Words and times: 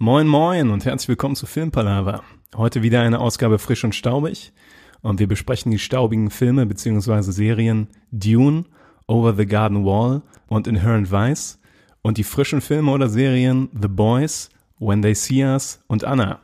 Moin 0.00 0.28
moin 0.28 0.70
und 0.70 0.84
herzlich 0.84 1.08
willkommen 1.08 1.34
zu 1.34 1.46
Filmpalava. 1.46 2.22
Heute 2.56 2.82
wieder 2.82 3.02
eine 3.02 3.18
Ausgabe 3.18 3.58
frisch 3.58 3.82
und 3.82 3.96
staubig 3.96 4.52
und 5.00 5.18
wir 5.18 5.26
besprechen 5.26 5.72
die 5.72 5.80
staubigen 5.80 6.30
Filme 6.30 6.66
bzw. 6.66 7.32
Serien 7.32 7.88
Dune, 8.12 8.64
Over 9.08 9.34
the 9.34 9.44
Garden 9.44 9.84
Wall 9.84 10.22
und 10.46 10.68
Inherent 10.68 11.10
Vice 11.10 11.58
und 12.02 12.16
die 12.16 12.22
frischen 12.22 12.60
Filme 12.60 12.92
oder 12.92 13.08
Serien 13.08 13.70
The 13.72 13.88
Boys, 13.88 14.50
When 14.78 15.02
They 15.02 15.16
See 15.16 15.42
Us 15.44 15.82
und 15.88 16.04
Anna. 16.04 16.38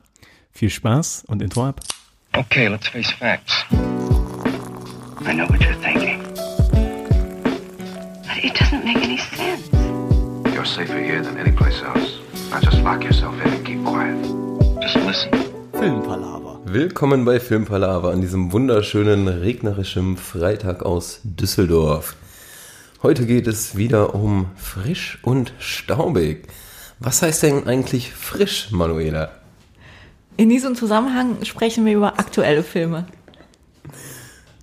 Viel 0.50 0.70
Spaß 0.70 1.26
und 1.28 1.40
Intro 1.40 1.68
ab. 1.68 1.80
Okay, 2.32 2.66
let's 2.66 2.88
face 2.88 3.12
facts. 3.12 3.64
I 3.70 5.32
know 5.32 5.48
what 5.48 5.60
you're 5.60 5.80
thinking. 5.80 6.20
But 8.24 8.42
it 8.42 8.56
doesn't 8.56 8.84
make 8.84 8.96
any 8.96 9.18
sense. 9.18 9.70
You're 10.52 10.66
safer 10.66 10.98
here 10.98 11.22
than 11.22 11.38
any 11.38 11.52
place 11.52 11.80
else. 11.84 12.23
Now 12.54 12.60
just 12.60 12.82
lock 12.84 13.02
yourself 13.02 13.34
in 13.44 13.52
and 13.52 13.64
keep 13.66 13.84
quiet. 13.84 14.16
Just 14.80 14.94
listen. 15.04 15.30
Filmpalaver. 15.72 16.60
Willkommen 16.64 17.24
bei 17.24 17.40
Filmpalaver 17.40 18.12
an 18.12 18.20
diesem 18.20 18.52
wunderschönen 18.52 19.26
regnerischen 19.26 20.16
Freitag 20.16 20.84
aus 20.84 21.18
Düsseldorf. 21.24 22.14
Heute 23.02 23.26
geht 23.26 23.48
es 23.48 23.76
wieder 23.76 24.14
um 24.14 24.46
frisch 24.54 25.18
und 25.22 25.52
staubig. 25.58 26.46
Was 27.00 27.22
heißt 27.22 27.42
denn 27.42 27.66
eigentlich 27.66 28.12
frisch, 28.12 28.68
Manuela? 28.70 29.32
In 30.36 30.48
diesem 30.48 30.76
Zusammenhang 30.76 31.44
sprechen 31.44 31.84
wir 31.84 31.94
über 31.94 32.20
aktuelle 32.20 32.62
Filme. 32.62 33.06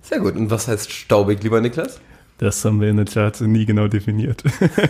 Sehr 0.00 0.20
gut. 0.20 0.34
Und 0.36 0.50
was 0.50 0.66
heißt 0.66 0.90
staubig, 0.90 1.42
lieber 1.42 1.60
Niklas? 1.60 2.00
Das 2.38 2.64
haben 2.64 2.80
wir 2.80 2.88
in 2.88 2.96
der 2.96 3.06
Tat 3.06 3.42
nie 3.42 3.66
genau 3.66 3.86
definiert. 3.86 4.42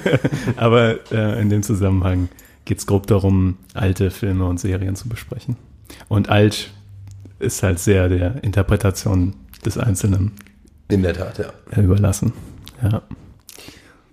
Aber 0.56 1.00
äh, 1.10 1.42
in 1.42 1.50
dem 1.50 1.64
Zusammenhang 1.64 2.28
geht 2.64 2.78
es 2.78 2.86
grob 2.86 3.06
darum, 3.06 3.56
alte 3.74 4.10
Filme 4.10 4.44
und 4.46 4.58
Serien 4.58 4.96
zu 4.96 5.08
besprechen. 5.08 5.56
Und 6.08 6.28
alt 6.28 6.70
ist 7.38 7.62
halt 7.62 7.78
sehr 7.78 8.08
der 8.08 8.42
Interpretation 8.44 9.34
des 9.64 9.78
Einzelnen 9.78 10.32
In 10.88 11.02
der 11.02 11.14
Tat, 11.14 11.38
ja. 11.38 11.82
überlassen. 11.82 12.32
Ja. 12.82 13.02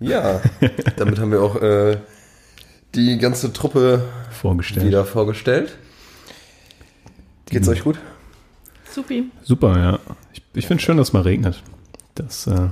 Ja, 0.00 0.40
damit 0.96 1.18
haben 1.18 1.30
wir 1.30 1.42
auch 1.42 1.56
äh, 1.60 1.98
die 2.94 3.18
ganze 3.18 3.52
Truppe 3.52 4.04
Vorgestellt. 4.30 4.86
wieder 4.86 5.04
vorgestellt. 5.04 5.76
Geht's 7.46 7.68
euch 7.68 7.84
gut? 7.84 7.98
Supi. 8.90 9.30
Super, 9.42 9.78
ja. 9.78 9.98
Ich, 10.32 10.42
ich 10.54 10.66
finde 10.66 10.82
schön, 10.82 10.96
dass 10.96 11.08
es 11.08 11.12
mal 11.12 11.22
regnet. 11.22 11.62
Das, 12.14 12.46
äh, 12.46 12.68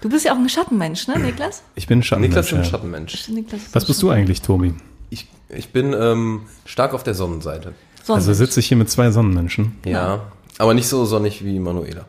Du 0.00 0.08
bist 0.08 0.24
ja 0.24 0.32
auch 0.32 0.36
ein 0.38 0.48
Schattenmensch, 0.48 1.06
ne, 1.06 1.16
Niklas? 1.18 1.62
ich 1.76 1.86
bin 1.86 2.00
ein 2.00 2.02
Schattenmensch. 2.02 2.30
Niklas 2.30 2.46
ist 2.46 2.52
ein 2.54 2.64
ja. 2.64 2.70
Schattenmensch. 2.70 3.28
Niklas 3.28 3.62
ist 3.62 3.74
Was 3.74 3.84
bist 3.84 4.02
du 4.02 4.10
eigentlich, 4.10 4.42
Tobi? 4.42 4.74
Ich, 5.12 5.26
ich 5.50 5.68
bin 5.72 5.92
ähm, 5.92 6.42
stark 6.64 6.94
auf 6.94 7.02
der 7.02 7.12
Sonnenseite. 7.12 7.74
Sonnenmensch. 8.02 8.28
Also 8.28 8.32
sitze 8.32 8.60
ich 8.60 8.66
hier 8.68 8.78
mit 8.78 8.88
zwei 8.88 9.10
Sonnenmenschen. 9.10 9.74
Ja, 9.84 10.32
aber 10.56 10.72
nicht 10.72 10.88
so 10.88 11.04
sonnig 11.04 11.44
wie 11.44 11.58
Manuela. 11.58 12.06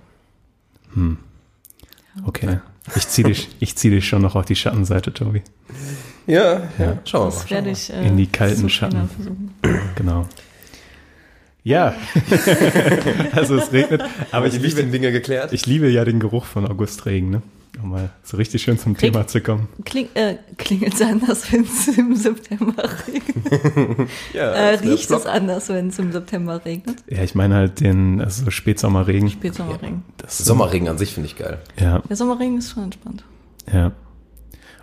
Okay. 2.25 2.59
Ich 2.95 3.07
ziehe 3.09 3.27
dich, 3.27 3.49
ich 3.59 3.75
zieh 3.75 3.89
dich 3.89 4.07
schon 4.07 4.21
noch 4.21 4.35
auf 4.35 4.45
die 4.45 4.55
Schattenseite, 4.55 5.13
Tobi. 5.13 5.41
Ja, 6.27 6.69
ja. 6.77 6.97
Schauen 7.03 7.23
wir 7.23 7.31
Das 7.31 7.43
mal. 7.43 7.49
werde 7.51 7.69
ich 7.71 7.91
äh, 7.91 8.07
In 8.07 8.15
die 8.15 8.27
kalten 8.27 8.61
zu 8.61 8.69
Schatten. 8.69 9.09
versuchen. 9.09 9.53
Genau. 9.95 10.27
Ja. 11.65 11.95
also 13.33 13.55
es 13.57 13.71
regnet, 13.73 14.01
aber 14.31 14.45
ich 14.47 14.53
die 14.53 14.57
liebe, 14.59 14.67
wichtigen 14.69 14.91
Dinge 14.93 15.11
geklärt. 15.11 15.51
ich 15.53 15.65
liebe 15.65 15.89
ja 15.89 16.05
den 16.05 16.19
Geruch 16.19 16.45
von 16.45 16.65
Augustregen, 16.67 17.29
ne? 17.29 17.41
Um 17.83 17.89
mal 17.89 18.09
so 18.23 18.37
richtig 18.37 18.61
schön 18.63 18.79
zum 18.79 18.95
Thema 18.97 19.27
zu 19.27 19.41
kommen. 19.41 19.67
Kling, 19.83 20.07
äh, 20.13 20.35
klingelt 20.57 20.93
es 20.93 21.01
anders, 21.01 21.51
wenn 21.51 21.63
es 21.63 21.87
im 21.89 22.15
September 22.15 22.83
regnet? 23.07 24.09
ja, 24.33 24.51
Äh, 24.51 24.75
riecht 24.75 25.11
es 25.11 25.25
anders, 25.25 25.67
wenn 25.69 25.89
es 25.89 25.99
im 25.99 26.11
September 26.13 26.63
regnet? 26.63 27.03
Ja, 27.07 27.23
ich 27.23 27.35
meine 27.35 27.55
halt 27.55 27.81
den, 27.81 28.21
also 28.21 28.45
so 28.45 28.51
Spätsommerregen. 28.51 29.29
Spätsommerregen. 29.29 30.03
Das, 30.17 30.37
Sommerregen 30.37 30.87
an 30.87 30.97
sich 30.97 31.13
finde 31.13 31.27
ich 31.27 31.35
geil. 31.35 31.59
Ja, 31.77 31.99
Der 31.99 32.15
Sommerregen 32.15 32.57
ist 32.57 32.71
schon 32.71 32.85
entspannt. 32.85 33.23
ja. 33.71 33.91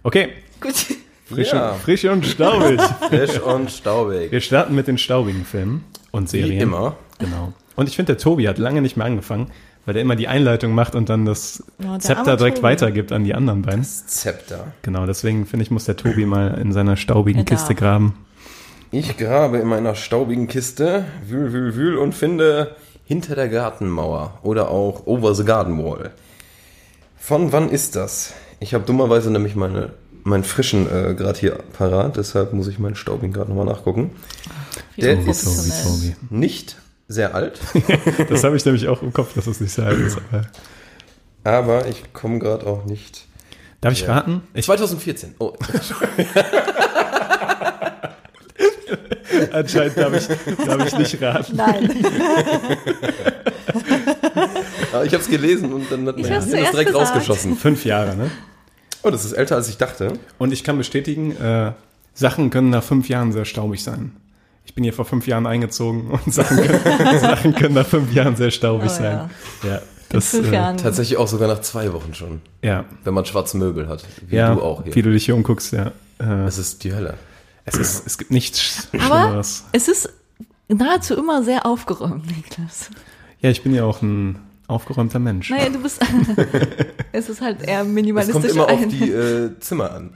Okay, 0.02 0.28
Gut. 0.60 0.74
frisch, 1.26 1.52
Ja. 1.52 1.72
und, 1.72 1.80
frisch 1.80 2.04
und 2.04 2.24
staubig. 2.26 2.80
Frisch 3.08 3.38
und 3.40 3.70
staubig. 3.70 4.30
Wir 4.32 4.40
starten 4.40 4.74
mit 4.74 4.86
den 4.88 4.96
staubigen 4.98 5.44
Filmen 5.44 5.84
und 6.10 6.28
Serien. 6.30 6.50
Wie 6.52 6.58
immer. 6.62 6.96
Genau. 7.18 7.52
Und 7.76 7.88
ich 7.88 7.96
finde, 7.96 8.14
der 8.14 8.18
Tobi 8.22 8.46
hat 8.48 8.58
lange 8.58 8.80
nicht 8.82 8.96
mehr 8.96 9.06
angefangen, 9.06 9.50
weil 9.86 9.94
der 9.94 10.02
immer 10.02 10.16
die 10.16 10.28
Einleitung 10.28 10.72
macht 10.72 10.94
und 10.94 11.08
dann 11.08 11.24
das 11.24 11.62
der 11.78 11.98
Zepter 12.00 12.36
direkt 12.36 12.56
Tobi. 12.58 12.64
weitergibt 12.68 13.12
an 13.12 13.24
die 13.24 13.34
anderen 13.34 13.62
beiden. 13.62 13.82
Zepter. 13.84 14.72
Genau, 14.82 15.06
deswegen 15.06 15.46
finde 15.46 15.64
ich, 15.64 15.70
muss 15.70 15.84
der 15.84 15.96
Tobi 15.96 16.26
mal 16.26 16.58
in 16.60 16.72
seiner 16.72 16.96
staubigen 16.96 17.44
darf. 17.44 17.58
Kiste 17.58 17.74
graben. 17.74 18.14
Ich 18.92 19.16
grabe 19.16 19.58
in 19.58 19.68
meiner 19.68 19.94
staubigen 19.94 20.48
Kiste, 20.48 21.04
wühl, 21.26 21.52
wühl, 21.52 21.76
wühl 21.76 21.96
und 21.96 22.14
finde 22.14 22.74
hinter 23.04 23.34
der 23.36 23.48
Gartenmauer 23.48 24.38
oder 24.42 24.70
auch 24.70 25.06
over 25.06 25.34
the 25.34 25.44
garden 25.44 25.82
wall. 25.84 26.10
Von 27.16 27.52
wann 27.52 27.68
ist 27.68 27.96
das? 27.96 28.32
Ich 28.60 28.74
habe 28.74 28.84
dummerweise 28.84 29.30
nämlich 29.30 29.54
meine, 29.56 29.90
meinen 30.24 30.44
frischen 30.44 30.86
äh, 30.86 31.14
gerade 31.14 31.38
hier 31.38 31.58
parat, 31.76 32.16
deshalb 32.16 32.52
muss 32.52 32.66
ich 32.68 32.78
meinen 32.78 32.96
staubigen 32.96 33.32
gerade 33.32 33.50
nochmal 33.50 33.66
nachgucken. 33.66 34.10
Der 34.96 35.24
Wie 35.24 35.30
ist- 35.30 35.44
professionell. 35.44 35.82
Tobi. 35.84 36.16
Nicht 36.30 36.76
sehr 37.12 37.34
alt, 37.34 37.60
Das 38.28 38.44
habe 38.44 38.56
ich 38.56 38.64
nämlich 38.64 38.86
auch 38.88 39.02
im 39.02 39.12
Kopf, 39.12 39.34
dass 39.34 39.46
es 39.48 39.60
nicht 39.60 39.72
so 39.72 39.82
alt 39.82 39.98
ist. 39.98 40.16
Aber 40.30 40.44
aber 41.42 41.86
ich 41.88 42.12
komme 42.12 42.38
gerade 42.38 42.66
auch 42.66 42.84
nicht. 42.84 43.26
darf 43.80 43.92
ich 43.94 44.02
Ja. 44.02 44.14
raten? 44.14 44.42
Ich, 44.54 44.66
2014. 44.66 45.34
Oh, 45.38 45.54
anscheinend 49.52 49.96
darf 49.96 50.14
ich, 50.14 50.28
darf 50.66 50.86
ich 50.86 50.98
nicht 50.98 51.22
raten. 51.22 51.56
Nein. 51.56 51.90
aber 54.92 55.04
ich 55.04 55.12
habe 55.12 55.22
es 55.22 55.28
gelesen 55.28 55.72
und 55.72 55.90
dann 55.90 56.06
hat 56.06 56.16
Hirn 56.16 56.28
das 56.30 56.46
direkt 56.46 56.72
gesagt. 56.72 56.94
rausgeschossen. 56.94 57.56
Fünf 57.56 57.84
Jahre, 57.84 58.16
ne? 58.16 58.30
Oh, 59.02 59.10
das 59.10 59.24
ist 59.24 59.32
älter 59.32 59.56
als 59.56 59.68
ich 59.68 59.78
dachte. 59.78 60.12
Und 60.38 60.52
ich 60.52 60.62
kann 60.62 60.76
bestätigen, 60.76 61.34
äh, 61.36 61.72
Sachen 62.14 62.50
können 62.50 62.70
nach 62.70 62.82
fünf 62.84 63.08
Jahren 63.08 63.32
sehr 63.32 63.44
staubig 63.46 63.82
sein. 63.82 64.12
Ich 64.70 64.74
bin 64.76 64.84
hier 64.84 64.92
vor 64.92 65.04
fünf 65.04 65.26
Jahren 65.26 65.48
eingezogen 65.48 66.12
und 66.12 66.32
Sachen 66.32 66.56
können, 66.58 67.18
Sachen 67.20 67.54
können 67.56 67.74
nach 67.74 67.86
fünf 67.86 68.12
Jahren 68.12 68.36
sehr 68.36 68.52
staubig 68.52 68.88
Oh, 68.88 68.94
sein. 68.98 69.28
Ja, 69.64 69.82
das, 70.10 70.28
Fünf 70.30 70.48
äh, 70.52 70.54
Jahren. 70.54 70.76
Tatsächlich 70.76 71.18
auch 71.18 71.26
sogar 71.26 71.48
nach 71.48 71.60
zwei 71.60 71.92
Wochen 71.92 72.14
schon, 72.14 72.40
Ja, 72.62 72.84
wenn 73.02 73.12
man 73.12 73.24
schwarze 73.24 73.56
Möbel 73.56 73.88
hat, 73.88 74.04
wie 74.28 74.36
ja 74.36 74.54
du 74.54 74.62
auch 74.62 74.84
hier. 74.84 74.94
wie 74.94 75.02
du 75.02 75.10
dich 75.10 75.24
hier 75.24 75.34
umguckst, 75.34 75.72
ja. 75.72 75.88
Äh, 75.88 75.92
Das 76.44 76.56
ist 76.56 76.84
die 76.84 76.94
Hölle. 76.94 77.14
es, 77.64 77.78
ist, 77.78 78.06
es 78.06 78.16
gibt 78.16 78.30
nichts 78.30 78.86
Aber 78.92 79.22
Schlimmeres. 79.22 79.64
es 79.72 79.88
ist 79.88 80.08
nahezu 80.68 81.14
immer 81.16 81.42
sehr 81.42 81.66
aufgeräumt, 81.66 82.26
Niklas. 82.28 82.90
Ja, 83.40 83.50
ich 83.50 83.64
bin 83.64 83.74
ja 83.74 83.82
auch 83.82 84.02
ein 84.02 84.38
aufgeräumter 84.68 85.18
Mensch. 85.18 85.50
Naja, 85.50 85.68
du 85.70 85.80
bist. 85.82 86.00
es 87.12 87.28
ist 87.28 87.40
halt 87.40 87.60
eher 87.62 87.80
Es 87.80 87.88
minimalistisch. 87.88 88.34
kommt 88.40 88.46
immer 88.54 88.64
auf 88.70 88.80
ein- 88.82 88.88
die 88.88 89.10
äh, 89.10 89.50
Zimmer 89.58 89.90
an. 89.90 90.12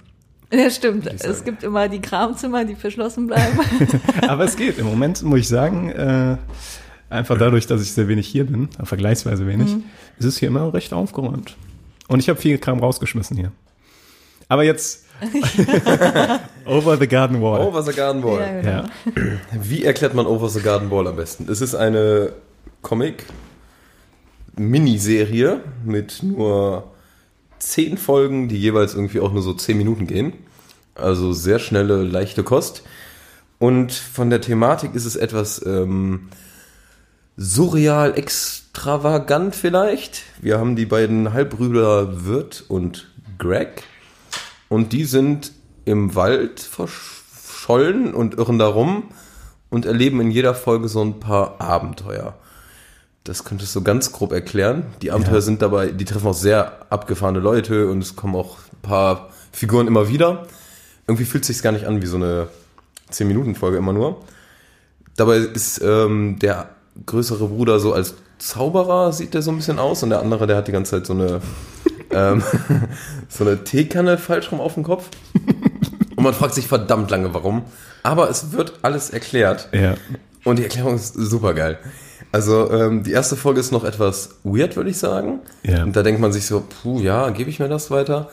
Ja, 0.57 0.71
stimmt. 0.71 1.07
Es 1.07 1.45
gibt 1.45 1.63
immer 1.63 1.89
die 1.89 2.01
Kramzimmer, 2.01 2.65
die 2.65 2.75
verschlossen 2.75 3.27
bleiben. 3.27 3.59
Aber 4.29 4.45
es 4.45 4.57
geht. 4.57 4.79
Im 4.79 4.87
Moment 4.87 5.23
muss 5.23 5.41
ich 5.41 5.49
sagen, 5.49 5.91
äh, 5.91 6.37
einfach 7.11 7.37
dadurch, 7.39 7.67
dass 7.67 7.83
ich 7.83 7.93
sehr 7.93 8.09
wenig 8.09 8.27
hier 8.29 8.45
bin, 8.47 8.69
äh, 8.81 8.87
vergleichsweise 8.87 9.47
wenig, 9.47 9.75
Mhm. 9.75 9.85
ist 10.19 10.25
es 10.27 10.39
hier 10.39 10.49
immer 10.49 10.73
recht 10.75 10.93
aufgeräumt. 10.93 11.57
Und 12.09 12.19
ich 12.21 12.29
habe 12.29 12.41
viel 12.41 12.59
Kram 12.59 12.81
rausgeschmissen 12.81 13.37
hier. 13.37 13.53
Aber 14.49 14.63
jetzt 14.65 15.05
Over 16.67 16.97
the 16.99 17.07
Garden 17.07 17.41
Wall. 17.41 17.61
Over 17.67 17.83
the 17.83 17.93
Garden 17.93 18.23
Wall. 18.23 18.41
ja, 18.41 18.61
genau. 18.61 18.73
Ja. 18.73 18.85
Wie 19.63 19.85
erklärt 19.85 20.13
man 20.15 20.27
Over 20.27 20.49
the 20.51 20.61
Garden 20.61 20.91
Wall 20.91 21.07
am 21.07 21.17
besten? 21.17 21.47
Es 21.51 21.61
ist 21.63 21.75
eine 21.75 22.33
Comic-Miniserie 22.83 25.61
mit 25.85 26.23
nur 26.23 26.91
zehn 27.59 27.97
Folgen, 27.97 28.49
die 28.49 28.59
jeweils 28.59 28.95
irgendwie 28.95 29.21
auch 29.21 29.33
nur 29.33 29.41
so 29.43 29.55
zehn 29.55 29.79
Minuten 29.79 30.07
gehen. 30.07 30.35
Also 30.95 31.33
sehr 31.33 31.59
schnelle, 31.59 32.03
leichte 32.03 32.43
Kost. 32.43 32.83
Und 33.59 33.93
von 33.93 34.31
der 34.31 34.41
Thematik 34.41 34.95
ist 34.95 35.05
es 35.05 35.17
etwas 35.17 35.65
ähm, 35.65 36.29
surreal, 37.37 38.17
extravagant 38.17 39.55
vielleicht. 39.55 40.23
Wir 40.41 40.59
haben 40.59 40.77
die 40.77 40.87
beiden 40.87 41.33
Halbbrüder 41.33 42.25
Wirt 42.27 42.65
und 42.69 43.09
Greg. 43.39 43.83
Und 44.69 44.93
die 44.93 45.05
sind 45.05 45.53
im 45.85 46.15
Wald 46.15 46.61
verschollen 46.61 48.15
und 48.15 48.35
irren 48.39 48.59
darum 48.59 49.05
und 49.71 49.87
erleben 49.87 50.21
in 50.21 50.31
jeder 50.31 50.55
Folge 50.55 50.89
so 50.89 51.03
ein 51.03 51.21
paar 51.21 51.61
Abenteuer. 51.61 52.35
Das 53.25 53.45
könntest 53.45 53.75
du 53.75 53.83
ganz 53.83 54.13
grob 54.13 54.33
erklären. 54.33 54.87
Die 55.03 55.11
Abenteuer 55.11 55.37
Ja. 55.37 55.41
sind 55.41 55.63
dabei, 55.63 55.89
die 55.89 56.05
treffen 56.05 56.27
auch 56.29 56.35
sehr 56.35 56.87
abgefahrene 56.91 57.39
Leute 57.41 57.89
und 57.89 58.03
es 58.03 58.17
kommen 58.17 58.35
auch 58.37 58.59
ein 58.73 58.83
paar 58.83 59.31
Figuren 59.53 59.87
immer 59.87 60.09
wieder. 60.09 60.47
Irgendwie 61.07 61.25
fühlt 61.25 61.45
es 61.45 61.49
sich 61.49 61.63
gar 61.63 61.73
nicht 61.73 61.87
an 61.87 62.03
wie 62.03 62.07
so 62.07 62.17
eine 62.17 62.49
10-Minuten-Folge 63.13 63.77
immer 63.77 63.93
nur. 63.93 64.23
Dabei 65.17 65.37
ist 65.37 65.81
ähm, 65.83 66.39
der 66.39 66.71
größere 67.07 67.49
Bruder 67.49 67.79
so 67.79 67.93
als 67.93 68.15
Zauberer, 68.39 69.13
sieht 69.13 69.35
der 69.35 69.43
so 69.43 69.51
ein 69.51 69.57
bisschen 69.57 69.79
aus 69.79 70.03
und 70.03 70.11
der 70.11 70.21
andere, 70.21 70.47
der 70.47 70.57
hat 70.57 70.69
die 70.69 70.73
ganze 70.73 70.93
Zeit 70.93 71.07
so 71.07 71.13
eine, 71.13 71.41
ähm, 72.11 72.43
so 73.29 73.45
eine 73.45 73.63
Teekanne 73.65 74.19
falsch 74.19 74.51
rum 74.51 74.61
auf 74.61 74.75
dem 74.75 74.83
Kopf. 74.83 75.09
Und 76.17 76.23
man 76.23 76.35
fragt 76.35 76.55
sich 76.55 76.67
verdammt 76.67 77.11
lange, 77.11 77.35
warum. 77.35 77.63
Aber 78.03 78.29
es 78.31 78.53
wird 78.53 78.81
alles 78.83 79.11
erklärt. 79.11 79.69
Ja. 79.73 79.95
Und 80.45 80.59
die 80.59 80.63
Erklärung 80.63 80.95
ist 80.95 81.15
super 81.15 81.55
geil. 81.55 81.79
Also 82.33 82.71
ähm, 82.71 83.03
die 83.05 83.13
erste 83.13 83.37
Folge 83.37 83.61
ist 83.61 83.73
noch 83.73 83.85
etwas 83.85 84.37
weird, 84.43 84.77
würde 84.77 84.91
ich 84.91 84.99
sagen. 84.99 85.41
Ja. 85.63 85.85
Und 85.85 85.95
da 85.97 86.03
denkt 86.03 86.21
man 86.21 86.33
sich 86.33 86.47
so, 86.47 86.65
puh, 86.83 87.01
ja, 87.01 87.31
gebe 87.31 87.49
ich 87.49 87.61
mir 87.61 87.69
das 87.69 87.91
weiter? 87.91 88.29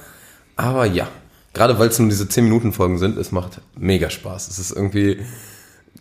Aber 0.56 0.86
ja, 0.86 1.08
gerade 1.54 1.78
weil 1.80 1.90
es 1.90 2.00
nur 2.00 2.10
diese 2.10 2.26
10-Minuten-Folgen 2.26 2.98
sind, 2.98 3.18
es 3.18 3.32
macht 3.32 3.62
mega 3.78 4.10
Spaß. 4.10 4.48
Es 4.48 4.60
ist 4.60 4.72
irgendwie, 4.72 5.20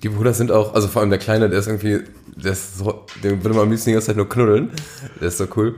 die 0.02 0.08
Brüder 0.08 0.34
sind 0.34 0.50
auch, 0.52 0.74
also 0.74 0.88
vor 0.88 1.00
allem 1.02 1.10
der 1.10 1.18
Kleine, 1.18 1.48
der 1.50 1.58
ist 1.58 1.66
irgendwie, 1.66 2.00
der 2.36 2.52
ist 2.52 2.78
so, 2.78 3.06
den 3.22 3.42
würde 3.42 3.54
man 3.56 3.64
am 3.64 3.70
liebsten 3.70 3.90
die 3.90 3.94
ganze 3.94 4.08
Zeit 4.08 4.16
nur 4.16 4.28
knuddeln. 4.28 4.70
Der 5.20 5.28
ist 5.28 5.38
so 5.38 5.46
cool. 5.56 5.76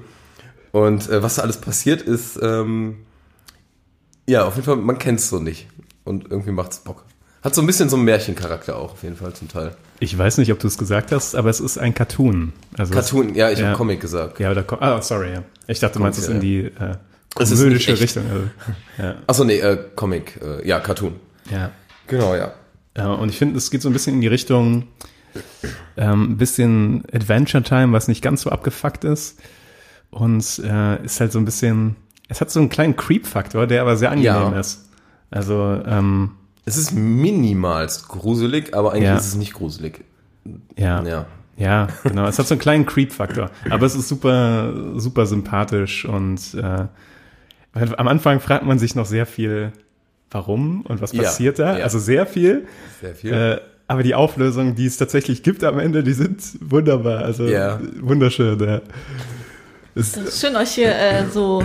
Und 0.72 1.08
äh, 1.10 1.22
was 1.22 1.36
da 1.36 1.42
alles 1.42 1.58
passiert 1.58 2.02
ist, 2.02 2.38
ähm, 2.42 2.96
ja, 4.28 4.44
auf 4.44 4.54
jeden 4.54 4.64
Fall, 4.64 4.76
man 4.76 4.98
kennt 4.98 5.18
es 5.18 5.28
so 5.28 5.38
nicht. 5.38 5.68
Und 6.04 6.30
irgendwie 6.30 6.52
macht's 6.52 6.78
Bock. 6.78 7.04
Hat 7.42 7.54
so 7.54 7.60
ein 7.60 7.66
bisschen 7.66 7.88
so 7.88 7.96
einen 7.96 8.04
Märchencharakter 8.04 8.76
auch, 8.76 8.92
auf 8.92 9.02
jeden 9.02 9.16
Fall 9.16 9.32
zum 9.32 9.48
Teil. 9.48 9.74
Ich 9.98 10.16
weiß 10.16 10.38
nicht, 10.38 10.52
ob 10.52 10.60
du 10.60 10.68
es 10.68 10.78
gesagt 10.78 11.10
hast, 11.12 11.34
aber 11.34 11.50
es 11.50 11.58
ist 11.60 11.76
ein 11.76 11.92
Cartoon. 11.92 12.52
Also 12.78 12.94
Cartoon, 12.94 13.34
ja, 13.34 13.50
ich 13.50 13.58
Ja. 13.58 13.66
habe 13.68 13.76
Comic 13.76 14.00
gesagt. 14.00 14.34
Es, 14.34 14.38
ja, 14.40 14.50
oder, 14.52 14.64
ah, 14.80 15.02
sorry, 15.02 15.32
ja. 15.32 15.42
Ich 15.66 15.80
dachte, 15.80 15.98
du 15.98 16.04
meinst 16.04 16.18
es 16.20 16.28
in 16.28 16.40
die 16.40 16.58
äh, 16.60 16.96
Es 17.38 17.50
ist 17.50 17.58
komödische 17.60 17.92
nicht 17.92 18.02
echt. 18.02 18.16
Richtung. 18.16 18.30
Also, 18.30 18.44
ja, 18.98 19.14
Achso, 19.26 19.44
nee, 19.44 19.58
äh, 19.58 19.78
Comic, 19.96 20.38
äh, 20.42 20.66
ja, 20.66 20.80
Cartoon. 20.80 21.14
ja. 21.50 21.70
Genau, 22.08 22.34
ja. 22.34 22.52
Ja, 22.96 23.12
und 23.12 23.28
ich 23.30 23.38
finde, 23.38 23.56
es 23.56 23.70
geht 23.70 23.80
so 23.80 23.88
ein 23.88 23.92
bisschen 23.94 24.14
in 24.16 24.20
die 24.20 24.26
Richtung, 24.26 24.88
ähm, 25.96 26.32
ein 26.32 26.36
bisschen 26.36 27.04
Adventure 27.12 27.62
Time, 27.62 27.92
was 27.92 28.06
nicht 28.08 28.20
ganz 28.22 28.42
so 28.42 28.50
abgefuckt 28.50 29.04
ist. 29.04 29.40
Und 30.10 30.44
äh, 30.62 31.02
ist 31.04 31.20
halt 31.20 31.32
so 31.32 31.38
ein 31.38 31.46
bisschen, 31.46 31.96
es 32.28 32.42
hat 32.42 32.50
so 32.50 32.60
einen 32.60 32.68
kleinen 32.68 32.96
Creep-Faktor, 32.96 33.66
der 33.66 33.80
aber 33.80 33.96
sehr 33.96 34.10
angenehm 34.10 34.52
Ja. 34.52 34.60
ist. 34.60 34.88
Also, 35.30 35.80
ähm, 35.86 36.32
Es 36.66 36.76
ist 36.76 36.92
minimalst 36.92 38.08
gruselig, 38.08 38.74
aber 38.74 38.92
eigentlich 38.92 39.04
Ja. 39.04 39.16
ist 39.16 39.26
es 39.28 39.34
nicht 39.36 39.54
gruselig. 39.54 40.04
ja. 40.76 41.02
Ja. 41.02 41.26
Ja, 41.56 41.88
genau. 42.02 42.26
Es 42.26 42.38
hat 42.38 42.46
so 42.46 42.54
einen 42.54 42.60
kleinen 42.60 42.84
Creep-Faktor. 42.86 43.50
Aber 43.70 43.86
es 43.86 43.94
ist 43.94 44.08
super, 44.08 44.72
super 44.98 45.26
sympathisch 45.26 46.04
und 46.04 46.40
äh, 46.54 46.86
weil 47.72 47.94
am 47.96 48.08
Anfang 48.08 48.40
fragt 48.40 48.64
man 48.64 48.78
sich 48.78 48.94
noch 48.94 49.06
sehr 49.06 49.26
viel, 49.26 49.72
warum 50.30 50.82
und 50.82 51.00
was 51.00 51.12
Ja, 51.12 51.22
passiert 51.22 51.58
da. 51.58 51.78
ja. 51.78 51.84
Also 51.84 51.98
sehr 51.98 52.26
viel. 52.26 52.66
Sehr 53.00 53.14
viel. 53.14 53.32
Äh, 53.32 53.60
aber 53.88 54.02
die 54.02 54.14
Auflösungen, 54.14 54.74
die 54.74 54.86
es 54.86 54.96
tatsächlich 54.96 55.42
gibt 55.42 55.64
am 55.64 55.78
Ende, 55.78 56.02
die 56.02 56.12
sind 56.14 56.40
wunderbar. 56.60 57.24
Also 57.24 57.44
Ja. 57.46 57.78
wunderschön. 58.00 58.58
Ja. 58.60 58.80
Es, 59.94 60.16
ist 60.16 60.40
schön, 60.40 60.56
euch 60.56 60.70
hier 60.70 60.94
äh, 60.94 61.26
so, 61.30 61.62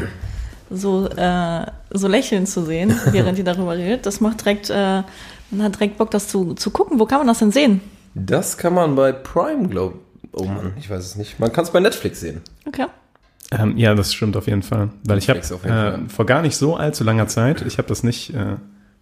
so, 0.69 1.07
äh, 1.07 1.65
so 1.91 2.07
lächeln 2.09 2.45
zu 2.45 2.63
sehen, 2.65 2.93
während 3.11 3.37
ihr 3.37 3.45
darüber 3.45 3.77
redet. 3.77 4.05
Das 4.05 4.19
macht 4.19 4.41
direkt, 4.41 4.69
äh, 4.69 5.03
man 5.51 5.63
hat 5.63 5.75
direkt 5.75 5.97
Bock, 5.97 6.11
das 6.11 6.27
zu, 6.27 6.53
zu 6.55 6.71
gucken. 6.71 6.99
Wo 6.99 7.05
kann 7.05 7.19
man 7.19 7.27
das 7.27 7.39
denn 7.39 7.51
sehen? 7.51 7.79
Das 8.15 8.57
kann 8.57 8.73
man 8.73 8.95
bei 8.95 9.11
Prime, 9.13 9.67
glaube 9.69 9.99
Oh 10.33 10.43
Mann, 10.43 10.73
ich 10.77 10.89
weiß 10.89 11.03
es 11.03 11.15
nicht. 11.15 11.39
Man 11.39 11.51
kann 11.53 11.63
es 11.63 11.71
bei 11.71 11.79
Netflix 11.79 12.19
sehen. 12.19 12.41
Okay. 12.67 12.85
Ähm, 13.51 13.77
ja, 13.77 13.95
das 13.95 14.13
stimmt 14.13 14.35
auf 14.37 14.47
jeden 14.47 14.63
Fall. 14.63 14.89
Weil 15.05 15.17
ich 15.19 15.29
habe 15.29 15.39
äh, 15.39 16.09
vor 16.09 16.25
gar 16.25 16.41
nicht 16.41 16.57
so 16.57 16.75
allzu 16.75 17.03
langer 17.03 17.27
Zeit, 17.27 17.61
ich 17.61 17.77
habe 17.77 17.87
das 17.87 18.03
nicht, 18.03 18.33
äh, 18.33 18.55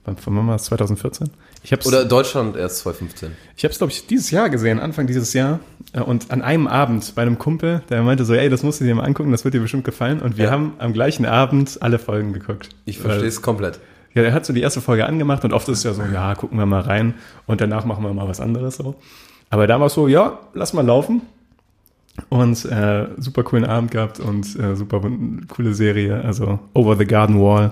von 0.03 0.35
wann 0.37 0.47
war 0.47 0.55
es 0.55 0.63
2014? 0.65 1.29
Ich 1.63 1.71
habe 1.71 1.83
Oder 1.87 2.05
Deutschland 2.05 2.55
erst 2.55 2.77
2015. 2.79 3.31
Ich 3.57 3.63
habe 3.63 3.71
es, 3.71 3.79
glaube 3.79 3.91
ich, 3.91 4.05
dieses 4.05 4.29
Jahr 4.29 4.51
gesehen, 4.51 4.79
Anfang 4.79 5.07
dieses 5.07 5.33
Jahr. 5.33 5.59
Äh, 5.93 6.01
Und 6.01 6.29
an 6.31 6.43
einem 6.43 6.67
Abend 6.67 7.13
bei 7.15 7.23
einem 7.23 7.39
Kumpel, 7.39 7.81
der 7.89 8.03
meinte 8.03 8.23
so, 8.23 8.35
ey, 8.35 8.49
das 8.49 8.61
musst 8.61 8.79
du 8.81 8.85
dir 8.85 8.93
mal 8.93 9.03
angucken, 9.03 9.31
das 9.31 9.43
wird 9.45 9.55
dir 9.55 9.61
bestimmt 9.61 9.83
gefallen. 9.83 10.19
Und 10.21 10.37
wir 10.37 10.45
Ja. 10.45 10.51
haben 10.51 10.73
am 10.77 10.93
gleichen 10.93 11.25
Abend 11.25 11.81
alle 11.81 11.97
Folgen 11.97 12.33
geguckt. 12.33 12.69
Ich 12.85 12.99
verstehe 12.99 13.27
es 13.27 13.41
komplett. 13.41 13.79
Ja, 14.13 14.21
er 14.21 14.31
hat 14.33 14.45
so 14.45 14.53
die 14.53 14.61
erste 14.61 14.79
Folge 14.79 15.07
angemacht 15.07 15.43
und 15.43 15.51
oft 15.53 15.67
ist 15.69 15.79
es 15.79 15.83
ja 15.83 15.93
so, 15.93 16.03
ja, 16.13 16.35
gucken 16.35 16.57
wir 16.57 16.65
mal 16.67 16.81
rein 16.81 17.15
und 17.47 17.59
danach 17.59 17.83
machen 17.83 18.03
wir 18.03 18.13
mal 18.13 18.27
was 18.27 18.39
anderes 18.39 18.75
so. 18.77 18.95
Aber 19.49 19.67
da 19.67 19.79
war 19.79 19.87
es 19.87 19.93
so, 19.93 20.07
ja, 20.07 20.39
lass 20.53 20.71
mal 20.73 20.85
laufen. 20.85 21.21
Und 22.29 22.63
äh, 22.65 23.07
super 23.17 23.43
coolen 23.43 23.65
Abend 23.65 23.91
gehabt 23.91 24.19
und 24.19 24.57
äh, 24.57 24.75
super 24.75 25.01
coole 25.49 25.73
Serie. 25.73 26.21
Also 26.23 26.59
Over 26.73 26.95
the 26.97 27.05
Garden 27.05 27.41
Wall. 27.41 27.71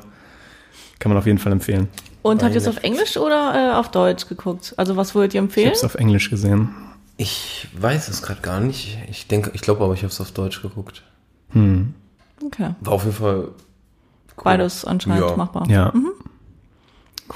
Kann 1.00 1.10
man 1.12 1.18
auf 1.18 1.25
jeden 1.25 1.38
Fall 1.40 1.51
empfehlen. 1.51 1.88
Und 2.22 2.40
Bei 2.40 2.45
habt 2.45 2.56
ihr 2.56 2.62
es 2.62 2.68
auf 2.68 2.78
Englisch 2.84 3.18
oder 3.18 3.72
äh, 3.74 3.75
auf 3.75 3.92
Deutsch 3.92 4.28
geguckt? 4.28 4.74
Also 4.78 4.95
was 4.98 5.16
würdet 5.16 5.34
ihr 5.34 5.40
Ich 5.42 5.44
empfehlen? 5.45 5.68
habe 5.68 5.75
es 5.78 5.84
auf 5.84 5.95
Englisch 5.95 6.30
gesehen. 6.30 6.69
Ich 7.18 7.68
weiß 7.78 8.07
es 8.10 8.22
gerade 8.22 8.42
gar 8.42 8.60
nicht. 8.60 8.98
Ich 9.10 9.28
denke, 9.28 9.51
ich 9.54 9.62
glaube 9.62 9.84
aber, 9.84 9.94
ich 9.94 10.00
habe 10.01 10.07
es 10.12 10.19
auf 10.22 10.31
Deutsch 10.31 10.62
geguckt. 10.62 11.04
Okay. 11.51 12.75
War 12.81 12.94
auf 12.94 13.04
jeden 13.04 13.16
Fall 13.16 13.36
cool. 13.44 14.44
Beides 14.44 14.84
anscheinend 14.86 15.30
Ja. 15.30 15.36
machbar. 15.36 15.69
Ja. 15.69 15.94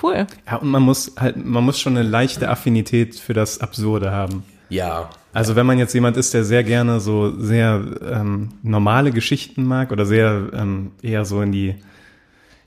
Cool. 0.01 0.27
Ja, 0.49 0.57
und 0.57 0.69
man 0.69 0.83
muss 0.83 1.13
halt, 1.17 1.37
man 1.43 1.63
muss 1.63 1.79
schon 1.79 1.97
eine 1.97 2.07
leichte 2.07 2.49
Affinität 2.49 3.15
für 3.15 3.33
das 3.33 3.61
Absurde 3.61 4.11
haben. 4.11 4.43
Ja. 4.69 5.09
Also 5.37 5.55
wenn 5.55 5.67
man 5.67 5.77
jetzt 5.77 5.93
jemand 5.93 6.17
ist, 6.17 6.33
der 6.33 6.43
sehr 6.43 6.63
gerne 6.63 6.99
so 6.99 7.31
sehr 7.39 7.85
ähm, 8.11 8.49
normale 8.63 9.11
Geschichten 9.11 9.65
mag 9.65 9.91
oder 9.91 10.03
sehr 10.03 10.49
ähm, 10.51 10.93
eher 11.03 11.25
so 11.25 11.43
in 11.43 11.51
die 11.51 11.75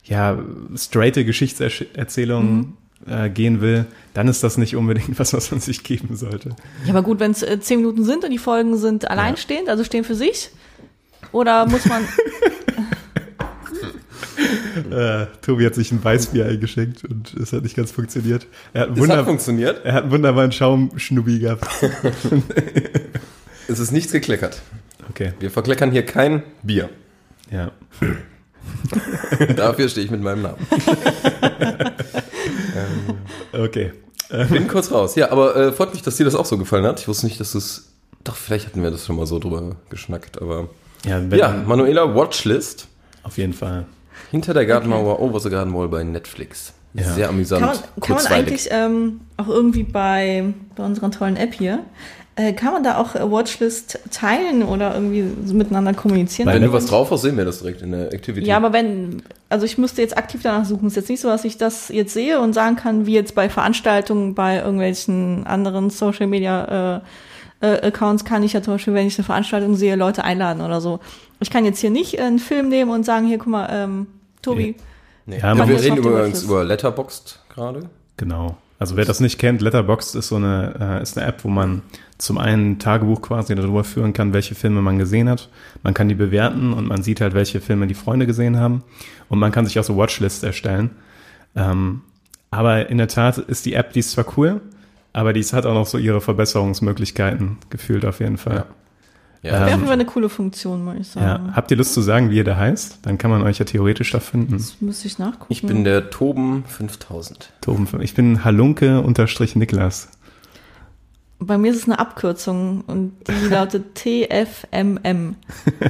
ja 0.05 0.39
straighte 0.77 1.25
Geschichtserzählung 1.25 2.77
äh, 3.05 3.29
gehen 3.29 3.59
will, 3.59 3.87
dann 4.13 4.29
ist 4.29 4.41
das 4.41 4.57
nicht 4.57 4.77
unbedingt 4.77 5.19
was, 5.19 5.33
was 5.33 5.51
man 5.51 5.59
sich 5.59 5.83
geben 5.83 6.15
sollte. 6.15 6.55
Ja, 6.85 6.91
aber 6.91 7.01
gut, 7.01 7.19
wenn 7.19 7.31
es 7.31 7.43
äh, 7.43 7.59
zehn 7.59 7.79
Minuten 7.79 8.05
sind 8.05 8.23
und 8.23 8.31
die 8.31 8.37
Folgen 8.37 8.77
sind 8.77 9.11
alleinstehend, 9.11 9.67
also 9.67 9.83
stehen 9.83 10.05
für 10.05 10.15
sich, 10.15 10.49
oder 11.33 11.65
muss 11.65 11.85
man. 11.87 12.03
Äh, 14.91 15.25
Tobi 15.41 15.65
hat 15.65 15.75
sich 15.75 15.91
ein 15.91 16.03
Weißbier 16.03 16.45
eingeschenkt 16.45 17.03
und 17.05 17.33
es 17.33 17.51
hat 17.53 17.63
nicht 17.63 17.75
ganz 17.75 17.91
funktioniert. 17.91 18.47
Er 18.73 18.83
hat, 18.83 18.97
Es 18.97 19.09
hat 19.09 19.25
funktioniert. 19.25 19.83
er 19.85 19.93
hat 19.93 20.03
einen 20.03 20.11
wunderbaren 20.11 20.51
Schaumschnubbi 20.51 21.39
gehabt. 21.39 21.67
Es 23.67 23.79
ist 23.79 23.91
nichts 23.91 24.11
gekleckert. 24.11 24.61
Okay, 25.09 25.33
Wir 25.39 25.49
verkleckern 25.51 25.91
hier 25.91 26.05
kein 26.05 26.43
Bier. 26.63 26.89
ja. 27.51 27.71
Dafür 29.55 29.87
stehe 29.89 30.05
ich 30.05 30.11
mit 30.11 30.21
meinem 30.21 30.41
Namen. 30.43 30.57
Okay. 33.53 33.93
Bin 34.49 34.67
kurz 34.67 34.91
raus. 34.91 35.15
Ja, 35.15 35.31
aber 35.31 35.55
äh, 35.55 35.71
freut 35.71 35.93
mich, 35.93 36.01
dass 36.01 36.15
dir 36.17 36.23
das 36.25 36.35
auch 36.35 36.45
so 36.45 36.57
gefallen 36.57 36.85
hat. 36.85 36.99
Ich 36.99 37.07
wusste 37.07 37.25
nicht, 37.25 37.39
dass 37.39 37.53
es. 37.55 37.89
Doch, 38.23 38.35
vielleicht 38.35 38.67
hatten 38.67 38.81
wir 38.83 38.91
das 38.91 39.05
schon 39.05 39.15
mal 39.17 39.25
so 39.25 39.39
drüber 39.39 39.75
geschnackt, 39.89 40.41
aber. 40.41 40.69
Ja, 41.05 41.19
Ja, 41.19 41.63
Manuela 41.65 42.13
Watchlist. 42.15 42.87
auf 43.23 43.37
jeden 43.37 43.53
Fall. 43.53 43.85
Hinter 44.31 44.53
der 44.53 44.65
Gartenmauer, 44.65 45.19
Over 45.19 45.39
the 45.39 45.49
Garden 45.49 45.73
Wall 45.73 45.89
bei 45.89 46.03
Netflix. 46.03 46.73
Ja. 46.93 47.03
Sehr 47.03 47.29
amüsant. 47.29 47.61
Kann 47.61 47.75
man, 47.75 48.01
kann 48.01 48.15
man 48.15 48.25
eigentlich 48.27 48.67
ähm, 48.71 49.21
auch 49.37 49.47
irgendwie 49.47 49.83
bei, 49.83 50.53
bei 50.75 50.85
unserer 50.85 51.11
tollen 51.11 51.37
App 51.37 51.53
hier, 51.53 51.79
äh, 52.35 52.53
kann 52.53 52.71
man 52.71 52.83
da 52.83 52.97
auch 52.97 53.15
äh, 53.15 53.29
Watchlist 53.29 53.99
teilen 54.09 54.63
oder 54.63 54.93
irgendwie 54.93 55.25
so 55.45 55.53
miteinander 55.53 55.93
kommunizieren? 55.93 56.47
Wenn 56.47 56.61
du 56.61 56.71
was 56.71 56.85
drauf 56.85 57.11
hast, 57.11 57.23
sehen 57.23 57.35
wir 57.35 57.43
das 57.43 57.59
direkt 57.59 57.81
in 57.81 57.91
der 57.91 58.13
Activity. 58.13 58.47
Ja, 58.47 58.55
aber 58.55 58.71
wenn, 58.71 59.21
also 59.49 59.65
ich 59.65 59.77
müsste 59.77 60.01
jetzt 60.01 60.17
aktiv 60.17 60.41
danach 60.41 60.65
suchen. 60.65 60.87
Es 60.87 60.93
ist 60.93 60.97
jetzt 60.97 61.09
nicht 61.09 61.21
so, 61.21 61.27
dass 61.27 61.43
ich 61.43 61.57
das 61.57 61.89
jetzt 61.89 62.13
sehe 62.13 62.39
und 62.39 62.53
sagen 62.53 62.77
kann, 62.77 63.05
wie 63.05 63.13
jetzt 63.13 63.35
bei 63.35 63.49
Veranstaltungen, 63.49 64.33
bei 64.33 64.59
irgendwelchen 64.59 65.45
anderen 65.45 65.89
Social 65.89 66.27
Media 66.27 67.01
äh, 67.61 67.67
äh, 67.67 67.87
Accounts 67.87 68.23
kann 68.23 68.43
ich 68.43 68.53
ja 68.53 68.61
zum 68.61 68.75
Beispiel, 68.75 68.93
wenn 68.93 69.07
ich 69.07 69.17
eine 69.17 69.25
Veranstaltung 69.25 69.75
sehe, 69.75 69.95
Leute 69.95 70.23
einladen 70.23 70.61
oder 70.61 70.79
so. 70.79 70.99
Ich 71.41 71.49
kann 71.49 71.65
jetzt 71.65 71.79
hier 71.79 71.89
nicht 71.89 72.19
einen 72.19 72.39
Film 72.39 72.69
nehmen 72.69 72.91
und 72.91 73.05
sagen, 73.05 73.27
hier, 73.27 73.39
guck 73.39 73.47
mal, 73.47 73.69
ähm, 73.71 74.07
Tobi, 74.41 74.75
nee. 75.25 75.37
Ja, 75.37 75.55
ja, 75.55 75.67
wir 75.67 75.79
reden 75.79 75.97
übrigens 75.97 76.43
über 76.43 76.63
Letterboxd 76.63 77.39
gerade. 77.49 77.89
Genau. 78.17 78.57
Also 78.79 78.97
wer 78.97 79.05
das 79.05 79.19
nicht 79.19 79.37
kennt, 79.37 79.61
Letterboxd 79.61 80.15
ist 80.15 80.29
so 80.29 80.37
eine, 80.37 80.97
äh, 80.99 81.03
ist 81.03 81.15
eine 81.15 81.27
App, 81.27 81.43
wo 81.43 81.49
man 81.49 81.83
zum 82.17 82.39
einen 82.39 82.71
ein 82.71 82.79
Tagebuch 82.79 83.21
quasi 83.21 83.53
darüber 83.53 83.83
führen 83.83 84.13
kann, 84.13 84.33
welche 84.33 84.55
Filme 84.55 84.81
man 84.81 84.97
gesehen 84.97 85.29
hat. 85.29 85.49
Man 85.83 85.93
kann 85.93 86.09
die 86.09 86.15
bewerten 86.15 86.73
und 86.73 86.87
man 86.87 87.03
sieht 87.03 87.21
halt, 87.21 87.35
welche 87.35 87.61
Filme 87.61 87.85
die 87.85 87.93
Freunde 87.93 88.25
gesehen 88.25 88.57
haben. 88.57 88.83
Und 89.29 89.37
man 89.37 89.51
kann 89.51 89.67
sich 89.67 89.79
auch 89.79 89.83
so 89.83 89.97
Watchlists 89.97 90.41
erstellen. 90.41 90.91
Ähm, 91.55 92.01
aber 92.49 92.89
in 92.89 92.97
der 92.97 93.07
Tat 93.07 93.37
ist 93.37 93.65
die 93.65 93.75
App, 93.75 93.93
die 93.93 93.99
ist 93.99 94.11
zwar 94.11 94.25
cool, 94.37 94.61
aber 95.13 95.33
die 95.33 95.43
hat 95.43 95.65
auch 95.65 95.73
noch 95.75 95.85
so 95.85 95.97
ihre 95.97 96.21
Verbesserungsmöglichkeiten 96.21 97.57
gefühlt 97.69 98.03
auf 98.03 98.19
jeden 98.19 98.37
Fall. 98.37 98.55
Ja. 98.55 98.65
Wäre 99.41 99.57
Ähm, 99.57 99.63
auf 99.63 99.69
jeden 99.69 99.83
Fall 99.83 99.93
eine 99.93 100.05
coole 100.05 100.29
Funktion, 100.29 100.83
muss 100.83 100.95
ich 100.99 101.15
Ja. 101.15 101.21
sagen. 101.21 101.55
Habt 101.55 101.71
ihr 101.71 101.77
Lust 101.77 101.93
zu 101.93 102.01
sagen, 102.01 102.29
wie 102.29 102.37
ihr 102.37 102.43
da 102.43 102.57
heißt? 102.57 102.99
Dann 103.03 103.17
kann 103.17 103.31
man 103.31 103.41
euch 103.41 103.59
ja 103.59 103.65
theoretisch 103.65 104.11
da 104.11 104.19
finden. 104.19 104.53
Das 104.53 104.81
müsste 104.81 105.07
ich 105.07 105.17
nachgucken. 105.19 105.45
Ich 105.53 105.61
bin 105.63 105.83
der 105.83 106.09
Toben 106.09 106.63
5000. 106.67 107.51
Toben, 107.61 107.87
ich 108.01 108.13
bin 108.13 108.43
Halunke 108.45 109.01
unterstrich 109.01 109.55
Niklas. 109.55 110.09
Bei 111.43 111.57
mir 111.57 111.71
ist 111.71 111.77
es 111.77 111.85
eine 111.85 111.97
Abkürzung 111.97 112.81
und 112.85 113.13
die 113.27 113.47
lautet 113.49 113.95
TFMM. 113.95 115.35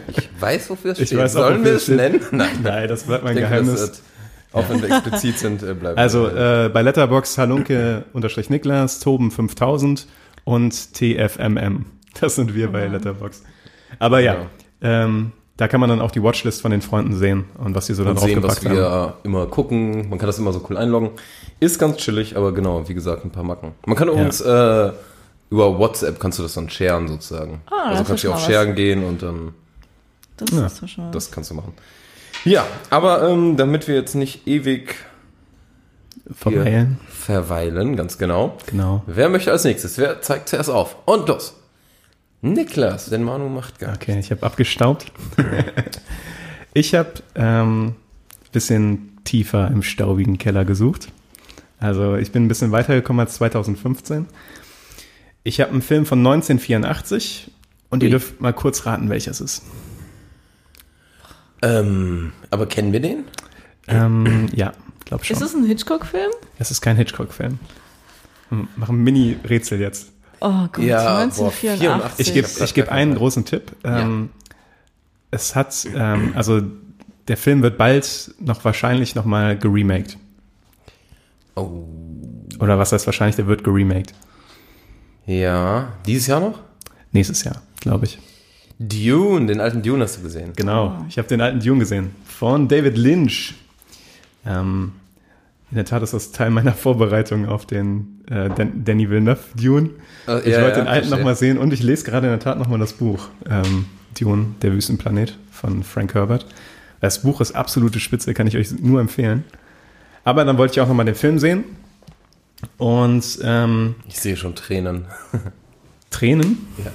Ich 0.07 0.29
weiß, 0.39 0.69
wofür 0.69 0.93
es 0.93 0.99
Ich 0.99 1.07
steht. 1.07 1.19
weiß 1.19 1.35
auch, 1.35 1.41
Sollen 1.49 1.65
wir 1.65 1.73
es 1.73 1.87
nennen? 1.89 2.21
Nein. 2.31 2.47
Nein, 2.63 2.87
das 2.87 3.03
bleibt 3.03 3.23
mein 3.25 3.33
Ich 3.35 3.41
denke, 3.41 3.49
Geheimnis. 3.63 3.81
das 3.81 4.03
auch 4.53 4.69
wenn 4.69 4.81
wir 4.81 4.89
explizit 4.89 5.39
sind, 5.39 5.63
äh, 5.63 5.73
bleiben 5.73 5.97
Also 5.97 6.23
wir. 6.23 6.65
äh, 6.65 6.69
bei 6.69 6.81
Letterbox 6.81 7.37
Halunke 7.37 8.03
unterstrich 8.13 8.49
Niklas, 8.49 8.99
Toben 8.99 9.31
5000 9.31 10.07
und 10.43 10.93
TFMM. 10.93 11.85
Das 12.19 12.35
sind 12.35 12.53
wir 12.53 12.71
bei 12.71 12.87
Letterbox. 12.87 13.43
Aber 13.99 14.19
ja, 14.19 14.33
Genau. 14.33 14.45
ähm, 14.81 15.31
da 15.57 15.67
kann 15.67 15.79
man 15.79 15.89
dann 15.89 16.01
auch 16.01 16.11
die 16.11 16.23
Watchlist 16.23 16.61
von 16.61 16.71
den 16.71 16.81
Freunden 16.81 17.13
sehen 17.15 17.45
und 17.57 17.75
was 17.75 17.85
sie 17.85 17.93
so 17.93 18.03
da 18.03 18.09
und 18.11 18.15
drauf 18.19 18.25
sehen, 18.25 18.41
was 18.43 18.59
gepackt 18.59 18.75
wir 18.75 18.89
haben. 18.89 19.13
immer 19.23 19.45
gucken. 19.47 20.09
Man 20.09 20.17
kann 20.17 20.27
das 20.27 20.39
immer 20.39 20.51
so 20.53 20.65
cool 20.69 20.77
einloggen. 20.77 21.11
Ist 21.59 21.77
ganz 21.79 21.97
chillig, 21.97 22.35
aber 22.35 22.51
genau, 22.53 22.87
wie 22.89 22.93
gesagt, 22.93 23.23
ein 23.25 23.31
paar 23.31 23.43
Macken. 23.43 23.73
Man 23.85 23.95
kann 23.95 24.07
übrigens 24.07 24.41
äh, 24.41 24.91
über 25.51 25.77
WhatsApp 25.77 26.19
kannst 26.19 26.39
du 26.39 26.43
das 26.43 26.53
dann 26.55 26.69
sharen 26.69 27.07
sozusagen. 27.07 27.61
Ah, 27.69 27.89
also 27.89 28.03
kannst 28.05 28.23
du 28.23 28.31
auf 28.33 28.39
Sharen 28.43 28.73
gehen 28.75 29.03
und 29.03 29.21
dann 29.21 29.53
Das 30.37 30.49
Ja. 30.51 30.65
ist 30.65 30.89
schon 30.89 31.11
das 31.11 31.29
kannst 31.31 31.51
du 31.51 31.55
machen. 31.55 31.73
Ja, 32.43 32.65
aber 32.89 33.29
ähm, 33.29 33.55
damit 33.57 33.87
wir 33.87 33.95
jetzt 33.95 34.15
nicht 34.15 34.47
ewig 34.47 34.95
Verweilen. 36.33 36.97
verweilen, 37.09 37.95
ganz 37.95 38.17
genau. 38.17 38.57
Genau. 38.67 39.03
Wer 39.05 39.29
möchte 39.29 39.51
als 39.51 39.63
nächstes? 39.63 39.97
Wer 39.97 40.21
zeigt 40.21 40.49
zuerst 40.49 40.69
auf? 40.69 40.95
Und 41.05 41.27
los. 41.27 41.53
Niklas, 42.41 43.05
denn 43.05 43.23
Manu 43.23 43.49
macht 43.49 43.79
gar 43.79 43.93
Okay, 43.93 44.19
ich 44.19 44.31
habe 44.31 44.43
abgestaubt. 44.43 45.11
ich 46.73 46.95
habe 46.95 47.13
ähm, 47.35 47.95
bisschen 48.51 49.19
tiefer 49.23 49.67
im 49.67 49.83
staubigen 49.83 50.37
Keller 50.37 50.65
gesucht. 50.65 51.09
Also 51.79 52.15
ich 52.15 52.31
bin 52.31 52.45
ein 52.45 52.47
bisschen 52.47 52.71
weitergekommen 52.71 53.19
als 53.19 53.35
2015. 53.35 54.27
Ich 55.43 55.59
habe 55.61 55.71
einen 55.71 55.81
Film 55.81 56.05
von 56.05 56.19
1984 56.19 57.51
und 57.89 58.03
ihr 58.03 58.07
Ui. 58.07 58.11
dürft 58.11 58.41
mal 58.41 58.53
kurz 58.53 58.85
raten, 58.85 59.09
welches 59.09 59.41
ist. 59.41 59.63
Ähm, 61.63 62.33
aber 62.49 62.65
kennen 62.65 62.91
wir 62.91 62.99
den? 62.99 63.23
Ähm, 63.87 64.47
ja, 64.53 64.73
glaub 65.05 65.25
schon. 65.25 65.35
Ist 65.35 65.41
es 65.43 65.53
ein 65.53 65.65
Hitchcock-Film? 65.65 66.31
Es 66.59 66.71
ist 66.71 66.81
kein 66.81 66.97
Hitchcock-Film. 66.97 67.59
Hm, 68.49 68.67
Mach 68.75 68.89
ein 68.89 69.03
Mini-Rätsel 69.03 69.79
jetzt. 69.79 70.10
Oh 70.41 70.67
Gott, 70.71 70.83
Ja, 70.83 71.03
boah, 71.03 71.19
1984. 71.21 72.27
Ich 72.27 72.33
gebe 72.33 72.47
ich 72.63 72.73
geb 72.73 72.91
einen 72.91 73.15
großen 73.15 73.45
Tipp. 73.45 73.71
Ja. 73.83 73.99
Ähm, 74.01 74.29
Es 75.29 75.55
hat, 75.55 75.87
ähm, 75.95 76.33
also 76.35 76.61
der 77.27 77.37
Film 77.37 77.61
wird 77.61 77.77
bald 77.77 78.33
noch 78.39 78.65
wahrscheinlich 78.65 79.15
noch 79.15 79.23
mal 79.25 79.57
geremaked. 79.57 80.17
Oh. 81.55 81.83
Oder 82.59 82.77
was 82.79 82.91
heißt 82.91 83.05
wahrscheinlich, 83.05 83.35
der 83.37 83.47
wird 83.47 83.63
geremaked. 83.63 84.13
Ja, 85.25 85.93
dieses 86.05 86.27
Jahr 86.27 86.39
noch? 86.39 86.59
Nächstes 87.11 87.43
Jahr, 87.43 87.61
glaube 87.79 88.05
ich. 88.05 88.19
Dune, 88.79 89.45
den 89.45 89.59
alten 89.61 89.83
Dune 89.83 90.03
hast 90.03 90.17
du 90.17 90.23
gesehen. 90.23 90.53
Genau, 90.55 91.05
ich 91.07 91.17
habe 91.17 91.27
den 91.27 91.39
alten 91.39 91.59
Dune 91.59 91.79
gesehen. 91.79 92.15
Von 92.25 92.67
David 92.67 92.97
Lynch. 92.97 93.53
Ähm, 94.45 94.93
in 95.71 95.75
der 95.75 95.85
Tat 95.85 96.03
ist 96.03 96.13
das 96.13 96.31
Teil 96.31 96.49
meiner 96.49 96.73
Vorbereitung 96.73 97.47
auf 97.47 97.65
den 97.65 98.23
äh, 98.29 98.49
Dan 98.49 98.83
Danny 98.83 99.09
Villeneuve 99.09 99.39
Dune. 99.55 99.91
Äh, 100.27 100.39
Ich 100.39 100.47
ja, 100.47 100.61
wollte 100.61 100.79
ja, 100.79 100.83
den 100.83 100.87
alten 100.87 101.09
nochmal 101.09 101.35
sehen 101.35 101.57
und 101.57 101.71
ich 101.71 101.81
lese 101.81 102.03
gerade 102.03 102.27
in 102.27 102.31
der 102.33 102.39
Tat 102.39 102.59
nochmal 102.59 102.79
das 102.79 102.93
Buch. 102.93 103.29
Ähm, 103.49 103.85
Dune, 104.19 104.47
der 104.61 104.73
Wüstenplanet 104.73 105.37
von 105.49 105.83
Frank 105.83 106.13
Herbert. 106.13 106.45
Das 106.99 107.21
Buch 107.23 107.39
ist 107.41 107.53
absolute 107.53 107.99
Spitze, 107.99 108.33
kann 108.33 108.47
ich 108.47 108.57
euch 108.57 108.71
nur 108.79 108.99
empfehlen. 108.99 109.45
Aber 110.23 110.43
dann 110.45 110.57
wollte 110.57 110.73
ich 110.73 110.81
auch 110.81 110.87
nochmal 110.87 111.05
den 111.05 111.15
Film 111.15 111.39
sehen. 111.39 111.63
Und 112.77 113.39
ähm, 113.43 113.95
Ich 114.07 114.19
sehe 114.19 114.35
schon 114.37 114.55
Tränen. 114.55 115.05
Tränen. 116.11 116.67
Ja. 116.83 116.91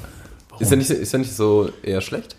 Ist 0.61 0.71
er, 0.71 0.77
nicht, 0.77 0.91
ist 0.91 1.13
er 1.13 1.19
nicht 1.19 1.35
so 1.35 1.71
eher 1.83 2.01
schlecht? 2.01 2.37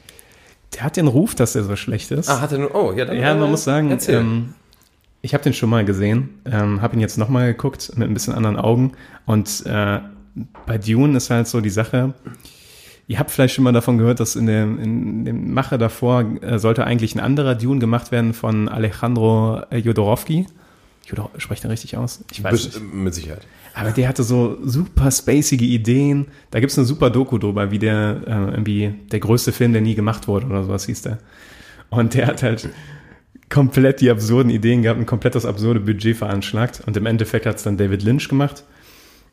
Der 0.75 0.83
hat 0.83 0.97
den 0.97 1.07
Ruf, 1.07 1.35
dass 1.35 1.55
er 1.55 1.63
so 1.63 1.75
schlecht 1.75 2.11
ist. 2.11 2.29
Ah, 2.29 2.41
hat 2.41 2.51
er 2.51 2.59
nur. 2.59 2.75
Oh, 2.75 2.93
ja, 2.93 3.05
dann. 3.05 3.17
Ja, 3.17 3.33
man 3.35 3.47
äh, 3.47 3.51
muss 3.51 3.63
sagen, 3.63 3.97
ähm, 4.07 4.53
ich 5.21 5.33
habe 5.33 5.43
den 5.43 5.53
schon 5.53 5.69
mal 5.69 5.83
gesehen, 5.85 6.29
ähm, 6.45 6.81
habe 6.81 6.95
ihn 6.95 6.99
jetzt 6.99 7.17
nochmal 7.17 7.47
geguckt 7.53 7.91
mit 7.95 8.07
ein 8.07 8.13
bisschen 8.13 8.33
anderen 8.33 8.57
Augen. 8.57 8.93
Und 9.25 9.65
äh, 9.65 9.99
bei 10.65 10.77
Dune 10.77 11.17
ist 11.17 11.29
halt 11.29 11.47
so 11.47 11.61
die 11.61 11.69
Sache, 11.69 12.13
ihr 13.07 13.19
habt 13.19 13.31
vielleicht 13.31 13.55
schon 13.55 13.63
mal 13.63 13.73
davon 13.73 13.97
gehört, 13.97 14.19
dass 14.19 14.35
in 14.35 14.45
dem, 14.45 14.79
in 14.79 15.25
dem 15.25 15.53
Mache 15.53 15.77
davor 15.77 16.23
äh, 16.41 16.59
sollte 16.59 16.85
eigentlich 16.85 17.15
ein 17.15 17.19
anderer 17.19 17.55
Dune 17.55 17.79
gemacht 17.79 18.11
werden 18.11 18.33
von 18.33 18.69
Alejandro 18.69 19.63
Jodorowsky. 19.71 20.45
Jodor, 21.05 21.31
spreche 21.37 21.55
ich 21.59 21.61
den 21.61 21.71
richtig 21.71 21.97
aus? 21.97 22.23
Ich 22.31 22.43
weiß 22.43 22.51
Bis- 22.51 22.79
nicht. 22.79 22.93
Mit 22.93 23.13
Sicherheit. 23.13 23.41
Aber 23.73 23.91
der 23.91 24.07
hatte 24.09 24.23
so 24.23 24.57
super 24.63 25.09
spacige 25.11 25.63
Ideen. 25.63 26.25
Da 26.51 26.59
gibt's 26.59 26.77
eine 26.77 26.85
super 26.85 27.09
Doku 27.09 27.37
drüber, 27.37 27.69
wie 27.71 27.79
der 27.79 28.21
äh, 28.25 28.31
irgendwie 28.31 28.93
der 29.11 29.19
größte 29.19 29.51
Film, 29.51 29.71
der 29.71 29.81
nie 29.81 29.93
gemacht 29.95 30.27
wurde 30.27 30.47
oder 30.47 30.63
sowas 30.63 30.85
hieß 30.87 31.03
der. 31.03 31.19
Und 31.89 32.13
der 32.15 32.27
hat 32.27 32.43
halt 32.43 32.69
komplett 33.49 34.01
die 34.01 34.09
absurden 34.09 34.51
Ideen 34.51 34.81
gehabt, 34.81 34.99
ein 34.99 35.05
komplett 35.05 35.35
das 35.35 35.45
absurde 35.45 35.79
Budget 35.79 36.17
veranschlagt. 36.17 36.83
Und 36.85 36.97
im 36.97 37.05
Endeffekt 37.05 37.45
hat's 37.45 37.63
dann 37.63 37.77
David 37.77 38.03
Lynch 38.03 38.27
gemacht. 38.27 38.63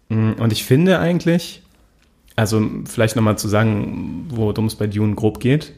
Mm, 0.09 0.33
Und 0.33 0.53
ich 0.53 0.65
finde 0.65 0.99
eigentlich, 0.99 1.63
also 2.37 2.63
vielleicht 2.85 3.17
nochmal 3.17 3.39
zu 3.39 3.49
sagen, 3.49 4.27
worum 4.29 4.67
es 4.67 4.77
bei 4.77 4.87
Dune 4.87 5.15
grob 5.15 5.41
geht. 5.41 5.73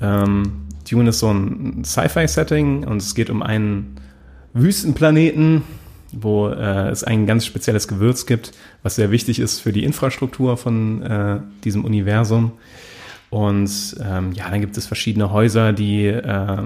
Ähm, 0.00 0.66
Dune 0.90 1.10
ist 1.10 1.20
so 1.20 1.32
ein 1.32 1.84
Sci-Fi-Setting 1.84 2.84
und 2.84 2.98
es 2.98 3.14
geht 3.14 3.30
um 3.30 3.42
einen 3.42 3.96
Wüstenplaneten, 4.52 5.62
wo 6.12 6.48
äh, 6.48 6.88
es 6.88 7.04
ein 7.04 7.26
ganz 7.26 7.46
spezielles 7.46 7.88
Gewürz 7.88 8.26
gibt, 8.26 8.52
was 8.82 8.96
sehr 8.96 9.10
wichtig 9.10 9.38
ist 9.40 9.60
für 9.60 9.72
die 9.72 9.84
Infrastruktur 9.84 10.56
von 10.56 11.02
äh, 11.02 11.40
diesem 11.64 11.84
Universum. 11.84 12.52
Und 13.30 13.96
ähm, 14.00 14.32
ja, 14.32 14.48
dann 14.48 14.60
gibt 14.60 14.76
es 14.76 14.86
verschiedene 14.86 15.32
Häuser, 15.32 15.72
die 15.72 16.06
äh, 16.06 16.62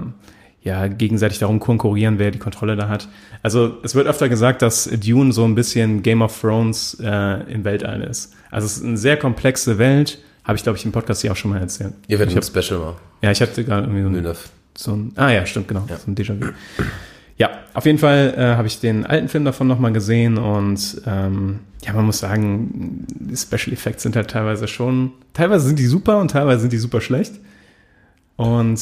ja 0.61 0.87
gegenseitig 0.87 1.39
darum 1.39 1.59
konkurrieren, 1.59 2.19
wer 2.19 2.31
die 2.31 2.39
Kontrolle 2.39 2.75
da 2.75 2.89
hat. 2.89 3.07
Also 3.43 3.77
es 3.83 3.95
wird 3.95 4.07
öfter 4.07 4.29
gesagt, 4.29 4.61
dass 4.61 4.85
Dune 4.85 5.31
so 5.31 5.45
ein 5.45 5.55
bisschen 5.55 6.03
Game 6.03 6.21
of 6.21 6.39
Thrones 6.39 6.97
äh, 7.01 7.51
im 7.51 7.63
Weltall 7.63 8.01
ist. 8.01 8.33
Also 8.51 8.65
es 8.65 8.77
ist 8.77 8.83
eine 8.83 8.97
sehr 8.97 9.17
komplexe 9.17 9.77
Welt. 9.77 10.19
Habe 10.43 10.57
ich, 10.57 10.63
glaube 10.63 10.77
ich, 10.77 10.85
im 10.85 10.91
Podcast 10.91 11.21
hier 11.21 11.31
auch 11.31 11.35
schon 11.35 11.51
mal 11.51 11.59
erzählt. 11.59 11.93
Ihr 12.07 12.19
werdet 12.19 12.35
ein 12.35 12.41
hab, 12.41 12.45
Special 12.45 12.79
machen. 12.79 12.97
ja, 13.21 13.31
ich 13.31 13.41
hatte 13.41 13.63
gerade 13.63 13.83
irgendwie 13.83 14.01
so 14.01 14.07
ein 14.07 14.13
Villeneuve. 14.15 14.39
so 14.75 14.91
ein, 14.93 15.13
ah 15.15 15.31
ja, 15.31 15.45
stimmt, 15.45 15.67
genau, 15.67 15.85
so 15.87 16.11
ein 16.11 16.15
Déjà-vu. 16.15 16.51
Ja, 17.37 17.51
auf 17.73 17.85
jeden 17.85 17.99
Fall 17.99 18.33
äh, 18.35 18.57
habe 18.57 18.67
ich 18.67 18.81
den 18.81 19.05
alten 19.05 19.29
Film 19.29 19.45
davon 19.45 19.67
nochmal 19.67 19.93
gesehen 19.93 20.37
und 20.37 21.01
ähm, 21.05 21.59
ja, 21.85 21.93
man 21.93 22.05
muss 22.05 22.19
sagen, 22.19 23.05
die 23.07 23.37
Special 23.37 23.71
Effects 23.71 24.03
sind 24.03 24.17
halt 24.17 24.29
teilweise 24.29 24.67
schon, 24.67 25.13
teilweise 25.33 25.67
sind 25.67 25.79
die 25.79 25.85
super 25.85 26.19
und 26.19 26.31
teilweise 26.31 26.61
sind 26.61 26.73
die 26.73 26.77
super 26.77 26.99
schlecht. 26.99 27.35
Und 28.35 28.81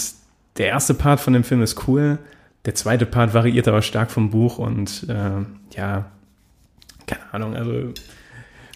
der 0.57 0.67
erste 0.67 0.93
Part 0.93 1.19
von 1.19 1.33
dem 1.33 1.43
Film 1.43 1.61
ist 1.61 1.87
cool, 1.87 2.17
der 2.65 2.75
zweite 2.75 3.05
Part 3.05 3.33
variiert 3.33 3.67
aber 3.67 3.81
stark 3.81 4.11
vom 4.11 4.29
Buch 4.29 4.57
und 4.57 5.05
äh, 5.09 5.75
ja, 5.75 6.05
keine 7.05 7.21
Ahnung, 7.31 7.55
also 7.55 7.93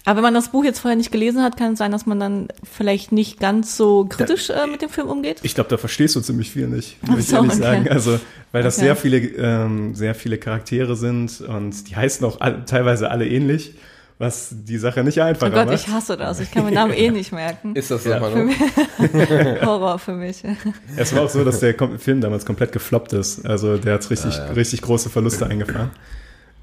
Aber 0.05 0.17
wenn 0.17 0.23
man 0.23 0.33
das 0.33 0.49
Buch 0.49 0.63
jetzt 0.63 0.79
vorher 0.79 0.95
nicht 0.95 1.11
gelesen 1.11 1.43
hat, 1.43 1.57
kann 1.57 1.73
es 1.73 1.79
sein, 1.79 1.91
dass 1.91 2.05
man 2.05 2.19
dann 2.19 2.47
vielleicht 2.63 3.11
nicht 3.11 3.39
ganz 3.39 3.75
so 3.75 4.05
kritisch 4.05 4.49
äh, 4.49 4.67
mit 4.67 4.81
dem 4.81 4.89
Film 4.89 5.07
umgeht. 5.07 5.39
Ich 5.43 5.55
glaube, 5.55 5.69
da 5.69 5.77
verstehst 5.77 6.15
du 6.15 6.21
ziemlich 6.21 6.51
viel 6.51 6.67
nicht, 6.67 6.97
Ach 7.03 7.09
muss 7.09 7.19
ich 7.19 7.27
so, 7.27 7.35
ehrlich 7.35 7.51
okay. 7.51 7.61
sagen. 7.61 7.89
Also, 7.89 8.19
weil 8.51 8.63
das 8.63 8.77
Okay. 8.77 8.85
sehr 8.85 8.95
viele, 8.95 9.17
ähm, 9.17 9.93
sehr 9.95 10.15
viele 10.15 10.37
Charaktere 10.37 10.95
sind 10.95 11.41
und 11.41 11.89
die 11.89 11.95
heißen 11.95 12.25
auch 12.25 12.39
all, 12.39 12.63
teilweise 12.65 13.11
alle 13.11 13.27
ähnlich, 13.27 13.75
was 14.21 14.49
die 14.51 14.77
Sache 14.77 15.03
nicht 15.03 15.17
Oh 15.17 15.23
einfacher 15.23 15.51
Gott, 15.51 15.65
macht. 15.67 15.79
ich 15.79 15.87
hasse 15.87 16.15
das. 16.15 16.39
Ich 16.39 16.51
kann 16.51 16.63
meinen 16.63 16.75
Namen 16.75 16.93
eh 16.93 17.09
nicht 17.09 17.31
merken. 17.31 17.75
Ist 17.75 17.91
das 17.91 18.05
Ja. 18.05 18.11
ja. 18.11 18.19
Manu? 18.19 18.51
Horror 19.65 19.99
für 19.99 20.13
mich. 20.13 20.43
Es 20.95 21.13
war 21.15 21.23
auch 21.23 21.29
so, 21.29 21.43
dass 21.43 21.59
der 21.59 21.75
Film 21.97 22.21
damals 22.21 22.45
komplett 22.45 22.71
gefloppt 22.71 23.13
ist. 23.13 23.45
Also 23.45 23.77
der 23.77 23.95
hat 23.95 24.09
richtig, 24.09 24.35
Ah, 24.35 24.45
ja. 24.47 24.51
richtig 24.53 24.81
große 24.83 25.09
Verluste 25.09 25.45
eingefahren. 25.47 25.89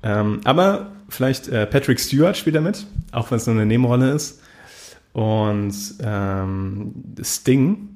Ähm, 0.03 0.41
aber 0.45 0.93
vielleicht 1.09 1.49
äh, 1.49 1.67
Patrick 1.67 1.99
Stewart 2.01 2.37
spielt 2.37 2.55
er 2.55 2.63
mit, 2.63 2.87
auch 3.13 3.31
wenn 3.31 3.39
es 3.39 3.47
nur 3.47 3.57
eine 3.57 3.67
Nebenrolle 3.67 4.13
ist. 4.13 4.41
Und 5.13 5.75
ähm, 6.01 6.95
Sting 7.23 7.89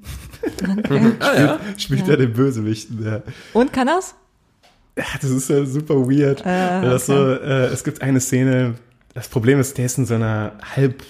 Ah, 1.21 1.39
ja. 1.41 1.61
spielt 1.79 2.09
er 2.09 2.17
den 2.17 2.33
Bösewicht. 2.33 2.89
Der, 2.91 3.23
Und 3.53 3.73
kann 3.73 3.87
das? 3.87 4.15
Ja, 4.99 5.05
das 5.21 5.31
ist 5.31 5.49
ja 5.49 5.65
super 5.65 5.95
weird. 6.11 6.41
Äh, 6.41 6.83
das 6.83 7.07
so, 7.07 7.15
äh, 7.35 7.67
es 7.67 7.85
gibt 7.85 8.03
eine 8.03 8.21
Szene, 8.21 8.75
das 9.15 9.29
Problem 9.29 9.61
ist, 9.61 9.79
der 9.79 9.87
ist 9.87 9.99
in 9.99 10.07
so 10.07 10.15
einer 10.15 10.53
halb, 10.77 11.03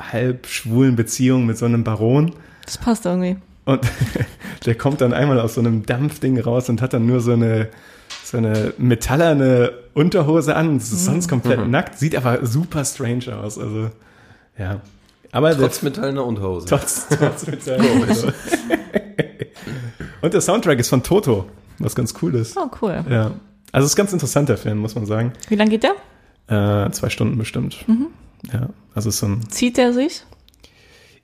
halb 0.00 0.46
schwulen 0.46 0.96
Beziehung 0.96 1.46
mit 1.46 1.58
so 1.58 1.66
einem 1.66 1.84
Baron. 1.84 2.32
Das 2.64 2.78
passt 2.78 3.04
irgendwie. 3.06 3.36
Und 3.64 3.80
der 4.66 4.74
kommt 4.74 5.00
dann 5.00 5.12
einmal 5.12 5.40
aus 5.40 5.54
so 5.54 5.60
einem 5.60 5.84
Dampfding 5.86 6.40
raus 6.40 6.68
und 6.68 6.80
hat 6.82 6.92
dann 6.92 7.06
nur 7.06 7.20
so 7.20 7.32
eine, 7.32 7.68
so 8.24 8.38
eine 8.38 8.72
metallerne 8.78 9.72
Unterhose 9.94 10.56
an 10.56 10.68
und 10.68 10.76
ist 10.78 11.04
sonst 11.04 11.28
komplett 11.28 11.68
nackt, 11.68 11.98
sieht 11.98 12.16
aber 12.16 12.44
super 12.46 12.84
strange 12.84 13.36
aus. 13.36 13.58
Also, 13.58 13.90
ja. 14.58 14.80
Aber 15.30 15.56
Trotz 15.56 15.80
der, 15.80 15.90
metallener 15.90 16.24
Unterhose. 16.24 16.66
trotz, 16.66 17.06
trotz 17.08 17.46
metallener 17.46 17.92
Unterhose. 17.92 18.34
Und 20.20 20.34
der 20.34 20.40
Soundtrack 20.40 20.78
ist 20.78 20.88
von 20.88 21.02
Toto, 21.02 21.46
was 21.78 21.96
ganz 21.96 22.14
cool 22.22 22.34
ist. 22.36 22.56
Oh, 22.56 22.70
cool. 22.80 23.04
Ja. 23.10 23.32
Also 23.72 23.86
es 23.86 23.92
ist 23.92 23.96
ganz 23.96 24.12
interessant, 24.12 24.48
der 24.48 24.56
Film, 24.56 24.78
muss 24.78 24.94
man 24.94 25.04
sagen. 25.04 25.32
Wie 25.48 25.56
lang 25.56 25.68
geht 25.68 25.82
der? 25.82 25.94
Äh, 26.48 26.90
zwei 26.90 27.08
Stunden 27.08 27.38
bestimmt. 27.38 27.84
Ja, 28.52 28.68
also 28.94 29.10
so 29.10 29.26
ein. 29.26 29.48
Zieht 29.48 29.76
der 29.76 29.92
sich? 29.92 30.24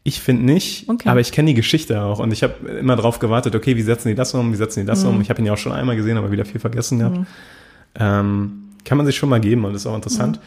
Ich 0.05 0.21
finde 0.21 0.45
nicht, 0.45 0.89
Okay. 0.89 1.09
aber 1.09 1.21
ich 1.21 1.33
kenne 1.33 1.49
die 1.49 1.55
Geschichte 1.55 2.01
auch 2.01 2.19
und 2.21 2.33
ich 2.33 2.43
habe 2.43 2.67
immer 2.69 2.97
drauf 2.97 3.19
gewartet, 3.19 3.55
okay, 3.55 3.77
wie 3.77 3.83
setzen 3.83 4.09
die 4.09 4.15
das 4.15 4.33
um, 4.33 4.53
wie 4.53 4.57
setzen 4.57 4.81
die 4.81 4.87
das 4.87 5.05
um? 5.05 5.21
Ich 5.21 5.29
habe 5.29 5.41
ihn 5.41 5.47
ja 5.47 5.53
auch 5.53 5.59
schon 5.59 5.73
einmal 5.73 5.97
gesehen, 5.97 6.17
aber 6.17 6.31
wieder 6.31 6.45
viel 6.47 6.61
vergessen 6.61 7.01
gehabt. 7.01 7.19
Ähm, 7.97 8.63
kann 8.85 8.97
man 8.97 9.05
sich 9.07 9.17
schon 9.17 9.29
mal 9.29 9.41
geben 9.41 9.65
und 9.65 9.75
ist 9.75 9.87
auch 9.87 9.95
interessant. 9.97 10.41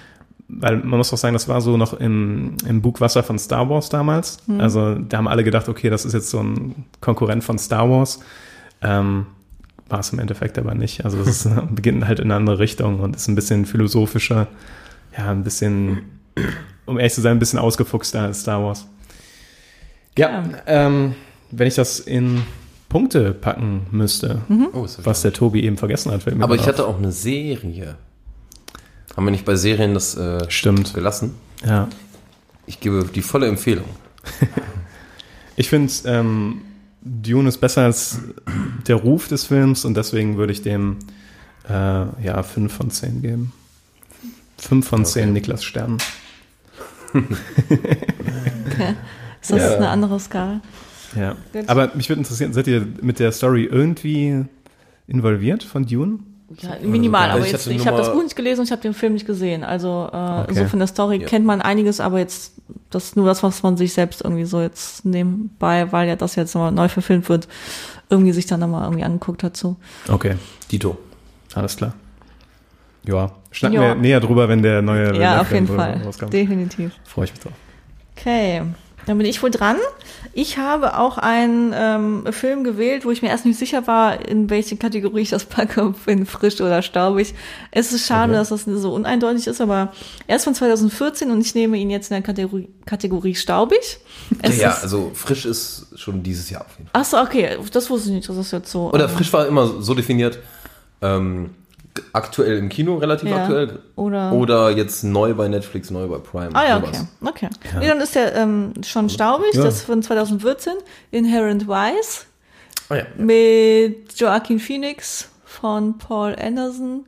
weil 0.48 0.78
man 0.78 0.98
muss 0.98 1.14
auch 1.14 1.18
sagen, 1.18 1.34
das 1.34 1.48
war 1.48 1.62
so 1.62 1.78
noch 1.78 1.94
im, 1.94 2.56
im 2.68 2.82
Bugwasser 2.82 3.24
von 3.24 3.38
Star 3.38 3.70
Wars 3.70 3.90
damals. 3.90 4.40
Also 4.58 4.96
da 4.96 5.18
haben 5.18 5.28
alle 5.28 5.44
gedacht, 5.44 5.70
okay, 5.70 5.90
das 5.90 6.06
ist 6.06 6.14
jetzt 6.14 6.30
so 6.30 6.40
ein 6.42 6.86
Konkurrent 7.00 7.44
von 7.44 7.58
Star 7.60 7.90
Wars. 7.90 8.20
Ähm, 8.82 9.28
war 9.92 10.00
es 10.00 10.12
im 10.14 10.20
Endeffekt 10.20 10.58
aber 10.58 10.74
nicht. 10.74 11.06
Also 11.06 11.20
es 11.20 11.46
ist, 11.46 11.50
beginnt 11.76 12.08
halt 12.08 12.20
in 12.20 12.26
eine 12.26 12.36
andere 12.36 12.60
Richtung 12.60 13.00
und 13.00 13.16
ist 13.16 13.28
ein 13.28 13.36
bisschen 13.36 13.66
philosophischer, 13.66 14.48
ja, 15.18 15.30
ein 15.30 15.44
bisschen, 15.44 16.04
um 16.86 16.98
ehrlich 16.98 17.14
zu 17.14 17.22
sein, 17.22 17.34
ein 17.38 17.40
bisschen 17.40 17.60
ausgefuchster 17.60 18.22
als 18.22 18.42
Star 18.42 18.64
Wars. 18.64 18.88
Ja, 20.18 20.44
ähm, 20.66 21.16
wenn 21.52 21.68
ich 21.68 21.76
das 21.76 22.00
in 22.00 22.44
Punkte 22.90 23.34
packen 23.34 23.88
müsste, 23.92 24.42
Oh, 24.74 24.84
ist 24.84 24.98
das 24.98 25.06
was 25.06 25.22
der 25.22 25.32
Tobi 25.34 25.64
eben 25.64 25.78
vergessen 25.78 26.12
hat, 26.12 26.24
fällt 26.24 26.38
mir 26.38 26.44
Aber 26.44 26.56
ich 26.56 26.62
gerade 26.62 26.80
hatte 26.80 26.88
auch 26.88 26.98
eine 26.98 27.12
Serie. 27.12 27.96
Haben 29.16 29.26
wir 29.26 29.32
nicht 29.32 29.46
bei 29.46 29.56
Serien 29.56 29.94
das 29.94 30.16
äh, 30.16 30.50
Stimmt. 30.50 30.94
gelassen? 30.94 31.36
Ja. 31.66 31.88
Ich 32.66 32.80
gebe 32.80 33.06
die 33.14 33.22
volle 33.22 33.48
Empfehlung. 33.48 33.86
Ich 35.58 35.70
finde, 35.70 35.92
ähm, 36.06 36.62
Dune 37.02 37.50
ist 37.50 37.58
besser 37.58 37.84
als 37.86 38.20
der 38.88 38.96
Ruf 38.96 39.28
des 39.28 39.46
Films 39.46 39.86
und 39.86 39.96
deswegen 39.98 40.38
würde 40.38 40.54
ich 40.54 40.62
dem 40.62 40.98
äh, 41.68 41.74
ja 42.24 42.44
5 42.44 42.72
von 42.72 42.92
10 42.92 43.22
geben. 43.22 43.54
5 44.58 44.88
von 44.88 45.06
10 45.06 45.34
Niklas 45.34 45.64
Sternen. 45.64 45.98
Ist 49.42 49.52
das 49.52 49.62
Ja. 49.62 49.76
eine 49.78 49.90
andere 49.90 50.20
Skala? 50.20 50.62
Ja. 51.16 51.36
Gut. 51.52 51.68
Aber 51.68 51.92
mich 51.96 52.08
würde 52.10 52.20
interessieren, 52.22 52.54
seid 52.54 52.68
ihr 52.68 52.86
mit 53.02 53.20
der 53.20 53.32
Story 53.32 53.64
irgendwie 53.66 54.46
involviert 55.08 55.64
von 55.64 55.86
Dune? 55.86 56.20
Ja, 56.60 56.76
minimal, 56.82 57.26
Also 57.30 57.38
aber 57.38 57.46
ich 57.46 57.52
jetzt, 57.52 57.68
ich 57.68 57.88
habe 57.88 57.98
das 57.98 58.12
Buch 58.12 58.24
nicht 58.24 58.36
gelesen 58.36 58.62
und 58.62 58.66
ich 58.66 58.72
habe 58.72 58.82
den 58.82 58.94
Film 58.94 59.14
nicht 59.14 59.26
gesehen. 59.26 59.64
Also 59.64 60.10
äh, 60.12 60.42
Okay. 60.44 60.54
so 60.56 60.66
von 60.66 60.80
der 60.80 60.88
Story 60.88 61.22
Ja. 61.22 61.28
kennt 61.28 61.46
man 61.46 61.62
einiges, 61.62 62.00
aber 62.00 62.20
jetzt 62.20 62.54
das 62.90 63.06
ist 63.06 63.16
nur 63.16 63.26
das, 63.26 63.42
was 63.44 63.64
man 63.64 63.78
sich 63.78 63.94
selbst 63.94 64.22
irgendwie 64.22 64.44
so 64.46 64.62
jetzt 64.62 65.06
nebenbei, 65.06 65.92
weil 65.92 66.08
ja 66.08 66.16
das 66.16 66.36
jetzt 66.36 66.54
nochmal 66.56 66.72
neu 66.72 66.90
verfilmt 66.90 67.30
wird, 67.30 67.48
irgendwie 68.10 68.32
sich 68.34 68.46
dann 68.46 68.60
nochmal 68.60 68.84
irgendwie 68.84 69.04
angeguckt 69.04 69.44
hat 69.44 69.56
so. 69.56 69.76
Okay, 70.10 70.36
Dito. 70.72 70.98
alles 71.54 71.78
klar. 71.78 71.94
Ja, 73.04 73.32
schnacken 73.52 73.80
wir 73.80 73.96
näher 73.96 74.20
drüber, 74.20 74.48
wenn 74.48 74.62
der 74.62 74.82
neue 74.82 75.06
ja, 75.08 75.12
der 75.34 75.42
auf 75.42 75.52
jeden 75.52 75.68
Fall. 75.68 76.02
rauskommt. 76.06 76.34
Definitiv. 76.34 76.92
Freue 77.06 77.26
ich 77.26 77.32
mich 77.32 77.40
drauf. 77.42 77.54
Okay, 78.18 78.62
dann 79.06 79.18
bin 79.18 79.28
ich 79.28 79.42
wohl 79.42 79.52
dran. 79.52 79.78
Ich 80.34 80.58
habe 80.58 80.98
auch 80.98 81.18
einen 81.18 81.74
ähm, 81.76 82.26
Film 82.32 82.64
gewählt, 82.64 83.06
wo 83.06 83.12
ich 83.12 83.22
mir 83.22 83.30
erst 83.30 83.46
nicht 83.46 83.60
sicher 83.60 83.88
war, 83.88 84.28
in 84.28 84.50
welche 84.50 84.78
Kategorie 84.78 85.22
ich 85.22 85.30
das 85.30 85.46
packe, 85.46 85.84
ob 85.84 86.08
in 86.08 86.26
frisch 86.26 86.62
oder 86.62 86.82
staubig. 86.82 87.34
Es 87.72 87.92
ist 87.92 88.06
schade, 88.06 88.34
dass 88.34 88.50
das 88.50 88.66
so 88.66 88.94
uneindeutig 88.94 89.48
ist, 89.48 89.62
aber 89.62 89.92
er 90.28 90.38
ist 90.38 90.44
von 90.44 90.56
2014 90.56 91.32
und 91.32 91.42
ich 91.42 91.56
nehme 91.56 91.78
ihn 91.78 91.90
jetzt 91.90 92.12
in 92.12 92.16
der 92.16 92.24
Kategorie, 92.24 92.70
Kategorie 92.86 93.36
staubig. 93.36 94.00
Es 94.42 94.58
ja, 94.58 94.72
ist, 94.72 94.84
also 94.84 95.12
frisch 95.14 95.46
ist 95.46 95.88
schon 95.96 96.24
dieses 96.24 96.50
Jahr 96.50 96.62
auf 96.62 96.78
jeden 96.78 96.90
Fall. 96.90 97.02
Ach 97.02 97.06
so, 97.06 97.18
okay, 97.18 97.58
das 97.72 97.90
wusste 97.90 98.10
ich 98.10 98.16
nicht, 98.16 98.30
das 98.30 98.38
ist 98.38 98.52
jetzt 98.52 98.72
so. 98.72 98.92
Oder 98.92 99.06
ähm, 99.06 99.10
frisch 99.10 99.32
war 99.34 99.48
immer 99.48 99.82
so 99.82 99.94
definiert, 99.94 100.40
ähm, 101.02 101.52
aktuell 102.14 102.58
im 102.58 102.70
Kino, 102.70 102.96
relativ 102.98 103.30
Ja. 103.30 103.38
aktuell. 103.44 103.80
Oder- 103.96 104.34
Oder 104.34 104.70
jetzt 104.72 105.04
neu 105.04 105.34
bei 105.34 105.48
Netflix, 105.48 105.90
neu 105.92 106.08
bei 106.08 106.18
Prime. 106.18 106.50
Ah 106.54 106.68
ja, 106.68 106.78
okay. 106.78 106.88
sowas. 106.94 107.08
okay. 107.26 107.50
Nee, 107.80 107.88
dann 107.88 108.00
ist 108.02 108.16
der 108.16 108.36
ähm, 108.36 108.74
schon 108.86 109.10
staubig, 109.10 109.54
Ja. 109.54 109.64
das 109.64 109.76
ist 109.78 109.82
von 109.84 110.02
2014, 110.02 110.74
Inherent 111.12 111.68
Wise. 111.68 112.26
Ah 112.90 112.96
ja. 112.98 113.04
mit 113.18 114.14
Joaquin 114.20 114.60
Phoenix 114.60 115.30
von 115.46 115.98
Paul 115.98 116.36
Anderson 116.36 117.06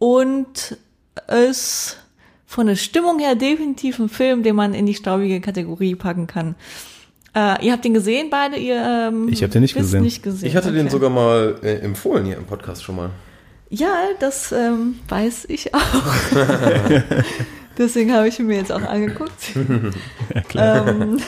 und 0.00 0.76
ist 1.28 1.98
von 2.46 2.66
der 2.66 2.74
Stimmung 2.76 3.20
her 3.20 3.34
definitiv 3.36 3.98
ein 4.00 4.08
Film, 4.08 4.42
den 4.42 4.56
man 4.56 4.74
in 4.74 4.84
die 4.86 4.94
staubige 4.94 5.40
Kategorie 5.40 5.94
packen 5.94 6.26
kann. 6.26 6.56
Äh, 7.34 7.64
ihr 7.64 7.72
habt 7.72 7.84
den 7.84 7.94
gesehen 7.94 8.28
beide? 8.30 8.56
Ihr, 8.56 8.76
ähm, 9.10 9.28
Ich 9.30 9.42
hab 9.42 9.50
den 9.52 9.62
nicht 9.62 9.74
gesehen. 9.76 10.02
nicht 10.02 10.22
gesehen. 10.22 10.48
Ich 10.48 10.56
hatte 10.56 10.70
den 10.72 10.82
okay. 10.82 10.90
sogar 10.90 11.08
mal 11.08 11.54
äh, 11.62 11.76
empfohlen 11.76 12.26
hier 12.26 12.36
im 12.36 12.44
Podcast 12.44 12.82
schon 12.82 12.96
mal. 12.96 13.10
Ja, 13.74 14.08
das 14.20 14.52
ähm, 14.52 15.00
weiß 15.08 15.46
ich 15.48 15.74
auch. 15.74 15.80
Deswegen 17.78 18.12
habe 18.12 18.28
ich 18.28 18.38
ihn 18.38 18.46
mir 18.46 18.58
jetzt 18.58 18.70
auch 18.70 18.82
angeguckt. 18.82 19.56
ähm, 20.54 21.18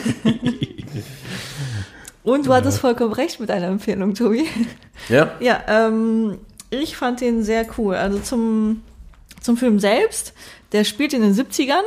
und 2.23 2.47
du 2.47 2.53
hattest 2.53 2.81
vollkommen 2.81 3.15
recht 3.15 3.41
mit 3.41 3.49
deiner 3.49 3.69
Empfehlung, 3.69 4.13
Tobi. 4.13 4.47
Ja? 5.09 5.33
Ja, 5.41 5.63
ähm, 5.67 6.37
ich 6.69 6.99
fand 6.99 7.23
den 7.23 7.43
sehr 7.43 7.65
cool. 7.79 7.95
Also 7.95 8.19
zum, 8.19 8.83
zum 9.41 9.57
Film 9.57 9.81
selbst, 9.81 10.35
der 10.73 10.85
spielt 10.85 11.15
in 11.15 11.23
den 11.23 11.35
70ern 11.35 11.83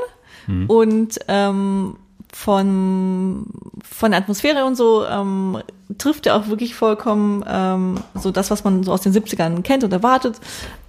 und 0.67 1.19
ähm, 1.27 1.97
von, 2.34 3.45
von 3.88 4.12
der 4.12 4.21
Atmosphäre 4.21 4.65
und 4.65 4.75
so 4.75 5.05
ähm, 5.05 5.62
trifft 5.97 6.26
er 6.26 6.36
auch 6.36 6.47
wirklich 6.47 6.76
vollkommen 6.76 7.43
ähm, 7.47 7.95
so 8.15 8.32
das, 8.32 8.52
was 8.52 8.63
man 8.63 8.84
so 8.84 8.91
aus 8.91 9.02
den 9.02 9.13
70ern 9.13 9.62
kennt 9.62 9.84
und 9.84 9.93
erwartet. 9.93 10.39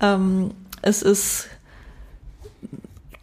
Ähm, 0.01 0.51
es 0.83 1.03
ist 1.03 1.49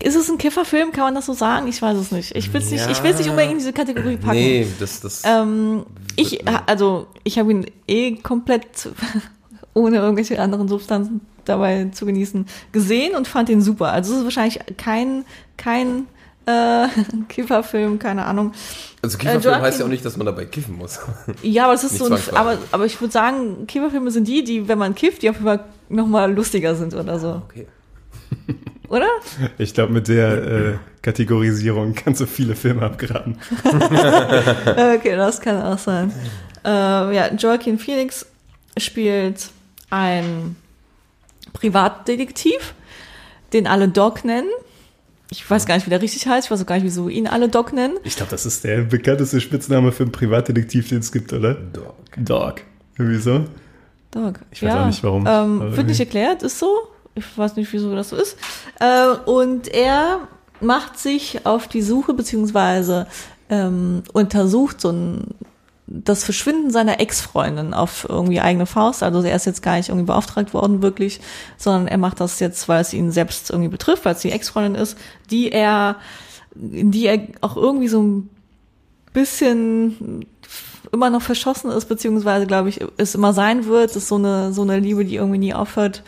ist 0.05 0.15
es 0.15 0.29
ein 0.29 0.37
Kifferfilm, 0.37 0.91
kann 0.91 1.05
man 1.05 1.15
das 1.15 1.25
so 1.25 1.33
sagen? 1.33 1.67
Ich 1.67 1.81
weiß 1.81 1.97
es 1.97 2.11
nicht. 2.11 2.35
Ich 2.35 2.53
will 2.53 2.61
es 2.61 2.69
nicht, 2.69 2.87
ich 2.89 3.01
will's 3.01 3.17
nicht 3.17 3.29
unbedingt 3.29 3.53
in 3.53 3.57
diese 3.57 3.73
Kategorie 3.73 4.17
packen. 4.17 4.37
Nee, 4.37 4.67
das, 4.79 5.01
das. 5.01 5.23
Ähm, 5.25 5.85
ich, 6.15 6.47
also, 6.67 7.07
ich 7.23 7.39
habe 7.39 7.51
ihn 7.51 7.65
eh 7.87 8.15
komplett 8.17 8.89
ohne 9.73 9.97
irgendwelche 9.97 10.39
anderen 10.39 10.67
Substanzen 10.67 11.21
dabei 11.45 11.85
zu 11.91 12.05
genießen 12.05 12.45
gesehen 12.71 13.15
und 13.15 13.27
fand 13.27 13.49
ihn 13.49 13.61
super. 13.61 13.91
Also 13.93 14.13
es 14.13 14.19
ist 14.19 14.23
wahrscheinlich 14.25 14.59
kein, 14.77 15.25
kein 15.57 16.07
äh, 16.45 16.87
Kifferfilm, 17.29 17.99
keine 17.99 18.25
Ahnung. 18.25 18.53
also 19.01 19.17
Kieferfilm 19.17 19.43
Joaquin- 19.43 19.61
heißt 19.61 19.79
ja 19.79 19.85
auch 19.85 19.89
nicht, 19.89 20.05
dass 20.05 20.17
man 20.17 20.25
dabei 20.25 20.45
kiffen 20.45 20.77
muss. 20.77 20.99
Ja, 21.43 21.65
aber 21.65 21.73
es 21.73 21.83
ist 21.83 21.93
Nicht 21.93 22.05
so 22.05 22.13
ein, 22.13 22.37
aber, 22.37 22.57
aber 22.71 22.85
ich 22.85 22.99
würde 23.01 23.11
sagen, 23.11 23.67
Kifferfilme 23.67 24.11
sind 24.11 24.27
die, 24.27 24.43
die, 24.43 24.67
wenn 24.67 24.77
man 24.77 24.95
kifft, 24.95 25.21
die 25.21 25.29
auf 25.29 25.35
jeden 25.35 25.47
Fall 25.47 25.63
nochmal 25.89 26.33
lustiger 26.33 26.75
sind 26.75 26.93
oder 26.93 27.19
so. 27.19 27.41
Okay. 27.49 27.67
Oder? 28.87 29.07
Ich 29.57 29.73
glaube, 29.73 29.91
mit 29.93 30.07
der 30.07 30.43
äh, 30.43 30.73
Kategorisierung 31.01 31.95
kannst 31.95 32.21
du 32.21 32.27
viele 32.27 32.55
Filme 32.55 32.83
abgeraten. 32.83 33.39
Okay, 33.63 35.15
das 35.15 35.41
kann 35.41 35.59
auch 35.61 35.79
sein. 35.79 36.13
Äh, 36.63 36.69
ja, 37.15 37.33
Joaquin 37.33 37.79
Phoenix 37.79 38.27
spielt 38.77 39.49
ein 39.89 40.55
Privatdetektiv, 41.53 42.75
den 43.53 43.65
alle 43.67 43.87
Doc 43.87 44.23
nennen. 44.23 44.49
Ich 45.31 45.49
weiß 45.49 45.65
gar 45.65 45.75
nicht, 45.75 45.85
wie 45.85 45.89
der 45.89 46.01
richtig 46.01 46.27
heißt. 46.27 46.47
Ich 46.47 46.51
weiß 46.51 46.61
auch 46.61 46.65
gar 46.65 46.75
nicht, 46.75 46.83
wieso 46.83 47.09
ihn 47.09 47.27
alle 47.27 47.49
Doc 47.49 47.73
nennen. 47.73 47.97
Ich 48.03 48.15
glaube, 48.15 48.31
das 48.31 48.45
ist 48.45 48.63
der 48.63 48.81
bekannteste 48.81 49.41
Spitzname 49.41 49.91
für 49.91 50.03
einen 50.03 50.11
Privatdetektiv, 50.11 50.89
den 50.89 50.99
es 50.99 51.11
gibt, 51.11 51.33
oder? 51.33 51.55
Dog. 51.55 51.95
Dog. 52.17 52.61
Wieso? 52.97 53.45
Doc. 54.11 54.39
Ich 54.51 54.61
weiß 54.61 54.73
auch 54.73 54.85
nicht, 54.85 55.03
warum. 55.03 55.25
Ähm, 55.27 55.59
wird 55.59 55.71
irgendwie. 55.71 55.83
nicht 55.89 55.99
erklärt, 55.99 56.43
ist 56.43 56.59
so. 56.59 56.69
Ich 57.15 57.25
weiß 57.37 57.55
nicht, 57.55 57.71
wieso 57.73 57.95
das 57.95 58.09
so 58.09 58.17
ist. 58.17 58.37
Äh, 58.79 59.07
und 59.25 59.67
er 59.67 60.27
macht 60.61 60.99
sich 60.99 61.45
auf 61.45 61.67
die 61.67 61.81
Suche, 61.81 62.13
beziehungsweise 62.13 63.07
ähm, 63.49 64.03
untersucht 64.13 64.81
so 64.81 64.91
ein, 64.91 65.35
das 65.87 66.23
Verschwinden 66.23 66.71
seiner 66.71 66.99
Ex-Freundin 66.99 67.73
auf 67.73 68.07
irgendwie 68.09 68.41
eigene 68.41 68.65
Faust. 68.65 69.03
Also 69.03 69.21
er 69.21 69.35
ist 69.35 69.45
jetzt 69.45 69.61
gar 69.61 69.77
nicht 69.77 69.89
irgendwie 69.89 70.07
beauftragt 70.07 70.53
worden, 70.53 70.81
wirklich, 70.81 71.21
sondern 71.57 71.87
er 71.87 71.97
macht 71.97 72.19
das 72.19 72.39
jetzt, 72.39 72.67
weil 72.67 72.81
es 72.81 72.93
ihn 72.93 73.11
selbst 73.11 73.51
irgendwie 73.51 73.69
betrifft, 73.69 74.05
weil 74.05 74.15
es 74.15 74.21
die 74.21 74.31
Ex-Freundin 74.31 74.75
ist, 74.75 74.97
die 75.29 75.51
er, 75.51 75.97
die 76.55 77.05
er 77.05 77.19
auch 77.41 77.55
irgendwie 77.55 77.87
so 77.87 78.01
ein 78.01 78.29
bisschen 79.13 80.25
immer 80.91 81.09
noch 81.09 81.21
verschossen 81.21 81.69
ist, 81.71 81.85
beziehungsweise, 81.85 82.47
glaube 82.47 82.69
ich, 82.69 82.79
es 82.97 83.15
immer 83.15 83.33
sein 83.33 83.65
wird. 83.65 83.95
Ist 83.95 84.07
so 84.07 84.15
eine, 84.15 84.53
so 84.53 84.63
eine 84.63 84.79
Liebe, 84.79 85.05
die 85.05 85.15
irgendwie 85.15 85.39
nie 85.39 85.53
aufhört. 85.53 86.03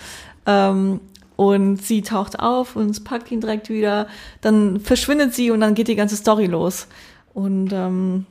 Ähm, 0.46 1.00
und 1.36 1.84
sie 1.84 2.02
taucht 2.02 2.40
auf 2.40 2.76
und 2.76 2.90
es 2.90 3.04
packt 3.04 3.32
ihn 3.32 3.42
direkt 3.42 3.70
wieder. 3.70 4.08
Dann 4.42 4.80
verschwindet 4.80 5.36
sie 5.36 5.52
und 5.52 5.62
dann 5.62 5.76
geht 5.76 5.88
die 5.88 5.96
ganze 5.96 6.16
Story 6.16 6.48
los. 6.48 6.88
Und 7.34 7.72
ähm, 7.74 8.26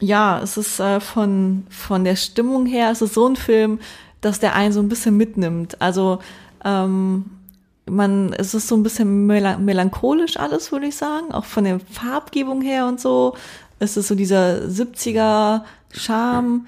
ja, 0.00 0.40
es 0.42 0.56
ist 0.56 0.80
äh, 0.80 1.00
von, 1.00 1.66
von 1.70 2.04
der 2.04 2.16
Stimmung 2.16 2.66
her, 2.66 2.90
es 2.90 3.00
ist 3.02 3.14
so 3.14 3.26
ein 3.28 3.36
Film, 3.36 3.78
dass 4.20 4.40
der 4.40 4.54
einen 4.54 4.72
so 4.72 4.80
ein 4.80 4.88
bisschen 4.88 5.16
mitnimmt. 5.16 5.80
Also 5.80 6.18
ähm, 6.64 7.26
man, 7.86 8.32
es 8.32 8.54
ist 8.54 8.68
so 8.68 8.76
ein 8.76 8.82
bisschen 8.82 9.26
mela- 9.30 9.58
melancholisch 9.58 10.38
alles, 10.38 10.72
würde 10.72 10.86
ich 10.86 10.96
sagen, 10.96 11.32
auch 11.32 11.44
von 11.44 11.64
der 11.64 11.80
Farbgebung 11.90 12.62
her 12.62 12.86
und 12.86 13.00
so. 13.00 13.34
Es 13.78 13.96
ist 13.96 14.08
so 14.08 14.14
dieser 14.14 14.62
70er 14.66 15.62
Charme. 15.92 16.66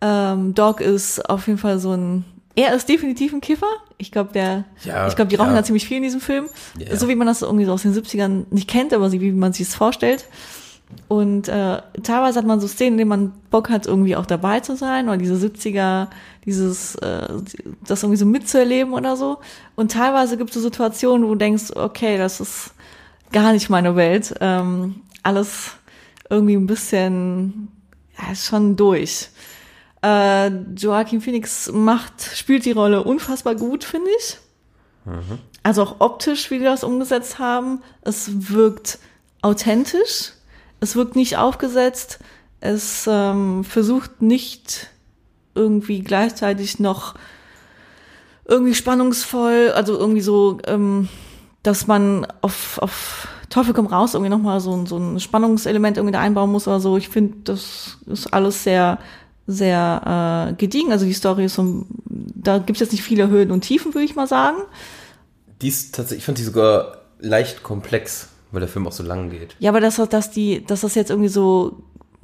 Ähm, 0.00 0.54
Dog 0.54 0.80
ist 0.80 1.28
auf 1.28 1.46
jeden 1.46 1.58
Fall 1.58 1.78
so 1.78 1.92
ein, 1.92 2.24
er 2.56 2.74
ist 2.74 2.88
definitiv 2.88 3.32
ein 3.32 3.40
Kiffer. 3.40 3.68
Ich 3.98 4.10
glaube, 4.10 4.32
der, 4.32 4.64
Ja, 4.82 5.06
ich 5.06 5.14
glaube, 5.14 5.28
die 5.28 5.36
rauchen 5.36 5.50
ja. 5.50 5.56
da 5.58 5.62
ziemlich 5.64 5.86
viel 5.86 5.98
in 5.98 6.02
diesem 6.02 6.20
Film. 6.20 6.48
Ja. 6.78 6.96
So 6.96 7.08
wie 7.08 7.14
man 7.14 7.26
das 7.26 7.42
irgendwie 7.42 7.66
so 7.66 7.72
aus 7.72 7.82
den 7.82 7.94
70ern 7.94 8.46
nicht 8.50 8.68
kennt, 8.68 8.92
aber 8.94 9.12
wie 9.12 9.30
man 9.32 9.52
sich 9.52 9.68
es 9.68 9.74
vorstellt. 9.74 10.24
Und 11.08 11.48
äh, 11.48 11.82
teilweise 12.02 12.38
hat 12.38 12.46
man 12.46 12.60
so 12.60 12.68
Szenen, 12.68 12.92
in 12.92 12.98
denen 12.98 13.08
man 13.08 13.32
Bock 13.50 13.68
hat, 13.68 13.86
irgendwie 13.86 14.14
auch 14.16 14.26
dabei 14.26 14.60
zu 14.60 14.76
sein 14.76 15.08
oder 15.08 15.16
diese 15.16 15.34
70er, 15.34 16.08
dieses, 16.44 16.94
äh, 16.96 17.28
das 17.84 18.02
irgendwie 18.02 18.18
so 18.18 18.26
mitzuerleben 18.26 18.92
oder 18.92 19.16
so. 19.16 19.38
Und 19.74 19.92
teilweise 19.92 20.36
gibt 20.36 20.50
es 20.50 20.54
so 20.54 20.60
Situationen, 20.60 21.26
wo 21.26 21.32
du 21.32 21.38
denkst, 21.38 21.72
okay, 21.74 22.16
das 22.16 22.40
ist 22.40 22.74
gar 23.32 23.52
nicht 23.52 23.70
meine 23.70 23.96
Welt. 23.96 24.34
Ähm, 24.40 25.02
alles 25.22 25.72
irgendwie 26.28 26.54
ein 26.54 26.66
bisschen, 26.66 27.68
ja, 28.16 28.32
ist 28.32 28.46
schon 28.46 28.76
durch. 28.76 29.30
Äh, 30.02 30.48
Joaquin 30.76 31.20
Phoenix 31.20 31.70
macht, 31.72 32.22
spielt 32.22 32.64
die 32.64 32.72
Rolle 32.72 33.02
unfassbar 33.02 33.54
gut, 33.56 33.84
finde 33.84 34.10
ich. 34.18 34.38
Also 35.62 35.82
auch 35.82 35.96
optisch, 35.98 36.50
wie 36.50 36.58
die 36.58 36.64
das 36.64 36.84
umgesetzt 36.84 37.38
haben. 37.38 37.82
Es 38.02 38.50
wirkt 38.50 38.98
authentisch. 39.42 40.32
Es 40.80 40.96
wirkt 40.96 41.16
nicht 41.16 41.36
aufgesetzt. 41.36 42.18
Es 42.60 43.06
ähm, 43.10 43.64
versucht 43.64 44.20
nicht 44.22 44.88
irgendwie 45.54 46.00
gleichzeitig 46.00 46.78
noch 46.78 47.14
irgendwie 48.44 48.74
spannungsvoll, 48.74 49.72
also 49.74 49.98
irgendwie 49.98 50.20
so, 50.20 50.58
ähm, 50.66 51.08
dass 51.62 51.86
man 51.86 52.26
auf, 52.40 52.78
auf 52.78 53.28
Teufel 53.48 53.74
komm 53.74 53.86
raus 53.86 54.14
irgendwie 54.14 54.30
nochmal 54.30 54.60
so, 54.60 54.74
ein- 54.74 54.86
so 54.86 54.96
ein 54.96 55.20
Spannungselement 55.20 55.96
irgendwie 55.96 56.12
da 56.12 56.20
einbauen 56.20 56.50
muss 56.50 56.66
oder 56.66 56.80
so. 56.80 56.96
Ich 56.96 57.08
finde, 57.08 57.34
das 57.44 57.98
ist 58.06 58.32
alles 58.32 58.62
sehr, 58.64 58.98
sehr 59.46 60.48
äh, 60.50 60.54
gediegen. 60.54 60.92
Also 60.92 61.04
die 61.06 61.12
Story 61.12 61.44
ist 61.46 61.54
so, 61.54 61.86
da 62.06 62.58
gibt 62.58 62.76
es 62.76 62.80
jetzt 62.80 62.92
nicht 62.92 63.02
viele 63.02 63.28
Höhen 63.28 63.50
und 63.50 63.62
Tiefen, 63.62 63.94
würde 63.94 64.04
ich 64.04 64.16
mal 64.16 64.26
sagen. 64.26 64.58
Die 65.62 65.68
ist 65.68 65.94
tatsächlich, 65.94 66.20
ich 66.20 66.26
fand 66.26 66.38
die 66.38 66.44
sogar 66.44 66.98
leicht 67.18 67.62
komplex, 67.62 68.28
weil 68.52 68.60
der 68.60 68.68
Film 68.68 68.86
auch 68.86 68.92
so 68.92 69.02
lang 69.02 69.30
geht. 69.30 69.56
Ja, 69.58 69.70
aber 69.70 69.80
dass, 69.80 69.96
dass, 69.96 70.30
die, 70.30 70.64
dass 70.64 70.80
das 70.82 70.94
jetzt 70.94 71.10
irgendwie 71.10 71.28
so 71.28 71.82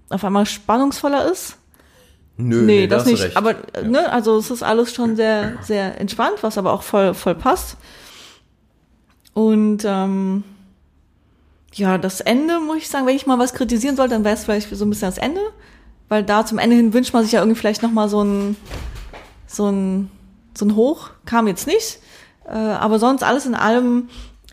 auf 0.08 0.24
einmal 0.24 0.46
spannungsvoller 0.46 1.30
ist, 1.30 1.58
Nö, 2.38 2.62
Nee, 2.62 2.86
da 2.86 2.96
das 2.96 3.06
nicht. 3.06 3.22
recht. 3.22 3.36
Aber 3.36 3.54
äh, 3.74 3.82
ne, 3.82 4.12
also 4.12 4.36
es 4.36 4.50
ist 4.50 4.62
alles 4.62 4.92
schon 4.92 5.16
sehr, 5.16 5.54
sehr 5.62 5.98
entspannt, 6.00 6.42
was 6.42 6.58
aber 6.58 6.72
auch 6.72 6.82
voll, 6.82 7.14
voll 7.14 7.34
passt. 7.34 7.78
Und 9.32 9.84
ähm, 9.86 10.44
ja, 11.72 11.98
das 11.98 12.20
Ende, 12.20 12.60
muss 12.60 12.78
ich 12.78 12.88
sagen, 12.88 13.06
wenn 13.06 13.16
ich 13.16 13.26
mal 13.26 13.38
was 13.38 13.54
kritisieren 13.54 13.96
sollte, 13.96 14.14
dann 14.14 14.24
wäre 14.24 14.34
es 14.34 14.44
vielleicht 14.44 14.74
so 14.74 14.84
ein 14.84 14.90
bisschen 14.90 15.08
das 15.08 15.18
Ende. 15.18 15.40
Weil 16.08 16.22
da 16.24 16.44
zum 16.46 16.58
Ende 16.58 16.76
hin 16.76 16.92
wünscht 16.92 17.12
man 17.12 17.22
sich 17.22 17.32
ja 17.32 17.40
irgendwie 17.40 17.58
vielleicht 17.58 17.82
nochmal 17.82 18.08
so 18.08 18.22
ein, 18.22 18.56
so 19.46 19.70
ein, 19.70 20.10
so 20.56 20.66
ein 20.66 20.76
Hoch. 20.76 21.10
Kam 21.24 21.48
jetzt 21.48 21.66
nicht. 21.66 21.98
Äh, 22.46 22.52
aber 22.52 22.98
sonst 22.98 23.22
alles 23.24 23.46
in 23.46 23.54
allem 23.54 24.08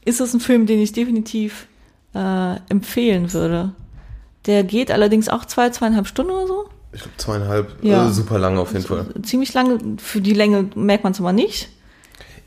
ist 0.06 0.22
es 0.22 0.34
ein 0.34 0.40
Film, 0.40 0.66
den 0.66 0.80
ich 0.80 0.92
definitiv 0.94 1.68
äh, 2.16 2.56
empfehlen 2.70 3.32
würde. 3.34 3.72
Der 4.46 4.64
geht 4.64 4.92
allerdings 4.92 5.30
auch 5.30 5.46
zwei, 5.46 5.70
zweieinhalb 5.70 6.08
Stunden 6.08 6.32
oder 6.32 6.48
so. 6.48 6.66
Ich 6.92 7.02
glaube 7.02 7.18
zweieinhalb, 7.18 7.84
Ja. 7.84 8.02
also 8.02 8.14
super 8.22 8.38
lang 8.38 8.58
auf 8.58 8.74
jeden 8.74 8.86
Fall. 8.86 9.08
ziemlich 9.24 9.54
lange, 9.54 9.80
für 9.98 10.22
die 10.22 10.34
Länge 10.34 10.70
merkt 10.76 11.04
man 11.04 11.14
es 11.14 11.20
aber 11.20 11.34
nicht. 11.34 11.70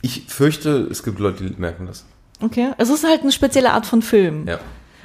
Ich 0.03 0.25
fürchte, 0.29 0.87
es 0.91 1.03
gibt 1.03 1.19
Leute, 1.19 1.45
die 1.45 1.61
merken 1.61 1.87
das. 1.87 2.05
Okay. 2.41 2.71
Es 2.79 2.91
ist 2.91 3.05
halt 3.05 3.23
eine 3.23 3.33
spezielle 3.33 3.73
Art 3.73 3.87
von 3.87 4.03
Film. 4.03 4.47
Ja. 4.47 4.61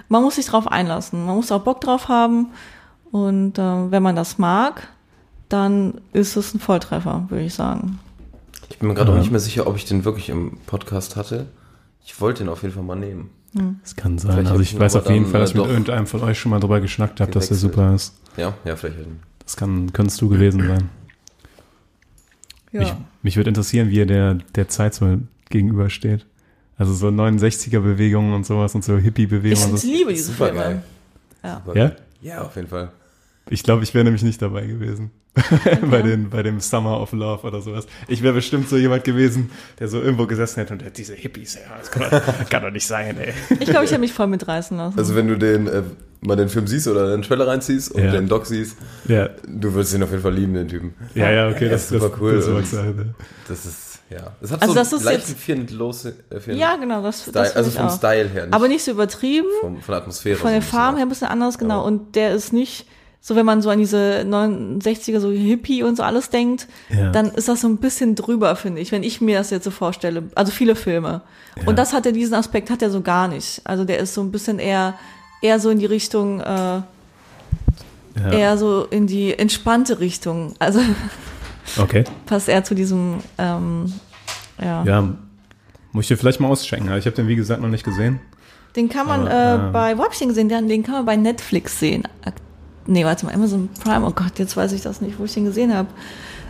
Man 0.10 0.22
muss 0.22 0.36
sich 0.36 0.46
drauf 0.46 0.68
einlassen. 0.68 1.26
Man 1.26 1.36
muss 1.38 1.52
auch 1.52 1.62
Bock 1.64 1.80
drauf 1.82 2.08
haben. 2.10 2.48
Und 3.12 3.58
äh, 3.58 3.92
wenn 3.92 4.04
man 4.04 4.16
das 4.16 4.38
mag, 4.38 4.90
dann 5.50 6.02
ist 6.14 6.36
es 6.36 6.54
ein 6.54 6.60
Volltreffer, 6.60 7.26
würde 7.30 7.46
ich 7.46 7.54
sagen. 7.54 8.00
Ich 8.70 8.78
bin 8.80 8.90
mir 8.90 8.94
gerade 8.96 9.10
Ja. 9.12 9.16
auch 9.16 9.20
nicht 9.22 9.32
mehr 9.32 9.40
sicher, 9.40 9.66
ob 9.68 9.76
ich 9.78 9.86
den 9.86 10.04
wirklich 10.06 10.30
im 10.30 10.58
Podcast 10.68 11.16
hatte. 11.16 11.48
Ich 12.06 12.20
wollte 12.20 12.44
den 12.44 12.50
auf 12.50 12.62
jeden 12.64 12.74
Fall 12.74 12.84
mal 12.84 12.96
nehmen. 12.96 13.30
Das 13.82 13.96
kann 13.96 14.18
sein. 14.18 14.32
Vielleicht 14.32 14.52
Also 14.52 14.62
ich 14.62 14.70
ich 14.70 14.74
ihn 14.76 14.80
weiß 14.80 14.96
auf 14.96 15.10
jeden 15.10 15.26
Fall, 15.26 15.42
dass 15.42 15.52
äh, 15.52 15.54
ich 15.54 15.60
mit 15.62 15.70
irgendeinem 15.70 16.08
von 16.08 16.22
euch 16.24 16.40
schon 16.40 16.52
mal 16.52 16.60
drüber 16.60 16.80
geschnackt 16.80 17.20
habe, 17.20 17.32
dass 17.32 17.50
der 17.50 17.58
super 17.58 17.94
ist. 17.94 18.16
Ja, 18.38 18.54
ja, 18.64 18.76
vielleicht. 18.76 18.98
Das 19.44 19.58
kann, 19.58 19.92
könntest 19.92 20.22
du 20.22 20.30
gewesen 20.30 20.66
sein. 20.66 20.90
Mich, 22.72 22.94
mich 23.22 23.36
würde 23.36 23.50
interessieren, 23.50 23.90
wie 23.90 24.00
er 24.00 24.06
der, 24.06 24.36
der 24.56 24.70
Zeit 24.70 24.94
so 24.94 25.18
gegenübersteht. 25.50 26.26
Also 26.78 26.94
so 26.94 27.08
69er-Bewegungen 27.10 28.34
und 28.34 28.46
sowas 28.46 28.74
und 28.74 28.84
so 28.84 28.98
Ich 28.98 29.04
Hippie-Bewegungen. 29.04 29.72
und 29.72 29.78
so. 29.78 29.88
liebe 29.88 30.14
diese 30.14 30.32
Filme. 30.32 30.54
geil. 30.60 30.84
Ja. 31.44 31.62
Ja? 31.76 31.92
Ja, 32.22 32.42
auf 32.44 32.56
jeden 32.56 32.70
Fall. 32.70 32.92
Ich 33.50 33.64
glaube, 33.64 33.84
ich 33.84 33.94
wäre 33.94 34.06
nämlich 34.06 34.24
nicht 34.24 34.42
dabei 34.42 34.66
gewesen. 34.66 35.12
bei, 35.90 36.02
den, 36.02 36.30
bei 36.30 36.44
dem 36.44 36.60
Summer 36.60 37.00
of 37.00 37.14
Love 37.14 37.48
oder 37.48 37.62
sowas. 37.62 37.88
Ich 38.10 38.22
wäre 38.22 38.34
bestimmt 38.34 38.68
so 38.68 38.76
jemand 38.76 39.06
gewesen, 39.06 39.50
der 39.80 39.88
so 39.88 40.02
irgendwo 40.02 40.26
gesessen 40.28 40.60
hätte 40.60 40.74
und 40.74 40.82
der, 40.82 40.90
diese 40.90 41.14
Hippies, 41.14 41.56
ja, 41.56 41.62
das 41.80 41.90
kann 41.90 42.04
doch, 42.10 42.50
kann 42.50 42.64
doch 42.64 42.70
nicht 42.72 42.86
sein, 42.86 43.18
ey. 43.18 43.34
Ich 43.60 43.70
glaube, 43.70 43.86
ich 43.86 43.92
habe 43.92 44.02
mich 44.02 44.12
voll 44.14 44.28
mitreißen 44.28 44.76
lassen. 44.76 44.98
Also 45.00 45.16
wenn 45.16 45.28
du 45.30 45.38
den 45.38 45.68
äh, 45.68 45.84
mal 46.20 46.36
den 46.36 46.50
Film 46.50 46.68
siehst 46.68 46.88
oder 46.90 47.12
den 47.12 47.22
Trailer 47.22 47.48
reinziehst 47.48 47.92
und 47.94 48.04
Ja. 48.04 48.12
den 48.12 48.28
Doc 48.28 48.46
siehst, 48.46 48.76
Ja, 49.08 49.30
du 49.48 49.74
würdest 49.74 49.94
ihn 49.94 50.04
auf 50.04 50.12
jeden 50.12 50.22
Fall 50.22 50.34
lieben, 50.34 50.54
den 50.54 50.68
Typen. 50.68 50.94
ja, 51.16 51.32
ja 51.32 51.48
okay, 51.50 51.66
Ja, 51.66 51.72
das, 51.72 51.88
super 51.88 52.10
das, 52.10 52.20
cool. 52.20 52.36
Das, 52.36 52.48
Und- 52.48 52.58
das, 52.62 52.72
das, 52.72 52.82
das, 52.86 53.06
Das 53.48 53.66
ist, 53.66 54.00
ja. 54.10 54.34
Es 54.42 54.52
hat 54.52 54.62
Also 54.62 54.74
so 54.74 54.80
das 54.80 54.92
ist 54.94 55.04
leichten 55.06 55.32
jetzt- 55.32 55.40
Fear-Lose, 55.42 56.14
äh, 56.30 56.54
ja, 56.56 56.76
genau, 56.76 57.02
das, 57.02 57.22
Style, 57.22 57.34
das 57.34 57.56
also 57.56 57.72
vom 57.72 57.86
auch. 57.86 57.96
Style 57.96 58.28
her. 58.28 58.46
Nicht 58.48 58.54
Aber 58.54 58.68
nicht 58.68 58.84
so 58.84 58.92
übertrieben. 58.92 59.48
vom, 59.62 59.80
von 59.82 59.94
der 59.94 60.02
Atmosphäre. 60.02 60.36
Von 60.36 60.50
so 60.50 60.54
der 60.56 60.62
Farm 60.62 60.96
auch. 60.96 60.98
her 60.98 61.06
ein 61.06 61.10
bisschen 61.10 61.30
anders, 61.30 61.58
genau. 61.58 61.76
Aber- 61.80 61.86
Und 61.86 62.16
der 62.18 62.34
ist 62.36 62.52
nicht, 62.52 62.86
so 63.24 63.36
wenn 63.36 63.46
man 63.46 63.62
so 63.62 63.70
an 63.70 63.78
diese 63.78 64.26
69er, 64.28 65.20
so 65.20 65.30
Hippie 65.32 65.84
und 65.84 65.96
so 65.96 66.02
alles 66.04 66.30
denkt, 66.32 66.68
Ja. 66.90 67.12
dann 67.12 67.28
ist 67.28 67.48
das 67.48 67.62
so 67.62 67.68
ein 67.68 67.78
bisschen 67.78 68.16
drüber, 68.16 68.56
finde 68.56 68.82
ich, 68.82 68.92
wenn 68.92 69.04
ich 69.04 69.22
mir 69.22 69.38
das 69.38 69.52
jetzt 69.52 69.64
so 69.64 69.70
vorstelle. 69.72 70.24
Also 70.36 70.52
viele 70.52 70.76
Filme. 70.76 71.22
Ja. 71.56 71.68
Und 71.68 71.78
das 71.78 71.94
hat 71.94 72.06
er, 72.08 72.14
diesen 72.14 72.34
Aspekt 72.34 72.70
hat 72.72 72.82
er 72.82 72.90
so 72.90 73.02
gar 73.02 73.28
nicht. 73.28 73.62
Also 73.64 73.84
der 73.86 74.00
ist 74.00 74.16
so 74.16 74.22
ein 74.22 74.32
bisschen 74.32 74.58
eher, 74.58 74.96
eher 75.44 75.60
so 75.60 75.70
in 75.70 75.78
die 75.78 75.86
Richtung, 75.86 76.40
äh, 76.40 76.44
ja. 76.44 76.84
eher 78.32 78.58
so 78.58 78.86
in 78.90 79.06
die 79.08 79.38
entspannte 79.38 80.00
Richtung. 80.00 80.54
Also 80.60 80.80
Okay. 81.78 82.04
passt 82.26 82.50
eher 82.50 82.64
zu 82.64 82.74
diesem, 82.74 83.20
ähm, 83.38 83.94
ja. 84.60 84.84
Ja, 84.84 85.08
muss 85.92 86.06
ich 86.06 86.08
dir 86.10 86.18
vielleicht 86.18 86.40
mal 86.40 86.48
auschecken. 86.48 86.88
aber 86.90 86.98
Ich 86.98 87.06
habe 87.06 87.16
den, 87.16 87.28
wie 87.28 87.36
gesagt, 87.36 87.62
noch 87.62 87.70
nicht 87.70 87.84
gesehen. 87.84 88.20
Den 88.76 88.90
kann 88.90 89.06
man 89.06 89.28
Aber, 89.28 89.32
äh, 89.32 89.56
ähm, 89.68 89.72
bei, 89.74 89.98
wo 89.98 90.04
hab 90.04 90.12
ich 90.14 90.20
den 90.20 90.30
gesehen? 90.30 90.50
Den, 90.50 90.68
den 90.68 90.82
kann 90.84 90.96
man 90.96 91.06
bei 91.06 91.16
Netflix 91.18 91.80
sehen. 91.80 92.04
Nee, 92.88 93.06
warte 93.06 93.26
mal, 93.26 93.34
Amazon 93.36 93.70
Prime. 93.84 94.06
Oh 94.06 94.12
Gott, 94.12 94.40
jetzt 94.40 94.58
weiß 94.58 94.72
ich 94.74 94.82
das 94.82 95.02
nicht, 95.02 95.20
wo 95.20 95.26
ich 95.26 95.34
den 95.34 95.46
gesehen 95.46 95.74
habe. 95.74 95.90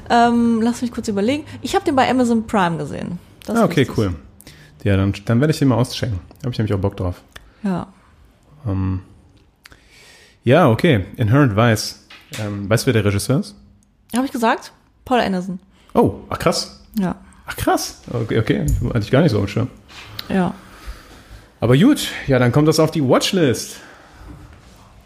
Ähm, 0.09 0.61
lass 0.61 0.81
mich 0.81 0.91
kurz 0.91 1.07
überlegen. 1.07 1.45
Ich 1.61 1.75
habe 1.75 1.85
den 1.85 1.95
bei 1.95 2.09
Amazon 2.09 2.45
Prime 2.47 2.77
gesehen. 2.77 3.19
Das 3.45 3.57
Ah, 3.57 3.65
okay, 3.65 3.87
cool. 3.97 4.15
Ja, 4.83 4.97
dann, 4.97 5.13
dann 5.25 5.39
werde 5.39 5.51
ich 5.51 5.59
den 5.59 5.67
mal 5.67 5.75
auschecken. 5.75 6.19
Da 6.39 6.45
habe 6.45 6.51
ich 6.51 6.57
nämlich 6.57 6.73
auch 6.73 6.79
Bock 6.79 6.97
drauf. 6.97 7.21
Ja. 7.63 7.87
Ähm, 8.67 9.01
ja, 10.43 10.69
okay. 10.69 11.05
Inherent 11.17 11.55
Vice. 11.55 12.07
Ähm, 12.39 12.69
weißt 12.69 12.83
du, 12.83 12.87
wer 12.87 12.93
der 12.93 13.05
Regisseur 13.05 13.39
ist? 13.39 13.55
Habe 14.15 14.25
ich 14.25 14.31
gesagt? 14.31 14.71
Paul 15.05 15.19
Anderson. 15.19 15.59
Oh, 15.93 16.15
ach 16.29 16.39
krass. 16.39 16.81
Ja. 16.97 17.15
Ach 17.45 17.55
krass. 17.55 18.01
Okay, 18.11 18.39
okay. 18.39 18.65
Hatte 18.89 18.99
ich 18.99 19.11
gar 19.11 19.21
nicht 19.21 19.31
so 19.31 19.39
am 19.39 19.47
Schirm. 19.47 19.67
Ja. 20.29 20.53
Aber 21.59 21.77
gut, 21.77 22.07
ja, 22.27 22.39
dann 22.39 22.51
kommt 22.51 22.67
das 22.67 22.79
auf 22.79 22.91
die 22.91 23.03
Watchlist. 23.07 23.77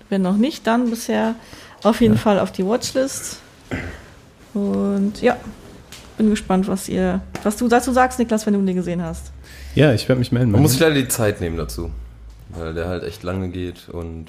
Wenn 0.10 0.22
noch 0.22 0.38
nicht, 0.38 0.68
dann 0.68 0.89
bisher 0.89 1.36
auf 1.84 2.02
jeden 2.02 2.18
Fall 2.18 2.39
auf 2.39 2.52
die 2.52 2.65
Watchlist. 2.65 3.39
Und 4.54 5.22
ja, 5.22 5.38
bin 6.18 6.30
gespannt, 6.30 6.68
was 6.68 6.88
ihr, 6.88 7.22
was 7.44 7.58
du 7.58 7.68
dazu 7.68 7.91
sagst, 7.91 8.20
Niklas, 8.20 8.46
wenn 8.46 8.54
du 8.54 8.62
den 8.62 8.76
gesehen 8.76 9.02
hast. 9.02 9.32
Ja, 9.76 9.94
ich 9.94 10.08
werde 10.08 10.20
mich 10.20 10.32
melden. 10.32 10.52
Man 10.52 10.62
muss 10.62 10.72
sich 10.72 10.80
leider 10.80 10.96
die 10.96 11.08
Zeit 11.08 11.41
nehmen 11.41 11.58
dazu. 11.58 11.91
Weil 12.50 12.74
der 12.74 12.88
halt 12.88 13.04
echt 13.04 13.24
lange 13.24 13.50
geht 13.50 13.89
und. 13.89 14.28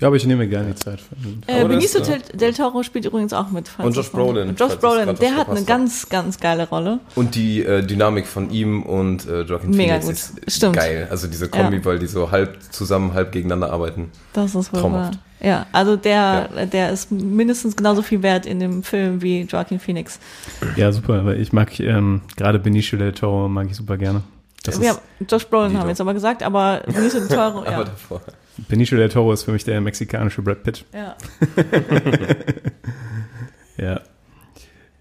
Ja, 0.00 0.06
aber 0.06 0.16
ich 0.16 0.24
nehme 0.26 0.46
gerne 0.48 0.68
die 0.68 0.74
Zeit. 0.76 1.00
Für 1.00 1.14
Äh, 1.50 1.60
Aber 1.60 1.68
das- 1.74 1.92
Benicio 1.92 2.00
ja. 2.02 2.18
del, 2.34 2.52
Toro 2.54 2.82
spielt 2.82 3.04
übrigens 3.04 3.32
auch 3.32 3.50
mit. 3.50 3.70
Und 3.78 3.94
Josh 3.96 4.10
Brolin, 4.10 4.48
Und 4.50 4.60
Josh 4.60 4.76
Brolin, 4.76 5.14
der 5.16 5.36
hat 5.36 5.48
eine 5.48 5.62
ganz, 5.64 6.08
ganz 6.08 6.38
geile 6.38 6.68
Rolle. 6.68 7.00
Und 7.16 7.34
die 7.34 7.62
äh, 7.64 7.82
Dynamik 7.82 8.26
von 8.26 8.50
ihm 8.50 8.82
und 8.82 9.26
äh, 9.26 9.42
Joaquin 9.42 9.70
Mega 9.70 10.00
Phoenix 10.00 10.32
gut. 10.34 10.44
ist 10.44 10.56
Stimmt. 10.56 10.76
geil. 10.76 11.08
Also 11.10 11.26
diese 11.26 11.48
Kombi, 11.48 11.76
Ja. 11.78 11.84
weil 11.84 11.98
die 11.98 12.06
so 12.06 12.30
halb 12.30 12.56
zusammen, 12.70 13.12
halb 13.14 13.32
gegeneinander 13.32 13.72
arbeiten. 13.72 14.10
Das 14.32 14.54
ist 14.54 14.72
wohl 14.72 14.80
Traumhaft. 14.80 15.14
wahr. 15.14 15.22
Ja, 15.40 15.66
also 15.70 15.94
der, 15.96 16.66
der 16.66 16.90
ist 16.90 17.12
mindestens 17.12 17.76
genauso 17.76 18.02
viel 18.02 18.22
wert 18.24 18.44
in 18.44 18.58
dem 18.58 18.82
Film 18.82 19.22
wie 19.22 19.42
Joaquin 19.42 19.78
Phoenix. 19.78 20.18
Ja, 20.74 20.90
super, 20.90 21.24
weil 21.24 21.40
ich 21.40 21.52
mag 21.52 21.78
ähm, 21.78 22.22
gerade 22.36 22.58
Benicio 22.58 22.98
del 22.98 23.12
Toro 23.12 23.48
mag 23.48 23.68
ich 23.70 23.76
super 23.76 23.96
gerne. 23.96 24.22
Das 24.64 24.80
haben, 24.80 24.98
Josh 25.30 25.46
Brolin 25.46 25.76
haben 25.78 25.84
wir 25.84 25.90
jetzt 25.90 26.00
aber 26.00 26.12
gesagt, 26.12 26.42
aber 26.42 26.82
Benicio 26.86 27.20
del 27.20 27.28
Toro, 27.28 27.58
Aber 27.66 27.70
ja. 27.70 27.84
davor. 27.84 28.20
Benicio 28.68 28.96
del 28.98 29.08
Toro 29.08 29.32
ist 29.32 29.44
für 29.44 29.52
mich 29.52 29.64
der 29.64 29.80
mexikanische 29.80 30.42
Brad 30.42 30.62
Pitt. 30.62 30.84
ja. 30.92 31.16
Ja. 33.76 34.00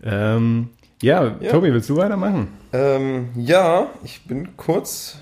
Ähm, 0.04 0.70
ja, 1.02 1.36
Ja. 1.42 1.52
Tobi, 1.52 1.74
willst 1.74 1.90
du 1.90 1.96
weitermachen? 1.98 2.50
Ähm, 2.74 3.30
ja, 3.36 3.88
ich 4.04 4.24
bin 4.26 4.56
kurz 4.56 5.18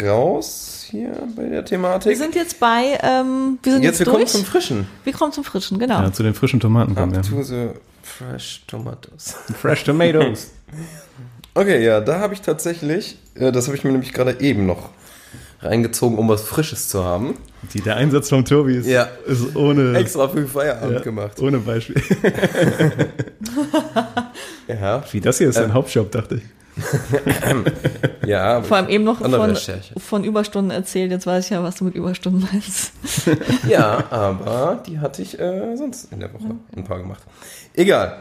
raus 0.00 0.86
hier 0.88 1.10
bei 1.34 1.44
der 1.48 1.64
Thematik. 1.64 2.10
Wir 2.10 2.16
sind 2.16 2.36
jetzt 2.36 2.60
bei, 2.60 2.98
ähm, 3.02 3.58
wir 3.62 3.72
sind 3.72 3.82
Jetzt, 3.82 3.98
jetzt, 3.98 4.06
wir 4.06 4.06
kommen 4.12 4.18
durch. 4.18 4.30
zum 4.30 4.44
Frischen. 4.44 4.86
wir 5.02 5.12
kommen 5.12 5.32
zum 5.32 5.42
Frischen, 5.42 5.78
genau. 5.80 6.00
Ja, 6.02 6.12
zu 6.12 6.22
den 6.22 6.34
frischen 6.34 6.60
Tomaten 6.60 6.94
kommen 6.94 7.12
wir. 7.12 7.22
to 7.22 7.42
the 7.42 7.70
fresh 8.02 8.62
tomatoes. 8.68 9.34
Fresh 9.60 9.84
Tomatoes. 9.84 10.52
Okay, 11.54 11.84
ja, 11.84 12.00
da 12.00 12.20
habe 12.20 12.34
ich 12.34 12.40
tatsächlich, 12.42 13.18
äh, 13.34 13.50
das 13.50 13.66
habe 13.66 13.76
ich 13.76 13.82
mir 13.82 13.90
nämlich 13.90 14.12
gerade 14.12 14.40
eben 14.40 14.66
noch 14.66 14.90
reingezogen, 15.62 16.18
um 16.18 16.28
was 16.28 16.42
Frisches 16.42 16.88
zu 16.88 17.04
haben. 17.04 17.36
Die, 17.74 17.80
der 17.80 17.96
Einsatz 17.96 18.30
von 18.30 18.44
Tobi 18.44 18.76
ist, 18.76 18.86
Ja. 18.86 19.08
ist 19.26 19.54
ohne, 19.54 19.96
Extra 19.98 20.28
für 20.28 20.46
Feierabend 20.46 20.92
ja, 20.94 21.00
gemacht. 21.00 21.38
ohne 21.40 21.58
Beispiel. 21.58 22.02
Ja, 24.68 25.02
Wie 25.10 25.20
das 25.20 25.38
hier 25.38 25.48
ist 25.48 25.56
Ähm. 25.56 25.64
ein 25.64 25.74
Hauptjob, 25.74 26.10
dachte 26.12 26.36
ich. 26.36 26.42
ja. 28.26 28.62
Vor 28.62 28.76
allem 28.76 28.88
eben 28.88 29.04
noch 29.04 29.18
von, 29.18 29.56
von 29.98 30.24
Überstunden 30.24 30.70
erzählt. 30.70 31.10
Jetzt 31.10 31.26
weiß 31.26 31.44
ich 31.46 31.50
ja, 31.50 31.62
was 31.62 31.76
du 31.76 31.84
mit 31.84 31.94
Überstunden 31.94 32.48
meinst. 32.52 32.92
Ja, 33.68 34.04
aber 34.10 34.82
die 34.86 34.98
hatte 35.00 35.20
ich 35.22 35.38
äh, 35.38 35.76
sonst 35.76 36.12
in 36.12 36.20
der 36.20 36.32
Woche 36.32 36.54
ein 36.76 36.84
paar 36.84 36.98
gemacht. 36.98 37.22
Egal. 37.74 38.20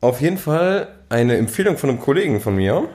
Auf 0.00 0.20
jeden 0.20 0.38
Fall 0.38 0.88
eine 1.08 1.36
Empfehlung 1.36 1.76
von 1.76 1.90
einem 1.90 2.00
Kollegen 2.00 2.40
von 2.40 2.56
mir. 2.56 2.88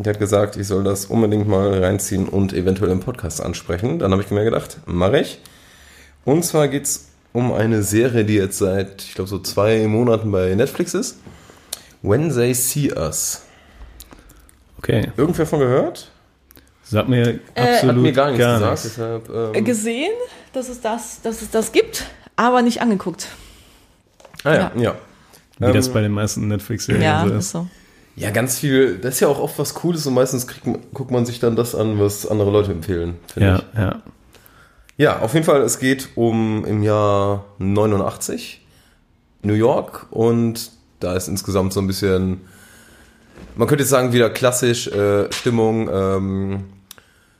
Der 0.00 0.12
hat 0.12 0.20
gesagt, 0.20 0.56
ich 0.56 0.66
soll 0.68 0.84
das 0.84 1.06
unbedingt 1.06 1.48
mal 1.48 1.82
reinziehen 1.82 2.28
und 2.28 2.52
eventuell 2.52 2.90
im 2.92 3.00
Podcast 3.00 3.40
ansprechen. 3.42 3.98
Dann 3.98 4.12
habe 4.12 4.22
ich 4.22 4.30
mir 4.30 4.44
gedacht, 4.44 4.78
mache 4.86 5.18
ich. 5.20 5.40
Und 6.24 6.44
zwar 6.44 6.68
geht 6.68 6.84
es 6.84 7.08
um 7.32 7.52
eine 7.52 7.82
Serie, 7.82 8.24
die 8.24 8.34
jetzt 8.36 8.58
seit, 8.58 9.02
ich 9.02 9.14
glaube, 9.14 9.28
so 9.28 9.40
zwei 9.40 9.86
Monaten 9.88 10.30
bei 10.30 10.54
Netflix 10.54 10.94
ist. 10.94 11.18
When 12.02 12.32
They 12.32 12.54
See 12.54 12.92
Us. 12.92 13.42
Okay. 14.78 15.10
Irgendwer 15.16 15.46
von 15.46 15.58
gehört? 15.58 16.12
Sag 16.84 17.08
mir 17.08 17.40
Äh, 17.54 17.74
absolut 17.74 17.96
Hat 17.96 18.02
mir 18.02 18.12
gar 18.12 18.30
nichts 18.30 18.44
gesagt. 18.46 18.70
nichts. 18.70 18.82
Deshalb, 18.84 19.28
Äh, 19.28 19.58
ähm, 19.58 19.64
Gesehen, 19.64 20.12
dass 20.52 20.68
es 20.68 20.80
das, 20.80 21.20
dass 21.22 21.42
es 21.42 21.50
das 21.50 21.72
gibt, 21.72 22.04
aber 22.36 22.62
nicht 22.62 22.80
angeguckt. 22.80 23.26
ah 24.44 24.54
ja, 24.54 24.72
ja. 24.76 24.94
Wie 25.58 25.64
Ähm, 25.66 25.74
das 25.74 25.88
bei 25.92 26.00
den 26.02 26.12
meisten 26.12 26.46
Netflix-Serien 26.46 27.02
Ja, 27.02 27.26
so 27.26 27.34
ist 27.34 27.38
ist. 27.46 27.50
so. 27.50 27.66
Ja, 28.18 28.30
ganz 28.30 28.58
viel. 28.58 28.98
Das 28.98 29.14
ist 29.14 29.20
ja 29.20 29.28
auch 29.28 29.38
oft 29.38 29.58
was 29.58 29.74
Cooles 29.74 30.06
und 30.06 30.14
meistens 30.14 30.46
kriegt, 30.46 30.66
guckt 30.92 31.10
man 31.10 31.24
sich 31.24 31.38
dann 31.38 31.56
das 31.56 31.74
an, 31.74 32.00
was 32.00 32.26
andere 32.26 32.50
Leute 32.50 32.72
empfehlen. 32.72 33.16
Ja, 33.36 33.58
ich. 33.58 33.78
ja. 33.78 34.02
ja, 34.96 35.18
auf 35.20 35.34
jeden 35.34 35.46
Fall, 35.46 35.62
es 35.62 35.78
geht 35.78 36.08
um 36.16 36.64
im 36.64 36.82
Jahr 36.82 37.44
89 37.58 38.66
New 39.42 39.54
York 39.54 40.06
und 40.10 40.72
da 41.00 41.14
ist 41.14 41.28
insgesamt 41.28 41.72
so 41.72 41.80
ein 41.80 41.86
bisschen, 41.86 42.40
man 43.56 43.68
könnte 43.68 43.82
jetzt 43.82 43.90
sagen, 43.90 44.12
wieder 44.12 44.30
klassisch 44.30 44.88
äh, 44.88 45.32
Stimmung, 45.32 45.88
ähm, 45.92 46.64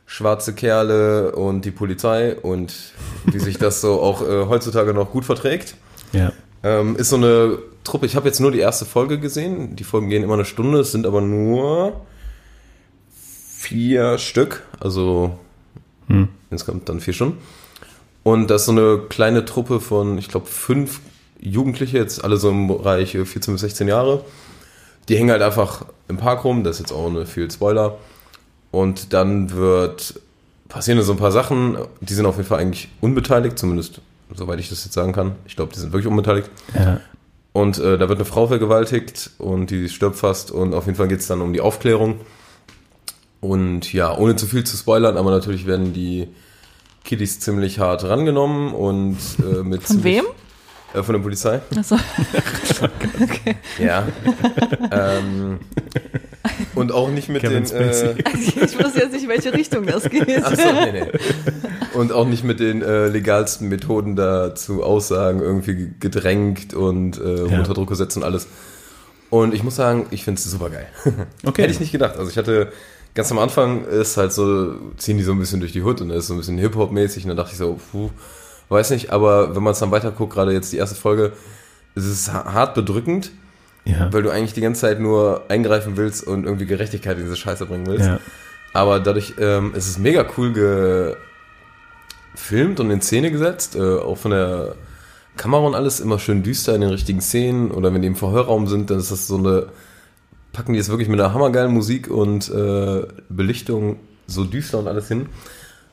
schwarze 0.07 0.55
Kerle 0.55 1.33
und 1.33 1.65
die 1.65 1.71
Polizei 1.71 2.37
und 2.37 2.73
wie 3.25 3.39
sich 3.41 3.59
das 3.59 3.81
so 3.81 4.01
auch 4.01 4.23
äh, 4.23 4.47
heutzutage 4.47 4.95
noch 4.95 5.11
gut 5.11 5.25
verträgt. 5.25 5.75
Ja. 6.13 6.33
Ähm, 6.63 6.97
ist 6.97 7.11
so 7.11 7.17
eine 7.17 7.59
Truppe, 7.85 8.07
ich 8.07 8.17
habe 8.17 8.27
jetzt 8.29 8.41
nur 8.41 8.51
die 8.51 8.59
erste 8.59 8.85
Folge 8.85 9.19
gesehen. 9.19 9.77
Die 9.77 9.85
Folgen 9.85 10.09
gehen 10.09 10.23
immer 10.23 10.35
eine 10.35 10.45
Stunde, 10.45 10.81
es 10.81 10.93
sind 10.93 11.07
aber 11.07 11.21
nur 11.21 12.01
vier 13.59 14.19
Stück, 14.19 14.65
also 14.81 15.39
Hm. 16.09 16.29
insgesamt 16.51 16.89
dann 16.89 17.01
vier 17.01 17.13
Stunden. 17.15 17.39
Und 18.23 18.49
das 18.49 18.63
ist 18.63 18.67
so 18.67 18.73
eine 18.73 18.99
kleine 19.09 19.45
Truppe 19.45 19.81
von, 19.81 20.19
ich 20.19 20.29
glaube, 20.29 20.47
fünf 20.47 21.01
Jugendliche, 21.41 21.99
jetzt 21.99 22.25
alle 22.25 22.37
so 22.37 22.51
im 22.51 22.69
Bereich 22.69 23.15
äh, 23.15 23.25
14 23.25 23.55
bis 23.55 23.61
16 23.63 23.89
Jahre. 23.89 24.25
Die 25.09 25.17
hängen 25.17 25.31
halt 25.31 25.43
einfach 25.43 25.87
im 26.09 26.17
Park 26.19 26.45
rum, 26.45 26.65
das 26.65 26.77
ist 26.77 26.81
jetzt 26.81 26.93
auch 26.93 27.05
ohne 27.07 27.27
viel 27.27 27.51
Spoiler. 27.51 27.99
Und 28.71 29.13
dann 29.13 29.51
wird 29.53 30.21
passieren 30.69 31.01
so 31.03 31.13
ein 31.13 31.19
paar 31.19 31.33
Sachen, 31.33 31.79
die 32.01 32.13
sind 32.13 32.27
auf 32.27 32.37
jeden 32.37 32.49
Fall 32.49 32.59
eigentlich 32.59 32.91
unbeteiligt, 33.01 33.59
zumindest 33.59 34.03
soweit 34.35 34.61
ich 34.61 34.69
das 34.69 34.85
jetzt 34.85 34.93
sagen 34.93 35.13
kann. 35.13 35.37
Ich 35.47 35.57
glaube, 35.57 35.73
die 35.73 35.81
sind 35.81 35.93
wirklich 35.93 36.07
unbeteiligt. 36.07 36.51
Ja. 36.75 37.01
Und 37.53 37.79
äh, 37.79 37.99
da 37.99 38.09
wird 38.09 38.19
eine 38.19 38.25
Frau 38.25 38.47
vergewaltigt 38.47 39.31
und 39.39 39.71
die 39.71 39.89
stirbt 39.89 40.17
fast 40.17 40.51
und 40.51 40.75
auf 40.75 40.87
jeden 40.87 40.97
Fall 40.97 41.09
geht 41.09 41.21
es 41.21 41.27
dann 41.27 41.41
um 41.41 41.53
die 41.53 41.61
Aufklärung. 41.61 42.21
Und 43.41 43.93
ja, 43.93 44.17
ohne 44.17 44.37
zu 44.37 44.47
viel 44.47 44.65
zu 44.65 44.77
spoilern, 44.77 45.17
aber 45.17 45.31
natürlich 45.31 45.67
werden 45.67 45.93
die 45.93 46.29
Kiddies 47.05 47.41
ziemlich 47.41 47.79
hart 47.79 48.05
rangenommen 48.05 48.75
und 48.75 49.17
äh, 49.39 49.63
mit 49.63 49.83
Von 49.83 50.05
wem? 50.05 50.25
Äh, 50.93 51.03
von 51.03 51.15
der 51.15 51.23
Polizei. 51.23 51.61
Also, 51.75 51.97
Ja. 53.79 54.07
ähm, 54.91 55.61
und 56.79 56.93
auch 56.93 57.11
nicht 57.11 57.29
mit 57.29 57.43
Kevin 57.43 57.65
den 57.65 57.77
äh, 57.77 58.15
ich 58.39 58.79
weiß 58.79 58.95
jetzt 58.97 59.13
nicht, 59.13 59.25
in 59.25 59.29
welche 59.29 59.53
Richtung 59.53 59.87
das 59.87 60.05
geht. 60.11 60.29
Achso, 60.45 60.73
nee, 60.73 60.93
nee. 60.93 61.07
Und 61.95 62.13
auch 62.13 62.27
nicht 62.27 62.45
mit 62.45 62.61
den 62.61 62.83
äh, 62.83 63.09
legalsten 63.09 63.69
Methoden 63.69 64.17
da 64.17 64.55
zu 64.55 64.83
Aussagen 64.83 65.41
irgendwie 65.41 65.91
gedrängt 66.01 66.75
und 66.75 67.21
äh, 67.21 67.47
Ja. 67.47 67.59
unter 67.59 67.75
Druck 67.75 67.89
gesetzt 67.89 68.17
und 68.17 68.23
alles. 68.23 68.47
Und 69.31 69.53
ich 69.55 69.63
muss 69.63 69.77
sagen, 69.77 70.07
ich 70.11 70.25
finde 70.25 70.39
es 70.39 70.45
super 70.51 70.71
geil. 70.71 70.87
Okay. 71.45 71.63
Hätte 71.63 71.73
ich 71.75 71.81
nicht 71.81 71.93
gedacht. 71.93 72.17
Also 72.17 72.31
ich 72.31 72.39
hatte 72.39 72.73
ganz 73.15 73.31
am 73.33 73.39
Anfang 73.39 73.85
ist 73.85 74.17
halt 74.17 74.33
so, 74.33 74.75
ziehen 74.97 75.19
die 75.19 75.25
so 75.25 75.33
ein 75.33 75.39
bisschen 75.39 75.61
durch 75.61 75.73
die 75.73 75.83
Hut 75.83 76.01
und 76.01 76.11
ist 76.11 76.29
so 76.29 76.35
ein 76.35 76.39
bisschen 76.39 76.57
Hip-Hop-mäßig 76.59 77.25
und 77.25 77.29
dann 77.29 77.37
dachte 77.37 77.53
ich 77.53 77.59
so, 77.59 77.79
puh, 77.91 78.11
weiß 78.69 78.91
nicht, 78.91 79.11
aber 79.11 79.57
wenn 79.57 79.63
man 79.63 79.73
es 79.73 79.79
dann 79.81 79.91
weiter 79.91 80.11
guckt, 80.13 80.35
gerade 80.35 80.53
jetzt 80.53 80.73
die 80.73 80.77
erste 80.77 80.95
Folge, 80.95 81.33
es 81.95 82.05
ist 82.07 82.33
ha- 82.33 82.53
hart 82.53 82.75
bedrückend, 82.75 83.33
Ja. 83.85 84.13
weil 84.13 84.23
du 84.23 84.31
eigentlich 84.31 84.53
die 84.53 84.61
ganze 84.61 84.83
Zeit 84.83 85.01
nur 85.01 85.45
eingreifen 85.49 85.97
willst 85.97 86.27
und 86.27 86.45
irgendwie 86.45 86.67
Gerechtigkeit 86.67 87.17
in 87.17 87.25
diese 87.25 87.37
Scheiße 87.37 87.65
bringen 87.67 87.87
willst. 87.87 88.07
ja. 88.07 88.21
Aber 88.75 89.01
dadurch 89.01 89.35
ähm, 89.41 89.75
ist 89.75 89.89
es 89.89 89.99
mega 89.99 90.27
cool 90.37 90.53
gefilmt 92.35 92.81
und 92.81 92.91
in 92.91 93.01
Szene 93.01 93.31
gesetzt. 93.31 93.77
Äh, 93.77 93.81
auch 93.99 94.19
von 94.19 94.31
der 94.33 94.75
Kamera 95.37 95.63
und 95.63 95.75
alles 95.75 96.01
immer 96.01 96.19
schön 96.19 96.43
düster 96.43 96.75
in 96.75 96.83
den 96.83 96.91
richtigen 96.91 97.21
Szenen. 97.21 97.71
Oder 97.71 97.93
wenn 97.95 98.03
die 98.03 98.09
im 98.09 98.17
Verhörraum 98.17 98.67
sind, 98.67 98.91
dann 98.91 98.99
ist 98.99 99.11
das 99.11 99.27
so 99.27 99.37
eine. 99.39 99.67
Packen 100.53 100.73
die 100.73 100.79
es 100.79 100.89
wirklich 100.89 101.09
mit 101.09 101.21
einer 101.21 101.33
hammergeilen 101.35 101.73
Musik 101.73 102.09
und 102.11 102.51
äh, 102.51 103.07
Belichtung 103.29 103.97
so 104.27 104.45
düster 104.45 104.79
und 104.79 104.89
alles 104.89 105.09
hin. 105.09 105.27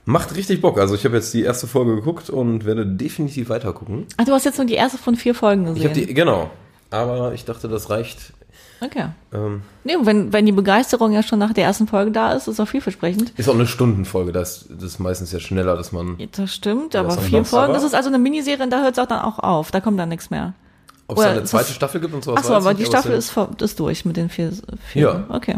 Macht 0.06 0.36
richtig 0.36 0.62
Bock. 0.62 0.80
Also 0.80 0.96
ich 0.96 1.04
habe 1.06 1.16
jetzt 1.16 1.34
die 1.34 1.44
erste 1.44 1.68
Folge 1.68 1.96
geguckt 1.96 2.30
und 2.30 2.66
werde 2.66 2.86
definitiv 2.86 3.50
weiter 3.50 3.74
gucken. 3.74 4.06
Ach, 4.18 4.26
du 4.26 4.32
hast 4.32 4.46
jetzt 4.46 4.58
nur 4.58 4.68
die 4.68 4.76
erste 4.76 4.98
von 4.98 5.16
vier 5.16 5.34
Folgen 5.36 5.64
Ich 5.76 5.84
habe 5.84 5.90
gesehen. 5.90 6.08
die, 6.08 6.14
genau. 6.14 6.52
Aber 6.92 7.34
ich 7.34 7.46
dachte, 7.46 7.68
das 7.68 7.90
reicht. 7.90 8.34
okay. 8.82 9.08
Ähm, 9.34 9.62
Nee, 9.84 9.96
und 9.98 10.06
wenn, 10.06 10.32
wenn 10.34 10.46
die 10.46 10.52
Begeisterung 10.52 11.12
ja 11.12 11.22
schon 11.24 11.40
nach 11.40 11.54
der 11.54 11.66
ersten 11.66 11.88
Folge 11.88 12.12
da 12.12 12.34
ist, 12.34 12.48
ist 12.48 12.60
auch 12.60 12.68
vielversprechend. 12.68 13.32
ist 13.38 13.50
auch 13.50 13.54
eine 13.56 13.68
Stundenfolge. 13.68 14.32
Das, 14.32 14.66
das 14.70 14.84
ist 14.84 15.00
meistens 15.00 15.32
ja 15.32 15.40
schneller, 15.40 15.76
dass 15.76 15.92
man. 15.92 16.18
Das 16.36 16.54
stimmt, 16.54 16.94
Ja, 16.94 17.02
aber 17.02 17.10
ist 17.10 17.22
vier 17.22 17.44
Folgen, 17.46 17.66
aber- 17.66 17.74
das 17.74 17.84
ist 17.84 17.94
also 17.96 18.10
eine 18.10 18.18
Miniserie 18.20 18.64
und 18.64 18.70
da 18.72 18.82
hört 18.82 18.94
es 18.94 19.00
auch 19.00 19.08
dann 19.08 19.22
auch 19.22 19.40
auf. 19.40 19.72
Da 19.72 19.82
kommt 19.82 20.00
dann 20.00 20.10
nichts 20.10 20.30
mehr. 20.30 20.54
Ob 21.08 21.20
es 21.20 21.24
eine 21.26 21.44
zweite 21.44 21.72
Staffel 21.74 22.02
gibt 22.02 22.14
und 22.16 22.24
sowas. 22.24 22.40
Achso, 22.40 22.54
weiß 22.54 22.58
aber 22.66 22.74
die 22.74 22.86
Staffel 22.86 23.12
ist, 23.14 23.36
ist 23.62 23.80
durch 23.80 24.06
mit 24.06 24.18
den 24.18 24.30
vier. 24.30 24.52
vier 24.92 25.02
Ja. 25.02 25.24
Okay. 25.30 25.58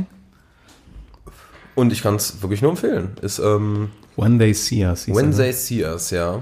Und 1.76 1.94
ich 1.94 2.02
kann 2.02 2.16
es 2.16 2.42
wirklich 2.42 2.62
nur 2.62 2.72
empfehlen. 2.72 3.12
Ist 3.22 3.40
ähm, 3.40 3.92
When 4.16 4.40
They 4.40 4.54
See 4.54 4.86
Us. 4.86 5.06
hieß 5.06 5.16
When 5.16 5.30
ne? 5.30 5.36
They 5.36 5.54
See 5.54 5.86
Us, 5.86 6.10
ja. 6.10 6.42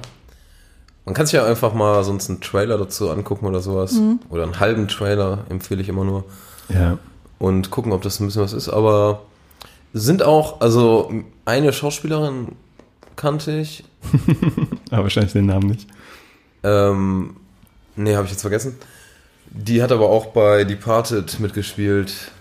Man 1.06 1.14
kann 1.14 1.26
sich 1.28 1.34
ja 1.34 1.46
einfach 1.46 1.74
mal 1.74 2.04
sonst 2.04 2.30
einen 2.30 2.42
Trailer 2.42 2.78
dazu 2.78 3.12
angucken 3.12 3.46
oder 3.46 3.62
sowas. 3.62 3.94
Mhm. 3.94 4.20
Oder 4.30 4.44
einen 4.44 4.60
halben 4.60 4.88
Trailer 4.88 5.46
empfehle 5.50 5.82
ich 5.82 5.90
immer 5.90 6.04
nur. 6.04 6.24
Ja. 6.70 6.98
Und 7.38 7.70
gucken, 7.70 7.92
ob 7.92 8.02
das 8.02 8.20
ein 8.20 8.26
bisschen 8.26 8.42
was 8.42 8.54
ist. 8.54 8.70
Aber 8.70 9.22
sind 9.94 10.24
auch, 10.24 10.62
also 10.62 11.12
eine 11.46 11.72
Schauspielerin 11.74 12.54
kannte 13.16 13.52
ich. 13.60 13.84
Aber 14.92 15.04
wahrscheinlich 15.04 15.34
den 15.34 15.46
Namen 15.46 15.68
nicht. 15.70 15.88
Ähm, 16.64 17.36
nee, 17.96 18.16
habe 18.16 18.26
ich 18.26 18.32
jetzt 18.32 18.42
vergessen. 18.42 18.76
Die 19.52 19.82
hat 19.82 19.92
aber 19.92 20.10
auch 20.10 20.28
bei 20.28 20.64
Departed 20.66 21.40
mitgespielt. 21.40 22.32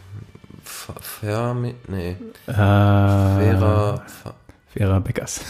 Fermi, 1.00 1.74
nee, 1.87 2.16
Äh, 2.46 2.53
Vera, 2.53 4.03
Vera 4.74 4.98
Beckers. 4.98 5.42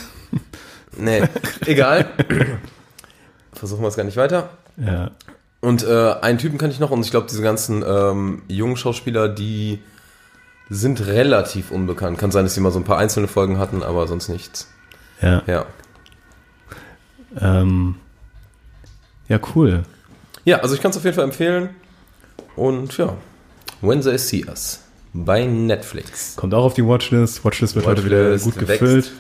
nee, 0.99 1.23
egal. 1.65 2.07
Versuchen 3.65 3.81
wir 3.81 3.89
es 3.89 3.97
gar 3.97 4.05
nicht 4.05 4.19
weiter. 4.19 4.51
Ja. 4.77 5.11
Und 5.63 5.85
äh, 5.85 6.17
einen 6.21 6.37
Typen 6.37 6.59
kann 6.59 6.71
ich 6.71 6.81
noch 6.81 6.91
und 6.91 7.01
ich 7.01 7.11
glaube, 7.11 7.29
diese 7.31 7.41
ganzen 7.41 7.83
ähm, 7.83 8.43
jungen 8.47 8.77
Schauspieler, 8.77 9.27
die 9.27 9.79
sind 10.69 11.07
relativ 11.07 11.71
unbekannt. 11.71 12.19
Kann 12.19 12.31
sein, 12.31 12.45
dass 12.45 12.53
sie 12.53 12.61
mal 12.61 12.73
so 12.73 12.79
ein 12.79 12.85
paar 12.85 12.99
einzelne 12.99 13.27
Folgen 13.27 13.57
hatten, 13.57 13.83
aber 13.83 14.07
sonst 14.07 14.29
nichts. 14.29 14.69
Ja. 15.23 15.43
Ja. 15.47 15.65
Ähm, 17.41 17.95
ja, 19.29 19.41
cool. 19.55 19.85
Ja, 20.45 20.59
also 20.59 20.75
ich 20.75 20.83
kann 20.83 20.91
es 20.91 20.99
auf 20.99 21.05
jeden 21.05 21.17
Fall 21.17 21.25
empfehlen. 21.25 21.71
Und 22.57 22.99
ja, 22.99 23.17
When 23.81 24.03
They 24.03 24.19
See 24.19 24.45
Us 24.47 24.81
bei 25.15 25.47
Netflix. 25.47 26.37
Kommt 26.37 26.53
auch 26.53 26.65
auf 26.65 26.75
die 26.75 26.85
Watchlist. 26.85 27.43
Watchlist 27.47 27.75
wird 27.77 27.87
heute 27.87 28.05
wieder 28.05 28.33
Watchlist 28.33 28.45
gut 28.45 28.59
gefüllt. 28.59 29.13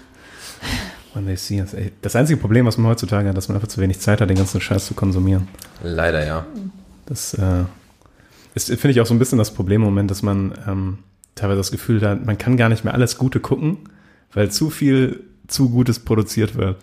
They 1.22 1.36
see 1.36 1.60
us. 1.60 1.74
Ey, 1.74 1.92
das 2.02 2.16
einzige 2.16 2.38
Problem, 2.40 2.66
was 2.66 2.76
man 2.78 2.90
heutzutage 2.90 3.28
hat, 3.28 3.36
dass 3.36 3.48
man 3.48 3.56
einfach 3.56 3.68
zu 3.68 3.80
wenig 3.80 4.00
Zeit 4.00 4.20
hat, 4.20 4.28
den 4.30 4.36
ganzen 4.36 4.60
Scheiß 4.60 4.86
zu 4.86 4.94
konsumieren. 4.94 5.48
Leider 5.82 6.24
ja. 6.26 6.46
Das 7.06 7.34
äh, 7.34 7.64
ist, 8.54 8.68
finde 8.68 8.90
ich, 8.90 9.00
auch 9.00 9.06
so 9.06 9.14
ein 9.14 9.18
bisschen 9.18 9.38
das 9.38 9.52
Problem 9.52 9.82
im 9.82 9.86
Moment, 9.86 10.10
dass 10.10 10.22
man 10.22 10.54
ähm, 10.66 10.98
teilweise 11.34 11.58
das 11.58 11.70
Gefühl 11.70 12.00
hat, 12.06 12.24
man 12.24 12.38
kann 12.38 12.56
gar 12.56 12.68
nicht 12.68 12.84
mehr 12.84 12.94
alles 12.94 13.18
Gute 13.18 13.40
gucken, 13.40 13.78
weil 14.32 14.50
zu 14.50 14.70
viel 14.70 15.24
zu 15.46 15.68
Gutes 15.70 15.98
produziert 16.00 16.54
wird. 16.56 16.76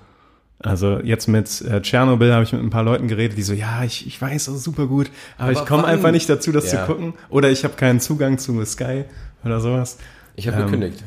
Also 0.59 0.99
jetzt 0.99 1.27
mit 1.27 1.61
äh, 1.61 1.81
Tschernobyl 1.81 2.31
habe 2.31 2.43
ich 2.43 2.53
mit 2.53 2.61
ein 2.61 2.69
paar 2.69 2.83
Leuten 2.83 3.07
geredet, 3.07 3.35
die 3.35 3.41
so, 3.41 3.53
ja, 3.53 3.83
ich, 3.83 4.05
ich 4.05 4.21
weiß, 4.21 4.45
das 4.45 4.55
ist 4.55 4.63
super 4.63 4.85
gut, 4.85 5.09
aber, 5.37 5.49
Aber 5.49 5.59
ich 5.59 5.65
komme 5.67 5.85
einfach 5.85 6.11
nicht 6.11 6.29
dazu, 6.29 6.51
das 6.51 6.71
Ja. 6.71 6.81
zu 6.85 6.85
gucken. 6.93 7.13
Oder 7.29 7.49
ich 7.49 7.63
habe 7.63 7.73
keinen 7.73 7.99
Zugang 7.99 8.37
zu 8.37 8.63
Sky 8.65 9.05
oder 9.43 9.59
sowas. 9.59 9.97
Ich 10.35 10.47
habe 10.47 10.57
Ähm, 10.57 10.65
gekündigt. 10.65 11.03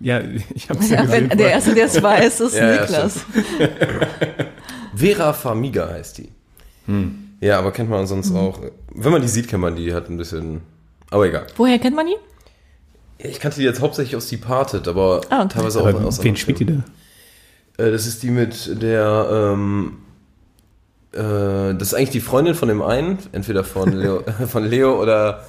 Ja, 0.00 0.20
ich 0.54 0.68
habe 0.70 0.80
es 0.80 0.90
ja, 0.90 0.96
Ja, 0.96 1.02
gesehen. 1.04 1.28
der 1.30 1.50
Erste, 1.50 1.74
der 1.74 1.86
es 1.86 2.02
weiß, 2.02 2.40
ist 2.40 2.56
Ja, 2.56 2.72
ja, 2.74 2.80
Niklas. 2.82 3.14
Vera 4.94 5.32
Farmiga 5.32 5.88
heißt 5.88 6.18
die. 6.18 6.28
Ja, 7.40 7.58
aber 7.58 7.72
kennt 7.72 7.90
man 7.90 8.06
sonst 8.06 8.34
auch. 8.34 8.60
Wenn 8.94 9.12
man 9.12 9.20
die 9.22 9.28
sieht, 9.28 9.48
kennt 9.48 9.60
man 9.62 9.76
die. 9.76 9.92
Hat 9.92 10.08
ein 10.08 10.16
bisschen. 10.16 10.62
Aber 11.10 11.26
egal. 11.26 11.46
Woher 11.56 11.78
kennt 11.78 11.94
man? 11.94 12.08
Ja, 12.08 12.14
Ich 13.18 13.38
kannte 13.40 13.58
die 13.58 13.64
jetzt 13.64 13.80
hauptsächlich 13.80 14.16
aus 14.16 14.28
Departed, 14.28 14.88
aber 14.88 15.20
Ah, 15.28 15.40
okay. 15.44 15.54
teilweise 15.54 15.80
auch 15.82 15.86
Aber 15.86 16.04
aus 16.06 16.22
wen 16.24 16.36
spielt 16.36 16.60
die 16.60 16.64
Filmen. 16.64 16.84
da? 17.76 17.84
Äh, 17.84 17.90
Das 17.92 18.06
ist 18.06 18.22
die 18.22 18.30
mit 18.30 18.82
der. 18.82 19.28
Ähm, 19.30 19.98
äh, 21.12 21.74
das 21.74 21.88
ist 21.88 21.94
eigentlich 21.94 22.10
die 22.10 22.20
Freundin 22.20 22.54
von 22.54 22.68
dem 22.68 22.82
einen, 22.82 23.18
entweder 23.32 23.64
von 23.64 23.92
Leo, 23.92 24.22
von 24.46 24.64
Leo 24.64 25.00
oder 25.00 25.44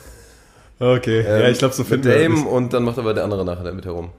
Okay, 0.82 1.20
ähm, 1.20 1.42
ja, 1.42 1.50
ich 1.50 1.58
glaube, 1.58 1.74
so 1.74 1.82
mit 1.84 1.90
finden 1.90 2.08
wir 2.08 2.22
Dame 2.24 2.36
das. 2.36 2.46
und 2.46 2.74
dann 2.74 2.84
macht 2.84 2.98
aber 3.00 3.14
der 3.14 3.24
andere 3.26 3.44
nachher 3.46 3.64
damit 3.66 3.86
herum. 3.86 4.12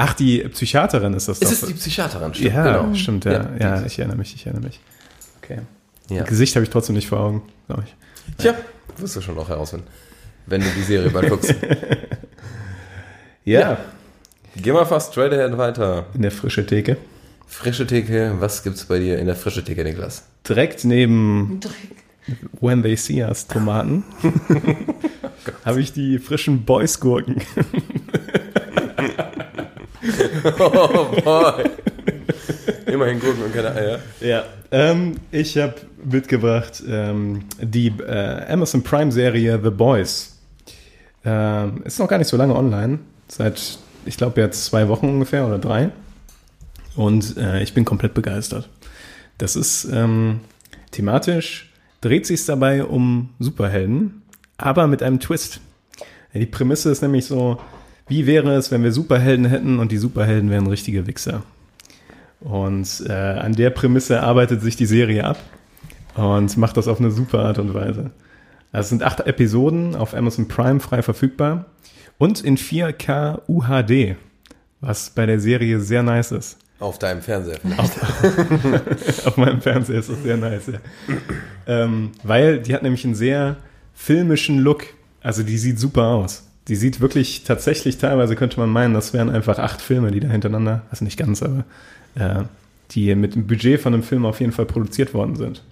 Ach, 0.00 0.14
die 0.14 0.38
Psychiaterin 0.48 1.12
ist 1.12 1.28
das 1.28 1.42
Es 1.42 1.48
doch. 1.48 1.52
ist 1.52 1.68
die 1.68 1.74
Psychiaterin, 1.74 2.32
stimmt, 2.32 2.54
ja, 2.54 2.80
genau. 2.80 2.94
stimmt, 2.94 3.24
ja. 3.24 3.32
Ja, 3.32 3.50
Ja, 3.58 3.84
ich 3.84 3.98
erinnere 3.98 4.16
mich, 4.16 4.34
ich 4.34 4.46
erinnere 4.46 4.64
mich. 4.66 4.80
Okay. 5.42 5.58
Ja. 6.08 6.22
Gesicht 6.24 6.54
habe 6.54 6.64
ich 6.64 6.70
trotzdem 6.70 6.94
nicht 6.94 7.08
vor 7.08 7.18
Augen, 7.20 7.42
glaube 7.66 7.82
ich. 7.84 7.94
Tja, 8.38 8.54
wirst 8.96 9.16
du 9.16 9.20
schon 9.20 9.34
noch 9.34 9.48
herausfinden, 9.48 9.86
wenn 10.46 10.60
du 10.62 10.68
die 10.76 10.82
Serie 10.82 11.10
bald 11.10 11.28
guckst. 11.30 11.52
ja. 13.44 13.78
Geh 14.56 14.72
mal 14.72 14.84
fast 14.86 15.12
straight 15.12 15.32
ahead 15.32 15.56
weiter. 15.58 16.06
In 16.14 16.22
der 16.22 16.30
frische 16.30 16.64
Theke. 16.64 16.96
Frische 17.46 17.86
Theke, 17.86 18.34
was 18.38 18.62
gibt's 18.62 18.84
bei 18.84 18.98
dir 18.98 19.18
in 19.18 19.26
der 19.26 19.36
frische 19.36 19.64
Theke, 19.64 19.82
Niklas? 19.82 20.24
Direkt 20.48 20.84
neben 20.84 21.60
When 22.60 22.82
They 22.82 22.96
See 22.96 23.22
Us 23.24 23.46
Tomaten 23.46 24.04
habe 25.64 25.80
ich 25.80 25.92
die 25.92 26.18
frischen 26.18 26.64
Boys-Gurken. 26.64 27.36
Oh 30.58 31.06
boy. 31.24 31.64
Immerhin 32.86 33.20
Gurken 33.20 33.42
und 33.44 33.54
keine 33.54 33.74
Eier. 33.74 33.98
Ja. 34.20 34.44
Ähm, 34.70 35.16
ich 35.30 35.56
habe 35.58 35.74
mitgebracht 36.04 36.82
ähm, 36.88 37.44
die 37.60 37.88
äh, 37.88 38.52
Amazon 38.52 38.82
Prime-Serie 38.82 39.60
The 39.62 39.70
Boys. 39.70 40.38
Ähm, 41.24 41.82
ist 41.84 41.98
noch 41.98 42.08
gar 42.08 42.18
nicht 42.18 42.28
so 42.28 42.36
lange 42.36 42.54
online. 42.54 43.00
Seit, 43.28 43.78
ich 44.04 44.16
glaube, 44.16 44.40
jetzt 44.40 44.64
zwei 44.66 44.88
Wochen 44.88 45.08
ungefähr 45.08 45.46
oder 45.46 45.58
drei. 45.58 45.90
Und 46.96 47.36
äh, 47.36 47.62
ich 47.62 47.74
bin 47.74 47.84
komplett 47.84 48.14
begeistert. 48.14 48.68
Das 49.38 49.54
ist 49.54 49.84
ähm, 49.84 50.40
thematisch, 50.90 51.72
dreht 52.00 52.26
sich 52.26 52.44
dabei 52.44 52.84
um 52.84 53.30
Superhelden, 53.38 54.22
aber 54.56 54.86
mit 54.86 55.02
einem 55.02 55.20
Twist. 55.20 55.60
Die 56.34 56.46
Prämisse 56.46 56.90
ist 56.90 57.02
nämlich 57.02 57.26
so, 57.26 57.60
wie 58.08 58.26
wäre 58.26 58.54
es, 58.54 58.70
wenn 58.70 58.82
wir 58.82 58.92
Superhelden 58.92 59.46
hätten 59.46 59.78
und 59.78 59.92
die 59.92 59.98
Superhelden 59.98 60.50
wären 60.50 60.66
richtige 60.66 61.06
Wichser? 61.06 61.42
Und 62.40 63.04
äh, 63.08 63.12
an 63.12 63.54
der 63.54 63.70
Prämisse 63.70 64.22
arbeitet 64.22 64.62
sich 64.62 64.76
die 64.76 64.86
Serie 64.86 65.24
ab 65.24 65.38
und 66.14 66.56
macht 66.56 66.76
das 66.76 66.88
auf 66.88 67.00
eine 67.00 67.10
super 67.10 67.40
Art 67.40 67.58
und 67.58 67.74
Weise. 67.74 68.10
Also 68.70 68.84
es 68.84 68.88
sind 68.90 69.02
acht 69.02 69.20
Episoden 69.20 69.96
auf 69.96 70.14
Amazon 70.14 70.46
Prime 70.46 70.80
frei 70.80 71.02
verfügbar 71.02 71.66
und 72.18 72.40
in 72.42 72.56
4K 72.56 73.40
UHD, 73.48 74.16
was 74.80 75.10
bei 75.10 75.26
der 75.26 75.40
Serie 75.40 75.80
sehr 75.80 76.02
nice 76.02 76.32
ist. 76.32 76.58
Auf 76.80 76.98
deinem 76.98 77.22
Fernseher. 77.22 77.58
vielleicht. 77.60 79.26
auf 79.26 79.36
meinem 79.36 79.60
Fernseher 79.60 79.98
ist 79.98 80.10
das 80.10 80.22
sehr 80.22 80.36
nice. 80.36 80.68
Ja. 80.68 80.78
ähm, 81.66 82.12
weil 82.22 82.60
die 82.60 82.72
hat 82.72 82.84
nämlich 82.84 83.04
einen 83.04 83.16
sehr 83.16 83.56
filmischen 83.94 84.60
Look. 84.60 84.84
Also 85.20 85.42
die 85.42 85.58
sieht 85.58 85.80
super 85.80 86.04
aus. 86.04 86.47
Die 86.68 86.76
sieht 86.76 87.00
wirklich 87.00 87.44
tatsächlich, 87.44 87.98
teilweise 87.98 88.36
könnte 88.36 88.60
man 88.60 88.68
meinen, 88.68 88.94
das 88.94 89.14
wären 89.14 89.30
einfach 89.30 89.58
acht 89.58 89.80
Filme, 89.80 90.10
die 90.10 90.20
da 90.20 90.28
hintereinander, 90.28 90.82
also 90.90 91.04
nicht 91.04 91.18
ganz, 91.18 91.42
aber 91.42 91.64
äh, 92.14 92.42
die 92.90 93.14
mit 93.14 93.34
dem 93.34 93.46
Budget 93.46 93.80
von 93.80 93.94
einem 93.94 94.02
Film 94.02 94.26
auf 94.26 94.40
jeden 94.40 94.52
Fall 94.52 94.66
produziert 94.66 95.14
worden 95.14 95.36
sind. 95.36 95.62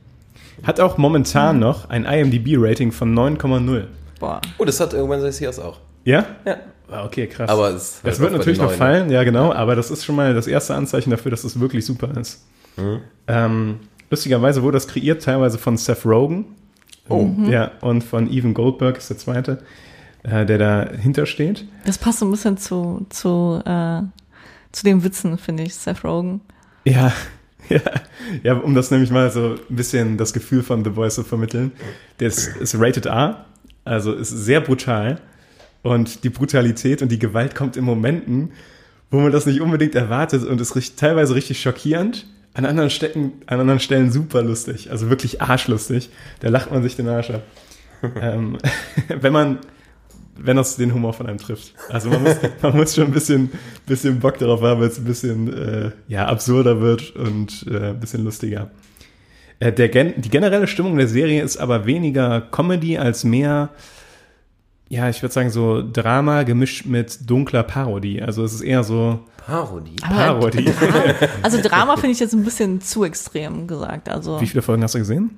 Hat 0.62 0.80
auch 0.80 0.96
momentan 0.96 1.58
noch 1.58 1.90
ein 1.90 2.04
IMDb-Rating 2.04 2.92
von 2.92 3.14
9,0. 3.14 3.84
Boah. 4.18 4.40
Oh, 4.56 4.64
das 4.64 4.80
hat 4.80 4.94
irgendwann 4.94 5.20
sei 5.20 5.44
es 5.46 5.58
auch. 5.58 5.78
Ja? 6.04 6.24
Ja. 6.46 6.56
Ah, 6.90 7.04
Okay, 7.04 7.26
krass. 7.26 7.50
Aber 7.50 7.70
es 7.70 8.00
das 8.02 8.20
wird 8.20 8.32
natürlich 8.32 8.58
noch 8.58 8.70
fallen, 8.70 9.10
ja 9.10 9.24
genau, 9.24 9.52
aber 9.52 9.74
das 9.74 9.90
ist 9.90 10.04
schon 10.04 10.16
mal 10.16 10.34
das 10.34 10.46
erste 10.46 10.74
Anzeichen 10.74 11.10
dafür, 11.10 11.30
dass 11.30 11.44
es 11.44 11.58
wirklich 11.58 11.84
super 11.84 12.16
ist. 12.18 12.44
Mhm. 12.76 13.00
Ähm, 13.26 13.76
lustigerweise 14.08 14.62
wurde 14.62 14.76
das 14.76 14.86
kreiert, 14.86 15.22
teilweise 15.22 15.58
von 15.58 15.76
Seth 15.76 16.06
Rogen. 16.06 16.46
Oh. 17.08 17.28
Ja, 17.48 17.72
und 17.82 18.02
von 18.02 18.30
Evan 18.30 18.54
Goldberg 18.54 18.98
ist 18.98 19.10
der 19.10 19.18
zweite, 19.18 19.58
äh, 20.26 20.44
der 20.44 20.58
dahinter 20.58 21.26
steht. 21.26 21.64
Das 21.84 21.98
passt 21.98 22.18
so 22.18 22.26
ein 22.26 22.30
bisschen 22.30 22.58
zu, 22.58 23.06
zu, 23.08 23.62
äh, 23.64 24.02
zu 24.72 24.84
den 24.84 25.04
Witzen, 25.04 25.38
finde 25.38 25.62
ich, 25.62 25.74
Seth 25.74 26.04
Rogen. 26.04 26.40
Ja, 26.84 27.12
ja, 27.68 27.80
ja, 28.42 28.54
um 28.54 28.74
das 28.74 28.90
nämlich 28.90 29.10
mal 29.10 29.30
so 29.30 29.56
ein 29.68 29.76
bisschen 29.76 30.16
das 30.16 30.32
Gefühl 30.32 30.62
von 30.62 30.84
The 30.84 30.90
Voice 30.90 31.14
zu 31.14 31.24
vermitteln. 31.24 31.72
Der 32.20 32.28
ist, 32.28 32.56
ist 32.56 32.78
rated 32.78 33.06
R, 33.06 33.46
also 33.84 34.12
ist 34.12 34.30
sehr 34.30 34.60
brutal. 34.60 35.20
Und 35.82 36.24
die 36.24 36.30
Brutalität 36.30 37.02
und 37.02 37.12
die 37.12 37.18
Gewalt 37.18 37.54
kommt 37.54 37.76
in 37.76 37.84
Momenten, 37.84 38.50
wo 39.10 39.20
man 39.20 39.30
das 39.30 39.46
nicht 39.46 39.60
unbedingt 39.60 39.94
erwartet 39.94 40.44
und 40.44 40.60
ist 40.60 40.74
richtig, 40.74 40.96
teilweise 40.96 41.34
richtig 41.34 41.60
schockierend. 41.60 42.26
An 42.54 42.64
anderen, 42.64 42.90
Stecken, 42.90 43.34
an 43.46 43.60
anderen 43.60 43.80
Stellen 43.80 44.10
super 44.10 44.42
lustig, 44.42 44.90
also 44.90 45.10
wirklich 45.10 45.42
arschlustig. 45.42 46.08
Da 46.40 46.48
lacht 46.48 46.72
man 46.72 46.82
sich 46.82 46.96
den 46.96 47.06
Arsch 47.06 47.30
ab. 47.30 47.42
ähm, 48.20 48.58
wenn 49.08 49.32
man, 49.32 49.58
wenn 50.38 50.56
das 50.56 50.76
den 50.76 50.92
Humor 50.94 51.12
von 51.12 51.26
einem 51.26 51.38
trifft. 51.38 51.74
Also 51.90 52.10
man 52.10 52.22
muss, 52.22 52.36
man 52.62 52.76
muss 52.76 52.94
schon 52.94 53.04
ein 53.04 53.12
bisschen, 53.12 53.50
bisschen 53.86 54.20
Bock 54.20 54.38
darauf 54.38 54.62
haben, 54.62 54.80
weil 54.80 54.88
es 54.88 54.98
ein 54.98 55.04
bisschen 55.04 55.52
äh, 55.52 55.90
ja, 56.08 56.26
absurder 56.26 56.80
wird 56.80 57.14
und 57.16 57.66
äh, 57.70 57.90
ein 57.90 58.00
bisschen 58.00 58.24
lustiger. 58.24 58.70
Äh, 59.58 59.72
der, 59.72 59.88
gen 59.88 60.14
die 60.16 60.28
generelle 60.28 60.66
Stimmung 60.66 60.96
der 60.96 61.08
Serie 61.08 61.42
ist 61.42 61.56
aber 61.56 61.86
weniger 61.86 62.40
Comedy 62.40 62.98
als 62.98 63.24
mehr, 63.24 63.70
ja, 64.88 65.08
ich 65.08 65.22
würde 65.22 65.32
sagen 65.32 65.50
so 65.50 65.82
Drama 65.82 66.44
gemischt 66.44 66.86
mit 66.86 67.28
dunkler 67.28 67.62
Parodie. 67.62 68.22
Also 68.22 68.44
es 68.44 68.52
ist 68.52 68.60
eher 68.60 68.84
so 68.84 69.20
Parodie. 69.46 69.96
Parodie. 69.96 70.70
Also 71.42 71.60
Drama 71.60 71.96
finde 71.96 72.12
ich 72.12 72.20
jetzt 72.20 72.34
ein 72.34 72.44
bisschen 72.44 72.80
zu 72.80 73.04
extrem 73.04 73.66
gesagt. 73.66 74.08
Also 74.08 74.40
Wie 74.40 74.46
viele 74.46 74.62
Folgen 74.62 74.82
hast 74.82 74.94
du 74.94 74.98
gesehen? 74.98 75.30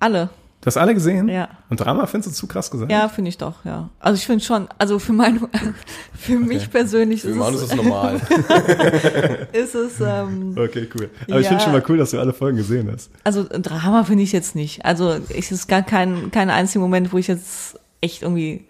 alle. 0.00 0.30
Du 0.64 0.68
hast 0.68 0.78
alle 0.78 0.94
gesehen? 0.94 1.28
Ja. 1.28 1.50
Und 1.68 1.78
Drama 1.78 2.06
findest 2.06 2.32
du 2.32 2.34
zu 2.34 2.46
krass 2.46 2.70
gesagt? 2.70 2.90
Ja, 2.90 3.06
finde 3.10 3.28
ich 3.28 3.36
doch, 3.36 3.62
ja. 3.66 3.90
Also 4.00 4.16
ich 4.16 4.24
finde 4.24 4.42
schon, 4.42 4.66
also 4.78 4.98
für 4.98 5.12
mein, 5.12 5.38
für 6.18 6.38
mich 6.38 6.70
persönlich 6.70 7.20
Für 7.20 7.28
ist 7.28 7.36
Mann 7.36 7.52
ist 7.52 7.60
es, 7.64 7.74
normal. 7.74 8.18
ist 9.52 9.74
es, 9.74 10.00
ähm, 10.00 10.54
Okay, 10.56 10.88
cool. 10.98 11.10
Aber 11.28 11.38
ich 11.40 11.44
Ja. 11.44 11.48
finde 11.50 11.64
schon 11.64 11.72
mal 11.72 11.82
cool, 11.86 11.98
dass 11.98 12.12
du 12.12 12.18
alle 12.18 12.32
Folgen 12.32 12.56
gesehen 12.56 12.90
hast. 12.90 13.10
also 13.24 13.44
Drama 13.46 14.04
finde 14.04 14.22
ich 14.24 14.32
jetzt 14.32 14.54
nicht. 14.54 14.82
Also 14.86 15.18
es 15.28 15.52
ist 15.52 15.68
gar 15.68 15.82
kein, 15.82 16.30
kein 16.30 16.48
einziger 16.48 16.80
Moment, 16.80 17.12
wo 17.12 17.18
ich 17.18 17.26
jetzt 17.28 17.78
echt 18.00 18.22
irgendwie 18.22 18.64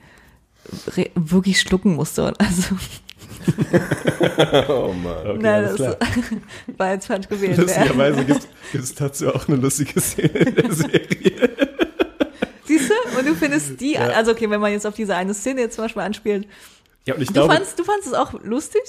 re- 0.97 1.11
wirklich 1.15 1.61
schlucken 1.61 1.95
musste. 1.95 2.33
Also, 2.41 2.75
oh 4.69 4.93
Mann. 5.01 5.17
Okay, 5.27 5.39
nein, 5.41 5.65
alles 5.65 5.77
das 5.77 5.97
klar. 5.99 6.11
war 6.77 6.91
jetzt 6.93 7.07
falsch 7.07 7.29
gewählt. 7.29 7.57
Lustigerweise 7.57 8.25
gibt 8.25 8.49
es 8.73 8.95
dazu 8.97 9.33
auch 9.33 9.47
eine 9.47 9.59
lustige 9.59 10.01
Szene 10.01 10.29
in 10.41 10.55
der 10.57 10.73
Serie. 10.73 11.51
Siehst 12.67 12.89
du? 12.91 13.19
Und 13.19 13.27
du 13.29 13.34
findest 13.45 13.81
die, 13.81 13.99
also 13.99 14.31
okay, 14.33 14.49
wenn 14.51 14.61
man 14.61 14.73
jetzt 14.73 14.87
auf 14.87 14.95
diese 14.95 15.15
eine 15.15 15.35
Szene 15.35 15.61
jetzt 15.63 15.77
zum 15.77 15.85
Beispiel 15.85 16.03
anspielt, 16.03 16.47
Ja, 17.07 17.15
und 17.15 17.21
ich 17.23 17.29
Du 17.29 17.35
glaube, 17.35 17.55
fandst, 17.55 17.79
du 17.79 17.85
fandst 17.85 18.07
es 18.09 18.15
auch 18.15 18.33
lustig? 18.43 18.83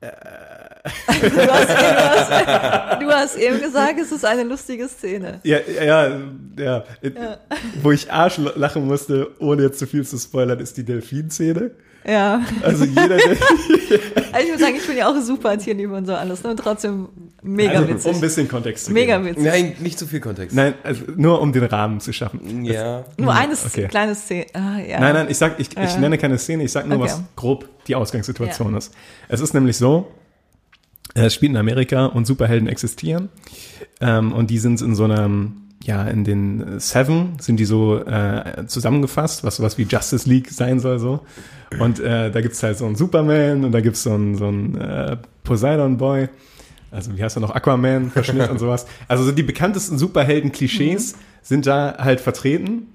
du, 0.00 0.06
hast 0.06 1.22
eben, 1.22 1.34
du, 1.34 1.52
hast, 1.52 3.02
du 3.02 3.10
hast 3.10 3.36
eben 3.36 3.60
gesagt, 3.60 3.98
es 4.00 4.12
ist 4.12 4.24
eine 4.24 4.44
lustige 4.44 4.88
Szene. 4.88 5.40
ja, 5.42 5.58
ja, 5.60 5.82
ja, 6.56 6.84
ja. 7.02 7.38
Wo 7.82 7.90
ich 7.90 8.10
Arsch 8.12 8.38
lachen 8.54 8.86
musste, 8.86 9.30
ohne 9.40 9.62
jetzt 9.62 9.78
zu 9.78 9.86
viel 9.86 10.06
zu 10.06 10.16
spoilern, 10.18 10.60
ist 10.60 10.76
die 10.76 10.84
Delfin-Szene. 10.84 11.72
Ja. 12.06 12.40
Also 12.62 12.84
jeder, 12.84 13.08
der, 13.08 13.18
Also 14.32 14.46
ich 14.46 14.52
muss 14.52 14.60
sagen, 14.60 14.76
ich 14.76 14.86
bin 14.86 14.96
ja 14.96 15.08
auch 15.08 15.20
super 15.20 15.58
Tierliebe 15.58 15.92
und 15.94 16.06
so 16.06 16.14
alles, 16.14 16.42
ne? 16.44 16.50
Und 16.50 16.58
trotzdem 16.58 17.08
mega 17.42 17.78
also, 17.80 18.08
um 18.08 18.14
ein 18.16 18.20
bisschen 18.20 18.48
Kontext 18.48 18.86
zu 18.86 18.92
Mega 18.92 19.16
geben. 19.18 19.30
witzig. 19.30 19.44
Nein, 19.44 19.72
nicht 19.80 19.98
zu 19.98 20.06
viel 20.06 20.20
Kontext. 20.20 20.54
Nein, 20.56 20.74
also 20.82 21.04
nur 21.16 21.40
um 21.40 21.52
den 21.52 21.64
Rahmen 21.64 22.00
zu 22.00 22.12
schaffen. 22.12 22.64
Ja. 22.64 23.04
Nur 23.16 23.32
eine 23.34 23.52
okay. 23.54 23.86
kleine 23.88 24.14
Szene. 24.14 24.46
Ah, 24.54 24.78
ja. 24.78 25.00
Nein, 25.00 25.14
nein, 25.14 25.26
ich 25.30 25.38
sag, 25.38 25.58
ich, 25.60 25.70
ich 25.70 25.76
Ja. 25.76 25.98
nenne 25.98 26.18
keine 26.18 26.38
Szene, 26.38 26.64
ich 26.64 26.72
sag 26.72 26.86
nur, 26.86 26.98
Okay. 26.98 27.04
was 27.10 27.22
grob 27.36 27.68
die 27.86 27.94
Ausgangssituation 27.94 28.74
ist. 28.76 28.92
Es 29.28 29.40
ist 29.40 29.54
nämlich 29.54 29.76
so, 29.76 30.10
äh, 31.14 31.26
es 31.26 31.34
spielt 31.34 31.50
in 31.50 31.56
Amerika 31.56 32.06
und 32.06 32.26
Superhelden 32.26 32.68
existieren. 32.68 33.28
Ähm, 34.00 34.32
und 34.32 34.50
die 34.50 34.58
sind 34.58 34.80
in 34.82 34.94
so 34.94 35.04
einem, 35.04 35.62
ja, 35.84 36.04
in 36.08 36.24
den 36.24 36.80
Seven 36.80 37.36
sind 37.40 37.58
die 37.58 37.64
so 37.64 37.98
äh, 38.04 38.66
zusammengefasst, 38.66 39.44
was 39.44 39.56
sowas 39.56 39.78
wie 39.78 39.84
Justice 39.84 40.28
League 40.28 40.50
sein 40.50 40.80
soll 40.80 40.98
so. 40.98 41.20
Und 41.78 42.00
äh, 42.00 42.30
da 42.30 42.40
gibt's 42.40 42.62
halt 42.62 42.78
so 42.78 42.86
einen 42.86 42.96
Superman 42.96 43.64
und 43.64 43.72
da 43.72 43.80
gibt's 43.80 44.02
so 44.02 44.12
einen, 44.12 44.34
so 44.36 44.46
einen 44.48 44.74
äh, 44.76 45.16
Poseidon 45.44 45.96
Boy. 45.98 46.28
Also 46.90 47.16
wie 47.16 47.22
heißt 47.22 47.36
er 47.36 47.40
noch? 47.40 47.54
Aquaman, 47.54 48.10
Verschnitt 48.10 48.48
und 48.50 48.58
sowas. 48.58 48.86
Also 49.08 49.24
so 49.24 49.32
die 49.32 49.42
bekanntesten 49.42 49.98
Superhelden-Klischees 49.98 51.14
sind 51.42 51.66
da 51.66 51.96
halt 51.98 52.20
vertreten 52.20 52.88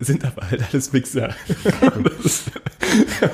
sind 0.00 0.24
aber 0.24 0.50
halt 0.50 0.62
alles 0.72 0.92
Wichser. 0.92 1.34
Ist- 2.24 2.50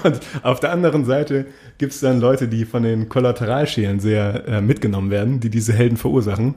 Und 0.04 0.20
auf 0.42 0.60
der 0.60 0.70
anderen 0.72 1.04
Seite 1.04 1.46
gibt 1.78 1.92
es 1.94 2.00
dann 2.00 2.20
Leute, 2.20 2.48
die 2.48 2.64
von 2.66 2.82
den 2.82 3.08
Kollateralschäden 3.08 3.98
sehr 3.98 4.46
äh, 4.46 4.60
mitgenommen 4.60 5.10
werden, 5.10 5.40
die 5.40 5.50
diese 5.50 5.72
Helden 5.72 5.96
verursachen 5.96 6.54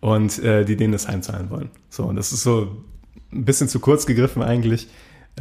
und 0.00 0.38
äh, 0.42 0.64
die 0.64 0.76
denen 0.76 0.92
das 0.92 1.08
heimzahlen 1.08 1.50
wollen. 1.50 1.70
So, 1.90 2.04
und 2.04 2.16
das 2.16 2.32
ist 2.32 2.42
so 2.44 2.76
ein 3.32 3.44
bisschen 3.44 3.68
zu 3.68 3.80
kurz 3.80 4.06
gegriffen 4.06 4.42
eigentlich. 4.42 4.88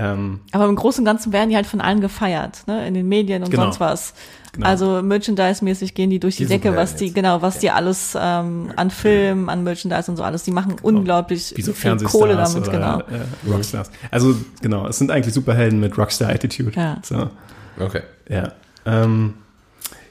Ähm, 0.01 0.39
Aber 0.53 0.65
im 0.65 0.75
Großen 0.75 1.01
und 1.01 1.05
Ganzen 1.05 1.33
werden 1.33 1.49
die 1.49 1.57
halt 1.57 1.67
von 1.67 1.81
allen 1.81 1.99
gefeiert, 1.99 2.63
ne? 2.67 2.87
In 2.87 2.93
den 2.93 3.07
Medien 3.09 3.43
und 3.43 3.51
Genau. 3.51 3.63
sonst 3.63 3.81
was. 3.81 4.13
Genau. 4.53 4.65
Also 4.65 5.01
Merchandise-mäßig 5.03 5.93
gehen 5.93 6.09
die 6.09 6.19
durch 6.19 6.37
die, 6.37 6.43
Die 6.45 6.49
Decke, 6.49 6.75
was 6.75 6.95
die, 6.95 7.07
jetzt. 7.07 7.15
genau, 7.15 7.41
was 7.41 7.59
die 7.59 7.69
alles 7.69 8.17
ähm, 8.19 8.71
an 8.77 8.89
Filmen, 8.91 9.49
an 9.49 9.63
Merchandise 9.63 10.09
und 10.09 10.15
so 10.17 10.23
alles, 10.23 10.43
die 10.43 10.51
machen 10.51 10.77
unglaublich 10.81 11.53
wie 11.55 11.61
so 11.61 11.73
viel 11.73 11.97
Kohle 11.97 12.35
damit, 12.35 12.67
oder 12.67 12.71
genau. 12.71 12.99
äh, 12.99 13.51
Rockstars. 13.51 13.91
Also 14.09 14.35
genau, 14.61 14.87
es 14.87 14.97
sind 14.97 15.11
eigentlich 15.11 15.33
Superhelden 15.33 15.79
mit 15.79 15.97
Rockstar-Attitude. 15.97 16.71
Ja. 16.75 16.97
So. 17.03 17.29
Okay. 17.77 18.01
Ja. 18.29 18.53
Ähm, 18.85 19.33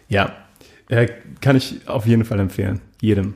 ja. 0.09 0.33
Äh, 0.89 1.09
kann 1.41 1.57
ich 1.57 1.89
auf 1.89 2.07
jeden 2.07 2.25
Fall 2.25 2.39
empfehlen. 2.41 2.81
Jedem. 3.01 3.35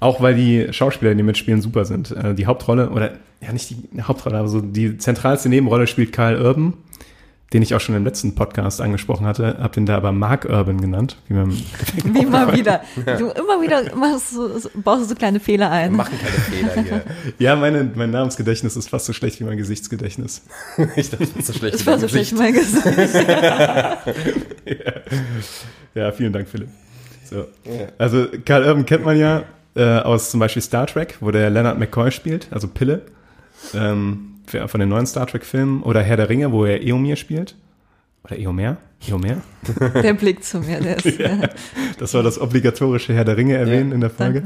Auch 0.00 0.20
weil 0.20 0.34
die 0.34 0.72
Schauspieler, 0.72 1.14
die 1.14 1.22
mitspielen, 1.22 1.62
super 1.62 1.84
sind. 1.84 2.10
Äh, 2.10 2.34
die 2.34 2.46
Hauptrolle, 2.46 2.90
oder 2.90 3.12
ja 3.44 3.52
nicht 3.52 3.70
die 3.70 4.02
Hauptrolle, 4.02 4.38
aber 4.38 4.48
so 4.48 4.60
die 4.60 4.98
zentralste 4.98 5.48
Nebenrolle 5.48 5.86
spielt 5.86 6.12
Karl 6.12 6.40
Urban, 6.40 6.74
den 7.52 7.62
ich 7.62 7.74
auch 7.74 7.80
schon 7.80 7.94
im 7.94 8.02
letzten 8.04 8.34
Podcast 8.34 8.80
angesprochen 8.80 9.26
hatte, 9.26 9.58
hab 9.60 9.72
den 9.74 9.86
da 9.86 9.96
aber 9.96 10.10
Mark 10.10 10.44
Urban 10.46 10.80
genannt, 10.80 11.18
wie 11.28 11.34
man 11.34 11.50
Wie 12.04 12.22
immer 12.22 12.52
wieder. 12.52 12.80
Du 12.96 13.28
immer 13.28 13.62
wieder 13.62 13.94
machst 13.94 14.34
du, 14.34 14.58
so- 14.58 14.70
baust 14.74 15.04
du 15.04 15.08
so 15.10 15.14
kleine 15.14 15.38
Fehler 15.38 15.66
Wir 15.66 15.72
ein. 15.72 15.92
machen 15.92 16.14
keine 16.18 16.32
Fehler 16.72 16.82
hier. 16.82 17.02
Ja, 17.38 17.54
meine, 17.54 17.88
mein 17.94 18.10
Namensgedächtnis 18.10 18.74
ist 18.76 18.88
fast 18.88 19.06
so 19.06 19.12
schlecht 19.12 19.38
wie 19.38 19.44
mein 19.44 19.56
Gesichtsgedächtnis. 19.58 20.42
ich 20.96 21.10
dachte, 21.10 21.26
das 21.26 21.36
ist 21.36 21.46
so 21.46 21.52
schlecht. 21.52 21.74
Das 21.74 21.86
war 21.86 21.98
so 21.98 22.08
schlecht 22.08 22.36
mein 22.36 22.54
Gesicht. 22.54 22.84
Ja, 25.94 26.10
vielen 26.12 26.32
Dank, 26.32 26.48
Philipp. 26.48 26.68
So. 27.24 27.46
Also 27.98 28.26
Karl 28.44 28.64
Urban 28.64 28.84
kennt 28.84 29.04
man 29.04 29.16
ja 29.16 29.44
äh, 29.76 29.98
aus 30.00 30.30
zum 30.30 30.40
Beispiel 30.40 30.62
Star 30.62 30.86
Trek, 30.86 31.16
wo 31.20 31.30
der 31.30 31.50
Leonard 31.50 31.78
McCoy 31.78 32.10
spielt, 32.10 32.48
also 32.50 32.66
Pille, 32.68 33.02
ähm, 33.74 34.40
von 34.46 34.80
den 34.80 34.88
neuen 34.88 35.06
Star 35.06 35.26
Trek-Filmen. 35.26 35.82
Oder 35.82 36.02
Herr 36.02 36.16
der 36.16 36.28
Ringe, 36.28 36.52
wo 36.52 36.64
er 36.64 36.82
Eomir 36.82 37.16
spielt. 37.16 37.56
Oder 38.24 38.38
Eomer? 38.38 38.78
Eomer? 39.06 39.42
Der 40.02 40.14
Blick 40.14 40.42
zu 40.42 40.60
mir, 40.60 40.80
der 40.80 41.04
ist, 41.04 41.18
ja. 41.18 41.50
Das 41.98 42.14
war 42.14 42.22
das 42.22 42.40
obligatorische 42.40 43.14
Herr 43.14 43.24
der 43.24 43.36
Ringe 43.36 43.54
erwähnen 43.54 43.92
in 43.92 44.00
der 44.00 44.08
Folge. 44.08 44.44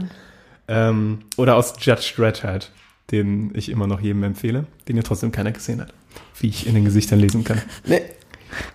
Ähm, 0.66 1.20
oder 1.36 1.54
aus 1.54 1.74
Judge 1.78 2.12
Dredd 2.16 2.42
halt, 2.42 2.72
den 3.12 3.52
ich 3.54 3.68
immer 3.68 3.86
noch 3.86 4.00
jedem 4.00 4.22
empfehle, 4.24 4.66
den 4.88 4.96
ja 4.96 5.02
trotzdem 5.02 5.32
keiner 5.32 5.52
gesehen 5.52 5.80
hat. 5.80 5.94
Wie 6.40 6.48
ich 6.48 6.66
in 6.66 6.74
den 6.74 6.84
Gesichtern 6.84 7.20
lesen 7.20 7.44
kann. 7.44 7.62
Nee. 7.86 8.02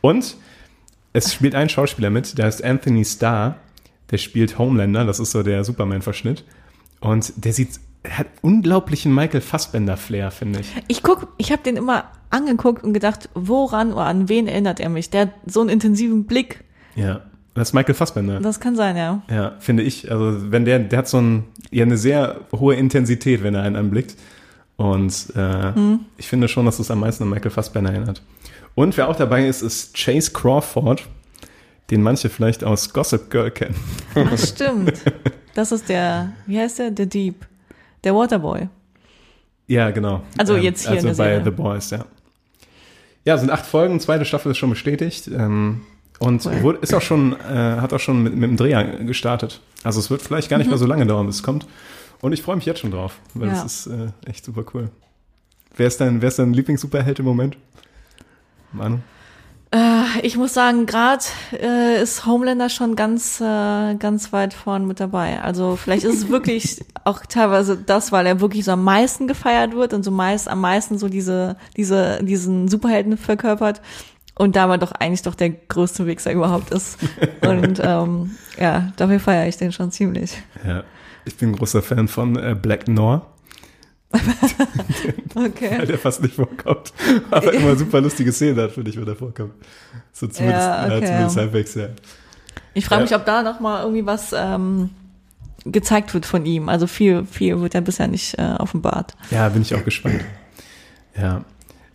Und 0.02 0.38
es 1.14 1.34
spielt 1.34 1.56
ein 1.56 1.68
Schauspieler 1.68 2.10
mit, 2.10 2.38
der 2.38 2.46
heißt 2.46 2.64
Anthony 2.64 3.04
Starr. 3.04 3.58
Der 4.12 4.18
spielt 4.18 4.58
Homelander, 4.58 5.04
das 5.04 5.20
ist 5.20 5.32
so 5.32 5.44
der 5.44 5.64
Superman-Verschnitt. 5.64 6.44
Und 7.00 7.34
der 7.36 7.54
sieht, 7.54 7.80
hat 8.10 8.28
unglaublichen 8.42 9.14
Michael 9.14 9.42
Fassbender-Flair, 9.42 10.32
finde 10.32 10.60
ich. 10.60 10.74
Ich 10.88 11.04
guck, 11.04 11.28
ich 11.38 11.52
habe 11.52 11.64
den 11.64 11.78
immer 11.78 12.06
angeguckt 12.30 12.84
und 12.84 12.94
gedacht, 12.94 13.30
woran 13.34 13.94
oder 13.94 14.06
an 14.06 14.30
wen 14.30 14.48
erinnert 14.48 14.80
er 14.80 14.90
mich? 14.90 15.10
Der 15.10 15.22
hat 15.22 15.30
so 15.46 15.62
einen 15.62 15.70
intensiven 15.70 16.26
Blick. 16.26 16.64
Ja. 16.96 17.22
Das 17.54 17.70
ist 17.70 17.74
Michael 17.74 17.94
Fassbender. 17.94 18.40
Das 18.40 18.60
kann 18.60 18.76
sein, 18.76 18.98
ja. 18.98 19.22
Ja, 19.30 19.54
finde 19.60 19.84
ich. 19.84 20.12
Also 20.12 20.52
wenn 20.52 20.66
der, 20.66 20.80
der 20.80 21.00
hat 21.00 21.08
so 21.08 21.20
ein, 21.20 21.44
ja, 21.70 21.84
eine 21.84 21.98
sehr 21.98 22.42
hohe 22.52 22.76
Intensität, 22.76 23.44
wenn 23.44 23.54
er 23.54 23.62
einen 23.62 23.76
anblickt. 23.76 24.16
Und 24.76 25.32
äh, 25.36 25.72
ich 26.18 26.28
finde 26.28 26.48
schon, 26.48 26.66
dass 26.66 26.80
es 26.80 26.90
am 26.90 27.02
meisten 27.02 27.24
an 27.24 27.30
Michael 27.30 27.52
Fassbender 27.52 27.92
erinnert. 27.92 28.24
Und 28.74 28.98
wer 28.98 29.08
auch 29.08 29.16
dabei 29.16 29.48
ist, 29.48 29.62
ist 29.62 29.96
Chase 29.96 30.32
Crawford, 30.32 31.04
den 31.92 32.02
manche 32.02 32.30
vielleicht 32.30 32.64
aus 32.64 32.92
Gossip 32.92 33.30
Girl 33.30 33.52
kennen. 33.52 33.76
Ach, 34.16 34.38
stimmt. 34.38 34.94
Das 35.56 35.72
ist 35.72 35.88
der, 35.88 36.34
wie 36.48 36.58
heißt 36.58 36.80
der? 36.80 36.92
The 36.98 37.08
Deep. 37.08 37.46
Der 38.04 38.14
Waterboy. 38.16 38.68
Ja, 39.68 39.92
genau. 39.92 40.24
Also 40.38 40.56
jetzt 40.58 40.82
hier 40.82 40.92
also 40.98 41.08
in 41.10 41.16
der 41.16 41.24
bei 41.24 41.30
Serie. 41.32 41.44
The 41.46 41.52
Boys, 41.52 41.90
ja. 41.92 42.06
Ja, 43.26 43.38
sind 43.38 43.50
acht 43.50 43.66
Folgen, 43.66 44.00
zweite 44.00 44.26
Staffel 44.26 44.52
ist 44.52 44.58
schon 44.58 44.70
bestätigt. 44.70 45.28
Ähm, 45.30 45.82
und 46.20 46.46
Cool. 46.46 46.62
wurde, 46.62 46.80
ist 46.80 46.94
auch 46.94 47.02
schon, 47.02 47.34
äh, 47.40 47.78
hat 47.80 47.94
auch 47.94 48.00
schon 48.00 48.22
mit, 48.24 48.36
mit 48.36 48.50
dem 48.50 48.58
Dreh 48.58 49.06
gestartet. 49.06 49.62
Also 49.84 50.00
es 50.00 50.10
wird 50.10 50.22
vielleicht 50.22 50.50
gar 50.50 50.58
nicht 50.58 50.70
mehr 50.70 50.78
so 50.78 50.86
lange 50.86 51.06
dauern, 51.06 51.26
bis 51.28 51.38
es 51.38 51.44
kommt. 51.44 51.66
Und 52.22 52.34
ich 52.34 52.42
freue 52.42 52.56
mich 52.58 52.66
jetzt 52.66 52.80
schon 52.80 52.92
drauf, 52.92 53.20
weil 53.34 53.48
Mhm. 53.50 53.56
Ja. 53.56 53.66
es 53.66 53.88
ist 53.88 53.88
äh, 53.88 54.08
echt 54.30 54.46
super 54.46 54.64
cool. 54.74 54.90
Wer 55.76 55.88
ist 55.88 56.00
dein, 56.02 56.22
wer 56.22 56.28
ist 56.28 56.40
dein 56.40 56.54
Lieblings-Superheld 56.54 57.20
im 57.20 57.26
Moment? 57.26 57.58
Manu? 58.74 59.00
Äh, 59.74 60.22
ich 60.22 60.38
muss 60.38 60.54
sagen, 60.54 60.86
gerade 60.86 61.24
äh, 61.52 62.02
ist 62.02 62.26
Homelander 62.26 62.70
schon 62.70 62.96
ganz, 62.96 63.42
äh, 63.42 63.96
ganz 63.96 64.32
weit 64.32 64.54
vorn 64.54 64.86
mit 64.86 65.00
dabei. 65.00 65.42
Also 65.42 65.76
vielleicht 65.76 66.04
ist 66.04 66.16
es 66.16 66.30
wirklich 66.30 66.86
auch 67.04 67.26
teilweise 67.26 67.78
das, 67.78 68.12
weil 68.12 68.28
er 68.28 68.40
wirklich 68.40 68.66
so 68.66 68.72
am 68.72 68.84
meisten 68.84 69.28
gefeiert 69.28 69.74
wird 69.74 69.94
und 69.94 70.04
so 70.04 70.12
meist 70.12 70.48
am 70.48 70.62
meisten 70.62 71.00
so 71.00 71.10
diese, 71.10 71.58
diese, 71.76 72.24
diesen 72.24 72.68
Superhelden 72.68 73.18
verkörpert. 73.18 73.82
Und 74.36 74.56
dabei 74.56 74.78
doch 74.78 74.94
eigentlich 74.94 75.22
doch 75.22 75.36
der 75.36 75.52
größte 75.52 76.08
Wichser 76.08 76.32
überhaupt 76.32 76.72
ist. 76.72 76.98
Und 77.42 77.80
ähm, 77.84 78.32
ja, 78.60 78.92
dafür 78.96 79.20
feiere 79.20 79.48
ich 79.48 79.58
den 79.58 79.72
schon 79.72 79.92
ziemlich. 79.92 80.42
Ja. 80.68 80.84
Ich 81.24 81.38
bin 81.38 81.50
ein 81.50 81.56
großer 81.56 81.84
Fan 81.84 82.08
von 82.08 82.36
äh, 82.36 82.56
Black 82.60 82.88
Noir, 82.88 83.28
weil 85.34 85.48
Okay. 85.48 85.86
der 85.86 85.98
fast 85.98 86.22
nicht 86.22 86.36
vorkommt. 86.36 86.94
Aber 87.32 87.54
immer 87.54 87.76
super 87.76 88.02
lustige 88.02 88.32
Szenen 88.32 88.58
hat, 88.60 88.72
finde 88.72 88.92
ich, 88.92 88.98
wenn 89.00 89.08
er 89.08 89.16
vorkommt. 89.16 89.54
So 90.12 90.28
zumindest, 90.28 90.62
Ja, 90.68 90.88
ja, 90.88 90.98
okay. 90.98 91.06
zumindest 91.08 91.38
halbwegs, 91.38 91.76
ja. 91.76 91.88
Ich 92.74 92.86
frage 92.86 93.02
Ja. 93.02 93.06
mich, 93.06 93.16
ob 93.16 93.26
da 93.26 93.42
noch 93.44 93.60
mal 93.60 93.82
irgendwie 93.84 94.06
was 94.06 94.34
ähm, 94.36 94.92
gezeigt 95.66 96.14
wird 96.14 96.26
von 96.26 96.46
ihm. 96.46 96.70
Also 96.70 96.88
viel, 96.88 97.26
viel 97.26 97.60
wird 97.62 97.74
ja 97.74 97.82
bisher 97.82 98.08
nicht 98.08 98.38
äh, 98.38 98.56
offenbart. 98.60 99.16
Ja, 99.32 99.50
bin 99.50 99.62
ich 99.62 99.74
auch 99.76 99.84
gespannt. 99.84 100.22
Ja. 101.18 101.44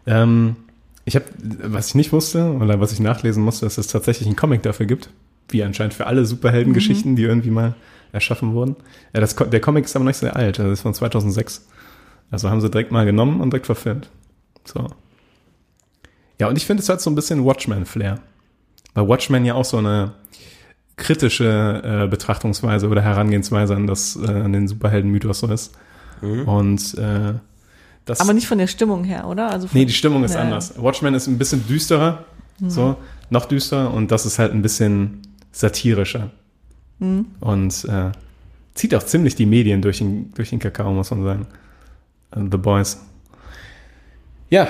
Ähm, 0.06 0.56
ich 1.04 1.14
habe, 1.16 1.24
was 1.38 1.88
ich 1.88 1.94
nicht 1.94 2.12
wusste 2.12 2.52
oder 2.52 2.80
was 2.80 2.92
ich 2.92 3.00
nachlesen 3.00 3.42
musste, 3.42 3.66
dass 3.66 3.78
es 3.78 3.86
tatsächlich 3.86 4.26
einen 4.26 4.36
Comic 4.36 4.62
dafür 4.62 4.86
gibt, 4.86 5.10
wie 5.48 5.62
anscheinend 5.62 5.94
für 5.94 6.06
alle 6.06 6.24
Superheldengeschichten, 6.24 7.16
die 7.16 7.22
irgendwie 7.22 7.50
mal 7.50 7.74
erschaffen 8.12 8.52
wurden. 8.54 8.76
Ja, 9.14 9.20
das, 9.20 9.34
der 9.36 9.60
Comic 9.60 9.84
ist 9.84 9.96
aber 9.96 10.04
nicht 10.04 10.16
sehr 10.16 10.36
alt, 10.36 10.58
das 10.58 10.66
ist 10.66 10.80
von 10.82 10.94
2006. 10.94 11.66
Also 12.30 12.50
haben 12.50 12.60
sie 12.60 12.70
direkt 12.70 12.92
mal 12.92 13.06
genommen 13.06 13.40
und 13.40 13.52
direkt 13.52 13.66
verfilmt. 13.66 14.10
So. 14.64 14.86
Ja, 16.38 16.48
und 16.48 16.56
ich 16.56 16.66
finde, 16.66 16.82
es 16.82 16.88
hat 16.88 17.00
so 17.00 17.10
ein 17.10 17.14
bisschen 17.14 17.44
Watchmen-Flair. 17.44 18.20
Weil 18.94 19.08
Watchmen 19.08 19.44
ja 19.44 19.54
auch 19.54 19.64
so 19.64 19.78
eine 19.78 20.12
kritische 20.96 22.04
äh, 22.04 22.08
Betrachtungsweise 22.08 22.88
oder 22.88 23.02
Herangehensweise 23.02 23.74
an 23.74 23.86
das, 23.86 24.16
äh, 24.16 24.26
an 24.26 24.52
den 24.52 24.68
Superhelden-Mythos 24.68 25.40
so 25.40 25.46
ist. 25.46 25.72
Und 26.20 26.94
äh, 26.98 27.34
das 28.04 28.20
Aber 28.20 28.32
nicht 28.32 28.48
von 28.48 28.58
der 28.58 28.66
Stimmung 28.66 29.04
her, 29.04 29.28
oder? 29.28 29.50
Also 29.50 29.68
von, 29.68 29.78
Nee, 29.78 29.84
die 29.84 29.92
Stimmung 29.92 30.24
ist 30.24 30.34
anders. 30.34 30.74
Watchmen 30.76 31.14
ist 31.14 31.26
ein 31.26 31.38
bisschen 31.38 31.66
düsterer, 31.68 32.24
so, 32.66 32.96
noch 33.30 33.44
düsterer 33.46 33.94
und 33.94 34.10
das 34.10 34.26
ist 34.26 34.38
halt 34.38 34.52
ein 34.52 34.62
bisschen 34.62 35.22
satirischer. 35.52 36.30
Und 37.40 37.84
äh, 37.84 38.10
zieht 38.74 38.94
auch 38.94 39.04
ziemlich 39.04 39.36
die 39.36 39.46
Medien 39.46 39.82
durch 39.82 39.98
den, 39.98 40.32
durch 40.34 40.50
den 40.50 40.58
Kakao, 40.58 40.92
muss 40.92 41.10
man 41.10 41.22
sagen. 41.22 41.46
The 42.34 42.56
Boys. 42.56 42.98
Ja, 44.50 44.68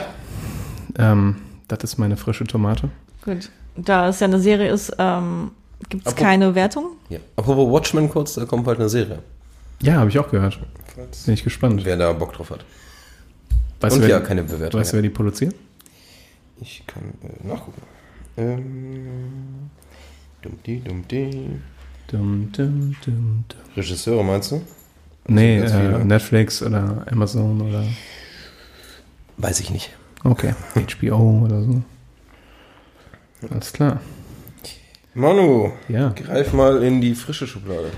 ähm, 0.98 1.36
das 1.68 1.84
ist 1.84 1.98
meine 1.98 2.16
frische 2.16 2.44
Tomate. 2.44 2.90
Gut. 3.24 3.50
Da 3.76 4.08
es 4.08 4.18
ja 4.20 4.26
eine 4.26 4.40
Serie 4.40 4.72
ist, 4.72 4.92
ähm, 4.98 5.52
gibt 5.88 6.06
es 6.06 6.16
keine 6.16 6.54
Wertung. 6.54 6.96
Ja. 7.08 7.18
Apropos 7.36 7.70
Watchmen 7.70 8.08
kurz, 8.08 8.34
da 8.34 8.44
kommt 8.44 8.64
bald 8.64 8.80
eine 8.80 8.88
Serie. 8.88 9.20
Ja, 9.80 9.94
habe 9.94 10.10
ich 10.10 10.18
auch 10.18 10.30
gehört. 10.30 10.58
Bin 11.24 11.34
ich 11.34 11.44
gespannt. 11.44 11.84
Wer 11.84 11.96
da 11.96 12.12
Bock 12.12 12.32
drauf 12.32 12.50
hat. 12.50 12.64
Weißt 13.80 13.94
Und 13.94 14.02
du, 14.02 14.08
wer, 14.08 14.16
ja, 14.18 14.20
keine 14.20 14.42
Bewertung. 14.42 14.80
weißt 14.80 14.92
du, 14.92 14.96
wer 14.96 15.02
die 15.02 15.10
produziert? 15.10 15.54
Ich 16.60 16.82
kann 16.88 17.04
äh, 17.22 17.46
nachgucken. 17.46 17.82
Ähm, 18.36 19.70
dummdi, 20.42 20.80
dummdi. 20.80 21.60
Dum, 22.08 22.50
dum, 22.50 22.96
dum, 23.04 23.44
dum. 23.48 23.58
Regisseure 23.76 24.24
meinst 24.24 24.50
du? 24.50 24.62
Nee, 25.28 25.60
ganz 25.60 25.72
äh. 25.72 26.04
Netflix 26.04 26.62
oder 26.62 27.04
Amazon 27.10 27.60
oder 27.60 27.84
Weiß 29.36 29.60
ich 29.60 29.70
nicht. 29.70 29.90
okay, 30.24 30.54
HBO 30.74 31.44
oder 31.44 31.62
so. 31.62 31.82
Alles 33.50 33.72
klar. 33.72 34.00
Manu, 35.14 35.70
Ja. 35.88 36.08
greif 36.10 36.52
mal 36.52 36.82
in 36.82 37.00
die 37.00 37.14
frische 37.14 37.46
Schublade. 37.46 37.90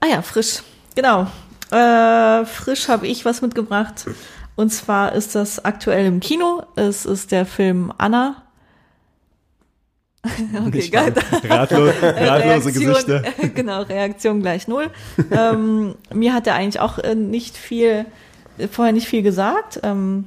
Ah 0.00 0.06
ja, 0.06 0.22
frisch. 0.22 0.62
Genau. 0.94 1.26
Äh, 1.70 2.44
frisch 2.46 2.88
habe 2.88 3.06
ich 3.06 3.24
was 3.24 3.42
mitgebracht. 3.42 4.06
Und 4.54 4.70
zwar 4.72 5.12
ist 5.12 5.34
das 5.34 5.64
aktuell 5.64 6.06
im 6.06 6.20
Kino. 6.20 6.62
Es 6.76 7.04
ist 7.04 7.32
der 7.32 7.46
Film 7.46 7.92
Anna. 7.98 8.42
Okay, 10.66 10.78
Ich 10.78 10.92
geil. 10.92 11.12
Ratlos, 11.48 11.90
ratlose 12.02 12.66
Reaktion, 12.66 12.72
Gesichter. 12.84 13.22
genau, 13.54 13.82
Reaktion 13.82 14.40
gleich 14.42 14.68
null. 14.68 14.86
ähm, 15.30 15.94
mir 16.12 16.34
hat 16.34 16.46
er 16.46 16.54
eigentlich 16.54 16.80
auch 16.80 16.98
äh, 16.98 17.14
nicht 17.14 17.56
viel, 17.56 18.06
äh, 18.58 18.68
vorher 18.68 18.92
nicht 18.92 19.08
viel 19.08 19.22
gesagt. 19.22 19.80
Ähm, 19.82 20.24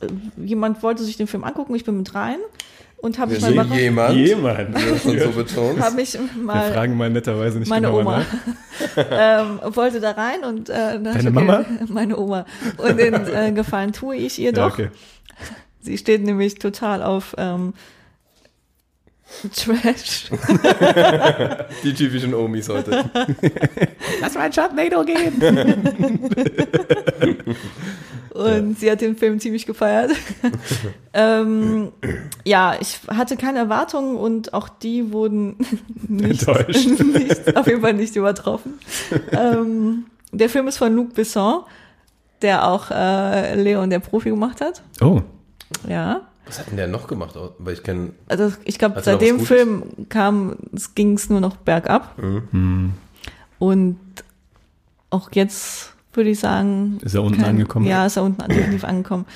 äh, 0.00 0.06
jemand 0.44 0.82
wollte 0.82 1.02
sich 1.04 1.16
den 1.16 1.26
Film 1.26 1.44
angucken, 1.44 1.74
ich 1.74 1.84
bin 1.84 1.96
mit 1.98 2.14
rein. 2.14 2.38
und 2.98 3.18
habe 3.18 3.32
Wir 3.32 3.40
mich 3.48 3.54
mal, 3.56 3.66
sehen 3.68 3.94
überra- 3.98 4.12
jemand, 4.12 4.16
Jemand. 4.16 5.04
und 5.04 5.20
so 5.20 5.30
betont. 5.30 5.80
hab 5.80 5.94
mich 5.94 6.14
Wir 6.14 6.20
mal 6.42 6.72
fragen 6.72 6.96
mal 6.96 7.10
netterweise 7.10 7.58
nicht 7.58 7.68
meine 7.68 7.88
genauer 7.88 8.02
Oma 8.02 8.18
nach. 8.18 9.06
ähm, 9.10 9.60
wollte 9.74 10.00
da 10.00 10.12
rein 10.12 10.44
und 10.44 10.68
äh, 10.70 11.00
Deine 11.00 11.10
okay, 11.18 11.30
Mama? 11.30 11.64
Meine 11.88 12.16
Oma. 12.16 12.46
Und 12.78 12.98
den 12.98 13.14
äh, 13.14 13.50
Gefallen 13.52 13.92
tue 13.92 14.16
ich 14.16 14.38
ihr 14.38 14.52
Ja, 14.52 14.68
doch. 14.68 14.74
okay. 14.74 14.88
Sie 15.80 15.98
steht 15.98 16.22
nämlich 16.22 16.60
total 16.60 17.02
auf 17.02 17.34
ähm, 17.38 17.74
Trash. 19.56 20.30
Die 21.82 21.94
typischen 21.94 22.34
Omis 22.34 22.68
heute. 22.68 23.04
Lass 24.20 24.34
mal 24.34 24.42
einen 24.42 24.52
Sharknado 24.52 25.04
gehen. 25.04 25.40
Und 28.34 28.78
sie 28.78 28.90
hat 28.90 29.00
den 29.02 29.16
Film 29.16 29.40
ziemlich 29.40 29.66
gefeiert. 29.66 30.12
ähm, 31.12 31.92
ja, 32.44 32.76
ich 32.80 33.00
hatte 33.08 33.36
keine 33.36 33.58
Erwartungen 33.58 34.16
und 34.16 34.54
auch 34.54 34.68
die 34.70 35.12
wurden 35.12 35.56
nicht, 36.08 36.46
Enttäuscht. 36.48 36.88
nicht, 37.00 37.56
auf 37.56 37.66
jeden 37.66 37.82
Fall 37.82 37.92
nicht 37.92 38.16
übertroffen. 38.16 38.78
ähm, 39.32 40.06
der 40.32 40.48
Film 40.48 40.66
ist 40.68 40.78
von 40.78 40.94
Luc 40.94 41.12
Besson, 41.12 41.60
der 42.40 42.66
auch 42.66 42.90
äh, 42.90 43.54
Leon 43.54 43.90
der 43.90 43.98
Profi 43.98 44.30
gemacht 44.30 44.60
hat. 44.62 44.82
Oh, 45.02 45.20
Ja. 45.88 46.22
Was 46.46 46.58
hat 46.58 46.68
denn 46.70 46.76
der 46.76 46.88
noch 46.88 47.06
gemacht? 47.06 47.36
Weil 47.58 47.74
ich 47.74 47.82
kenne. 47.82 48.12
Also 48.28 48.52
ich 48.64 48.78
glaube, 48.78 49.00
seit 49.02 49.20
dem? 49.20 49.40
Film 49.40 49.84
kam, 50.08 50.56
ging 50.94 51.14
es 51.14 51.30
nur 51.30 51.40
noch 51.40 51.56
bergab. 51.56 52.18
Mhm. 52.18 52.92
Und 53.58 53.98
auch 55.10 55.30
jetzt 55.32 55.92
würde 56.12 56.30
ich 56.30 56.40
sagen, 56.40 56.98
Ist 57.02 57.14
er 57.14 57.22
unten 57.22 57.44
angekommen? 57.44 57.86
Ja, 57.86 58.06
ist 58.06 58.16
er 58.16 58.24
unten 58.24 58.46
definitiv 58.48 58.84
angekommen. 58.84 59.26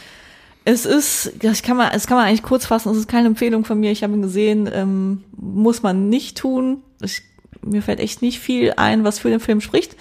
Es 0.64 0.84
ist, 0.84 1.32
das 1.42 1.62
kann 1.62 1.76
man, 1.76 1.92
es 1.92 2.09
kann 2.09 2.16
man 2.16 2.26
eigentlich 2.26 2.42
kurz 2.42 2.66
fassen. 2.66 2.90
Es 2.90 2.98
ist 2.98 3.09
keine 3.09 3.28
Empfehlung 3.28 3.64
von 3.64 3.78
mir. 3.78 3.92
Ich 3.92 4.02
habe 4.02 4.14
ihn 4.14 4.22
gesehen, 4.22 4.68
ähm, 4.72 5.22
muss 5.36 5.82
man 5.82 6.09
nicht 6.09 6.36
tun. 6.36 6.82
Ich, 7.00 7.22
mir 7.62 7.82
fällt 7.82 8.00
echt 8.00 8.20
nicht 8.20 8.40
viel 8.40 8.74
ein, 8.76 9.04
was 9.04 9.20
für 9.20 9.30
den 9.30 9.38
Film 9.38 9.61
spricht. 9.61 9.96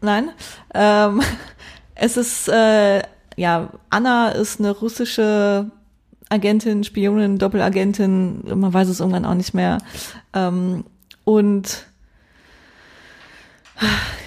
Nein. 0.00 0.30
Ähm, 0.74 1.22
es 1.94 2.16
ist, 2.16 2.48
äh, 2.48 3.02
ja, 3.38 3.70
Anna 3.88 4.30
ist 4.30 4.58
eine 4.58 4.72
russische 4.72 5.70
Agentin, 6.28 6.82
Spionin, 6.84 7.38
Doppelagentin. 7.38 8.42
Man 8.44 8.74
weiß 8.74 8.88
es 8.88 9.00
irgendwann 9.00 9.24
auch 9.24 9.34
nicht 9.34 9.54
mehr. 9.54 9.78
Ähm, 10.34 10.84
und 11.24 11.86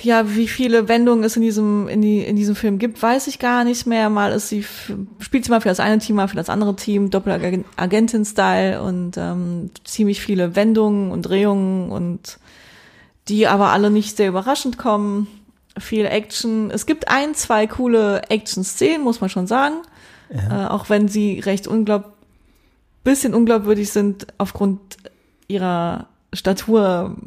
ja, 0.01 0.33
wie 0.33 0.47
viele 0.47 0.87
Wendungen 0.87 1.25
es 1.25 1.35
in 1.35 1.41
diesem, 1.41 1.89
in, 1.89 2.01
die, 2.01 2.21
in 2.21 2.37
diesem 2.37 2.55
Film 2.55 2.79
gibt, 2.79 3.01
weiß 3.01 3.27
ich 3.27 3.37
gar 3.37 3.65
nicht 3.65 3.85
mehr. 3.85 4.09
Mal 4.09 4.31
ist 4.31 4.47
sie, 4.47 4.65
spielt 5.19 5.43
sie 5.43 5.51
mal 5.51 5.61
für 5.61 5.69
das 5.69 5.81
eine 5.81 5.99
Team, 5.99 6.15
mal 6.15 6.29
für 6.29 6.37
das 6.37 6.49
andere 6.49 6.75
Team, 6.77 7.09
Doppelagentin-Style 7.09 8.81
und 8.81 9.17
ähm, 9.17 9.71
ziemlich 9.83 10.21
viele 10.21 10.55
Wendungen 10.55 11.11
und 11.11 11.23
Drehungen 11.23 11.91
und 11.91 12.39
die 13.27 13.45
aber 13.45 13.71
alle 13.71 13.91
nicht 13.91 14.15
sehr 14.15 14.29
überraschend 14.29 14.77
kommen. 14.77 15.27
Viel 15.77 16.05
Action. 16.05 16.69
Es 16.71 16.85
gibt 16.85 17.07
ein, 17.07 17.33
zwei 17.33 17.67
coole 17.67 18.23
Action-Szenen, 18.29 19.03
muss 19.03 19.21
man 19.21 19.29
schon 19.29 19.47
sagen. 19.47 19.75
Äh, 20.29 20.65
auch 20.67 20.89
wenn 20.89 21.07
sie 21.07 21.39
recht 21.39 21.67
unglaub, 21.67 22.13
bisschen 23.03 23.33
unglaubwürdig 23.33 23.91
sind 23.91 24.27
aufgrund 24.37 24.79
ihrer 25.47 26.07
Statur 26.33 27.17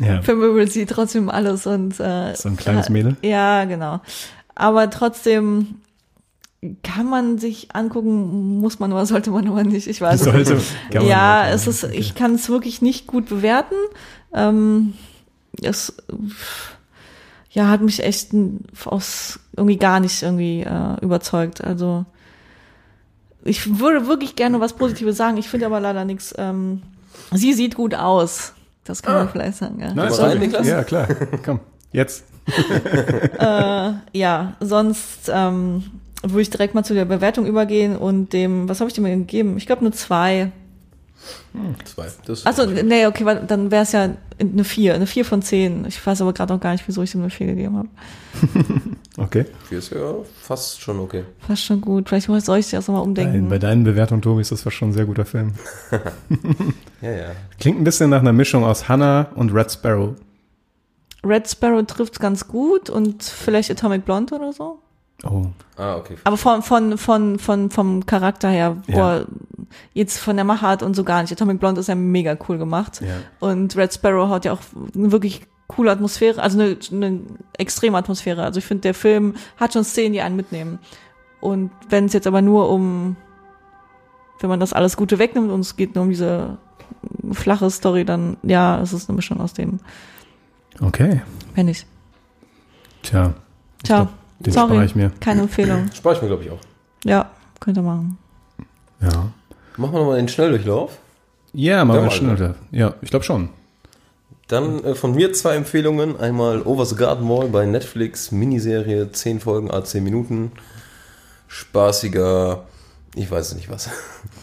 ja. 0.00 0.22
sie 0.66 0.86
trotzdem 0.86 1.28
alles 1.28 1.66
und 1.66 2.00
äh, 2.00 2.34
So 2.34 2.48
ein 2.48 2.56
kleines 2.56 2.88
Mädel? 2.88 3.16
Ja, 3.22 3.64
genau. 3.64 4.00
Aber 4.54 4.88
trotzdem 4.88 5.76
kann 6.82 7.06
man 7.06 7.38
sich 7.38 7.74
angucken, 7.74 8.60
muss 8.60 8.78
man 8.78 8.92
aber, 8.92 9.06
sollte 9.06 9.30
man 9.30 9.46
aber 9.48 9.64
nicht. 9.64 9.86
Ich 9.86 10.00
weiß 10.00 10.20
es 10.20 10.24
Sollte. 10.24 10.54
nicht. 10.54 10.74
kann 10.90 11.06
Ja, 11.06 11.48
es 11.48 11.66
ist, 11.66 11.84
ich 11.84 12.14
kann 12.14 12.34
es 12.34 12.48
wirklich 12.48 12.82
nicht 12.82 13.06
gut 13.06 13.28
bewerten. 13.28 13.76
Ähm, 14.34 14.94
es 15.62 15.94
ja, 17.50 17.68
hat 17.68 17.80
mich 17.80 18.02
echt 18.02 18.28
aus 18.84 19.40
irgendwie 19.56 19.76
gar 19.76 20.00
nicht 20.00 20.22
irgendwie 20.22 20.60
äh, 20.62 20.96
überzeugt. 21.02 21.62
Also 21.62 22.04
ich 23.44 23.78
würde 23.80 24.06
wirklich 24.06 24.36
gerne 24.36 24.60
was 24.60 24.74
Positives 24.74 25.16
sagen. 25.16 25.36
Ich 25.36 25.48
finde 25.48 25.66
aber 25.66 25.80
leider 25.80 26.04
nichts. 26.04 26.34
Ähm, 26.38 26.82
sie 27.32 27.52
sieht 27.52 27.74
gut 27.74 27.94
aus. 27.94 28.54
Das 28.84 29.02
kann 29.02 29.14
man 29.14 29.28
vielleicht 29.28 29.58
sagen. 29.58 29.80
Ja. 29.80 29.88
Nein, 29.88 29.96
Mal 29.96 30.10
sorry. 30.12 30.30
rein, 30.30 30.38
Niklas? 30.40 30.66
Ja, 30.66 30.84
klar. 30.84 31.08
Komm, 31.44 31.60
jetzt. 31.92 32.24
Ja, 34.12 34.54
sonst 34.60 35.30
ähm, 35.32 35.84
würde 36.22 36.42
ich 36.42 36.50
direkt 36.50 36.74
mal 36.74 36.84
zu 36.84 36.94
der 36.94 37.04
Bewertung 37.04 37.46
übergehen 37.46 37.96
und 37.96 38.32
dem, 38.32 38.68
was 38.68 38.80
habe 38.80 38.88
ich 38.88 38.94
dem 38.94 39.04
denn 39.04 39.20
gegeben? 39.20 39.56
Ich 39.56 39.66
glaube 39.66 39.82
nur 39.82 39.92
zwei. 39.92 40.50
Zwei. 41.84 42.06
Das 42.26 42.46
Achso, 42.46 42.64
nee, 42.66 43.06
okay, 43.06 43.24
weil 43.24 43.44
dann 43.46 43.70
wäre 43.70 43.82
es 43.82 43.92
ja 43.92 44.10
eine 44.38 44.64
vier, 44.64 44.94
eine 44.94 45.06
vier 45.06 45.24
von 45.24 45.42
zehn. 45.42 45.84
Ich 45.86 46.04
weiß 46.04 46.22
aber 46.22 46.32
gerade 46.32 46.54
auch 46.54 46.60
gar 46.60 46.72
nicht, 46.72 46.86
wieso 46.88 47.02
ich 47.02 47.12
dem 47.12 47.20
eine 47.22 47.30
vier 47.30 47.46
gegeben 47.48 47.76
habe. 47.76 47.88
Okay. 49.16 49.44
Vier 49.68 49.78
ist 49.78 49.90
ja 49.90 50.14
fast 50.40 50.80
schon 50.80 50.98
okay. 51.00 51.24
Fast 51.46 51.64
schon 51.64 51.80
gut. 51.82 52.08
Vielleicht 52.08 52.26
soll 52.46 52.58
ich 52.58 52.70
das 52.70 52.86
nochmal 52.88 53.02
Nein, 53.02 53.08
umdenken. 53.08 53.48
bei 53.50 53.58
deinen 53.58 53.84
Bewertungen, 53.84 54.22
Tobi, 54.22 54.40
ist 54.40 54.50
das 54.52 54.72
schon 54.72 54.90
ein 54.90 54.92
sehr 54.94 55.04
guter 55.04 55.26
Film. 55.26 55.52
Ja, 57.02 57.10
ja. 57.10 57.26
Klingt 57.58 57.80
ein 57.80 57.84
bisschen 57.84 58.08
nach 58.10 58.20
einer 58.20 58.32
Mischung 58.32 58.64
aus 58.64 58.88
Hannah 58.88 59.26
und 59.34 59.52
Red 59.52 59.72
Sparrow. 59.72 60.14
Red 61.24 61.50
Sparrow 61.50 61.84
trifft 61.86 62.18
ganz 62.20 62.46
gut 62.48 62.88
und 62.88 63.22
vielleicht 63.22 63.70
Atomic 63.70 64.04
Blonde 64.06 64.34
oder 64.36 64.52
so. 64.54 64.78
Oh. 65.24 65.46
Ah, 65.76 65.96
okay. 65.96 66.16
Aber 66.24 66.36
von, 66.38 66.62
von, 66.62 66.96
von, 66.96 67.38
von, 67.38 67.70
vom 67.70 68.06
Charakter 68.06 68.48
her, 68.48 68.76
Ja. 68.86 68.94
boah, 68.94 69.26
jetzt 69.92 70.18
von 70.18 70.36
der 70.36 70.44
Machart 70.44 70.82
und 70.82 70.94
so 70.94 71.04
gar 71.04 71.22
nicht. 71.22 71.32
Atomic 71.32 71.60
Blonde 71.60 71.80
ist 71.80 71.88
ja 71.88 71.94
mega 71.94 72.36
cool 72.48 72.58
gemacht. 72.58 73.00
Ja. 73.00 73.16
Und 73.38 73.76
Red 73.76 73.92
Sparrow 73.92 74.28
hat 74.28 74.44
ja 74.44 74.52
auch 74.52 74.60
eine 74.94 75.12
wirklich 75.12 75.42
coole 75.68 75.92
Atmosphäre, 75.92 76.42
also 76.42 76.60
eine, 76.60 76.76
eine 76.90 77.20
extreme 77.56 77.96
Atmosphäre. 77.96 78.42
Also 78.42 78.58
ich 78.58 78.64
finde, 78.64 78.82
der 78.82 78.94
Film 78.94 79.34
hat 79.56 79.72
schon 79.72 79.84
Szenen, 79.84 80.12
die 80.12 80.20
einen 80.20 80.36
mitnehmen. 80.36 80.80
Und 81.40 81.70
wenn 81.88 82.06
es 82.06 82.12
jetzt 82.12 82.26
aber 82.26 82.42
nur 82.42 82.70
um, 82.70 83.16
wenn 84.40 84.50
man 84.50 84.60
das 84.60 84.72
alles 84.72 84.96
Gute 84.96 85.18
wegnimmt 85.18 85.50
und 85.50 85.60
es 85.60 85.76
geht 85.76 85.94
nur 85.94 86.04
um 86.04 86.10
diese 86.10 86.58
flache 87.32 87.70
Story, 87.70 88.04
dann 88.04 88.36
ja, 88.42 88.80
es 88.80 88.92
ist 88.92 89.08
eine 89.08 89.16
Mischung 89.16 89.40
aus 89.40 89.52
dem. 89.52 89.78
Okay. 90.80 91.22
Wenn 91.54 91.66
nicht. 91.66 91.86
Tja, 93.02 93.34
Ciao. 93.84 94.08
den 94.40 94.52
spare 94.52 94.68
Sorry, 94.68 94.84
ich 94.84 94.94
mir. 94.96 95.10
keine 95.20 95.42
Empfehlung. 95.42 95.90
Spare 95.94 96.16
ich 96.16 96.22
mir, 96.22 96.28
glaube 96.28 96.44
ich, 96.44 96.50
auch. 96.50 96.58
Ja, 97.04 97.30
könnt 97.60 97.78
ihr 97.78 97.82
machen. 97.82 98.18
Ja. 99.00 99.30
Machen 99.80 99.94
wir 99.94 100.00
nochmal 100.00 100.18
den 100.18 100.28
Schnelldurchlauf. 100.28 100.98
Ja, 101.54 101.82
mal 101.86 101.94
Ja, 101.94 102.00
wir 102.02 102.08
mal, 102.08 102.10
schneller. 102.10 102.54
Ja, 102.70 102.94
ich 103.00 103.08
glaube 103.08 103.24
schon. 103.24 103.48
Dann 104.46 104.84
äh, 104.84 104.94
von 104.94 105.14
mir 105.14 105.32
zwei 105.32 105.56
Empfehlungen. 105.56 106.20
Einmal 106.20 106.60
Over 106.62 106.84
the 106.84 106.96
Garden 106.96 107.26
Wall 107.30 107.48
bei 107.48 107.64
Netflix, 107.64 108.30
Miniserie, 108.30 109.10
10 109.10 109.40
Folgen, 109.40 109.70
a 109.70 109.82
10 109.82 110.04
Minuten. 110.04 110.52
Spaßiger, 111.48 112.64
ich 113.14 113.30
weiß 113.30 113.54
nicht 113.54 113.70
was. 113.70 113.88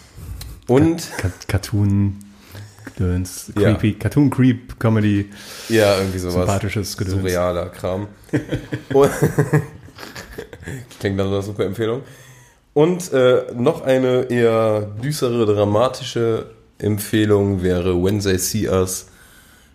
Und, 0.67 1.07
Ka 1.17 1.29
Cartoon, 1.47 2.17
Gedöns, 2.85 3.51
Ja. 3.55 3.73
Creepy, 3.75 3.93
Cartoon 3.93 4.31
Creep, 4.31 4.79
Comedy, 4.79 5.29
ja, 5.69 5.99
irgendwie 5.99 6.17
sowas. 6.17 6.33
sympathisches 6.33 6.97
Gedöns. 6.97 7.21
Surrealer 7.21 7.69
Kram. 7.69 8.07
Klingt 10.99 11.15
nach 11.15 11.25
einer 11.27 11.43
super 11.43 11.63
Empfehlung. 11.65 12.01
Und 12.78 13.11
äh, 13.11 13.45
noch 13.55 13.82
eine 13.82 14.25
eher 14.30 14.82
düstere, 15.03 15.47
dramatische 15.47 16.51
Empfehlung 16.78 17.63
wäre 17.63 18.03
Wednesday 18.03 18.38
See 18.38 18.69
Us. 18.69 19.07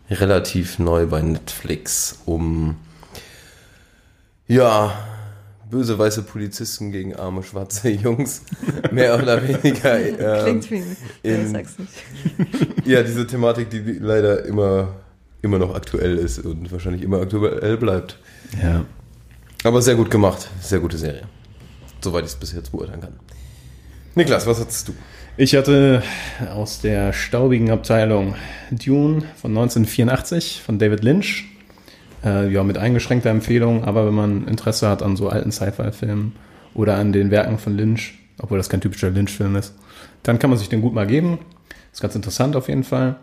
Relativ 0.09 0.79
neu 0.79 1.07
bei 1.09 1.21
Netflix, 1.21 2.21
um 2.27 2.77
ja, 4.47 4.93
böse 5.69 5.99
weiße 5.99 6.23
Polizisten 6.23 6.93
gegen 6.93 7.17
arme 7.17 7.43
schwarze 7.43 7.89
Jungs, 8.05 8.43
mehr 8.93 9.21
oder 9.21 9.43
weniger. 9.43 9.99
ähm, 10.47 10.61
Klingt 10.61 10.71
wie, 10.71 10.85
in- 11.29 11.49
sag's 11.51 11.75
nicht. 11.81 12.87
ja, 12.87 13.03
diese 13.03 13.27
Thematik, 13.27 13.69
die 13.71 13.81
leider 13.81 14.45
immer, 14.45 14.95
immer 15.43 15.59
noch 15.59 15.75
aktuell 15.75 16.19
ist 16.19 16.39
und 16.39 16.71
wahrscheinlich 16.71 17.03
immer 17.03 17.21
aktuell 17.21 17.77
bleibt. 17.79 18.21
Ja. 18.63 18.85
Aber 19.65 19.83
sehr 19.83 19.97
gut 19.97 20.09
gemacht. 20.09 20.49
Sehr 20.61 20.79
gute 20.79 20.99
Serie. 20.99 21.23
Soweit 22.03 22.25
ich 22.25 22.33
es 22.33 22.37
bis 22.37 22.53
jetzt 22.53 22.73
beurteilen 22.73 23.01
kann. 23.01 23.15
Niklas, 24.15 24.47
was 24.47 24.61
hattest 24.61 24.89
du? 24.89 24.95
Ich 25.37 25.55
hatte 25.55 26.03
aus 26.55 26.81
der 26.83 27.15
staubigen 27.15 27.71
Abteilung 27.71 28.35
Dune 28.71 29.23
von 29.37 29.53
1984 29.53 30.61
von 30.61 30.79
David 30.79 31.03
Lynch. 31.03 31.47
Äh, 32.23 32.53
ja, 32.53 32.63
mit 32.63 32.77
eingeschränkter 32.77 33.31
Empfehlung, 33.31 33.85
aber 33.85 34.07
wenn 34.07 34.15
man 34.15 34.47
Interesse 34.47 34.89
hat 34.89 35.03
an 35.03 35.17
so 35.17 35.29
alten 35.29 35.51
Sci-Fi-Filmen 35.51 36.35
oder 36.75 36.97
an 36.97 37.13
den 37.13 37.31
Werken 37.31 37.59
von 37.59 37.77
Lynch, 37.77 38.19
obwohl 38.39 38.59
das 38.59 38.69
kein 38.69 38.81
typischer 38.81 39.11
Lynch-Film 39.11 39.57
ist, 39.57 39.75
dann 40.23 40.39
kann 40.39 40.51
man 40.51 40.59
sich 40.59 40.69
den 40.69 40.83
gut 40.83 40.95
mal 40.95 41.07
geben. 41.07 41.39
Ist 41.93 42.03
ganz 42.03 42.15
interessant 42.15 42.55
auf 42.55 42.69
jeden 42.69 42.85
Fall. 42.85 43.17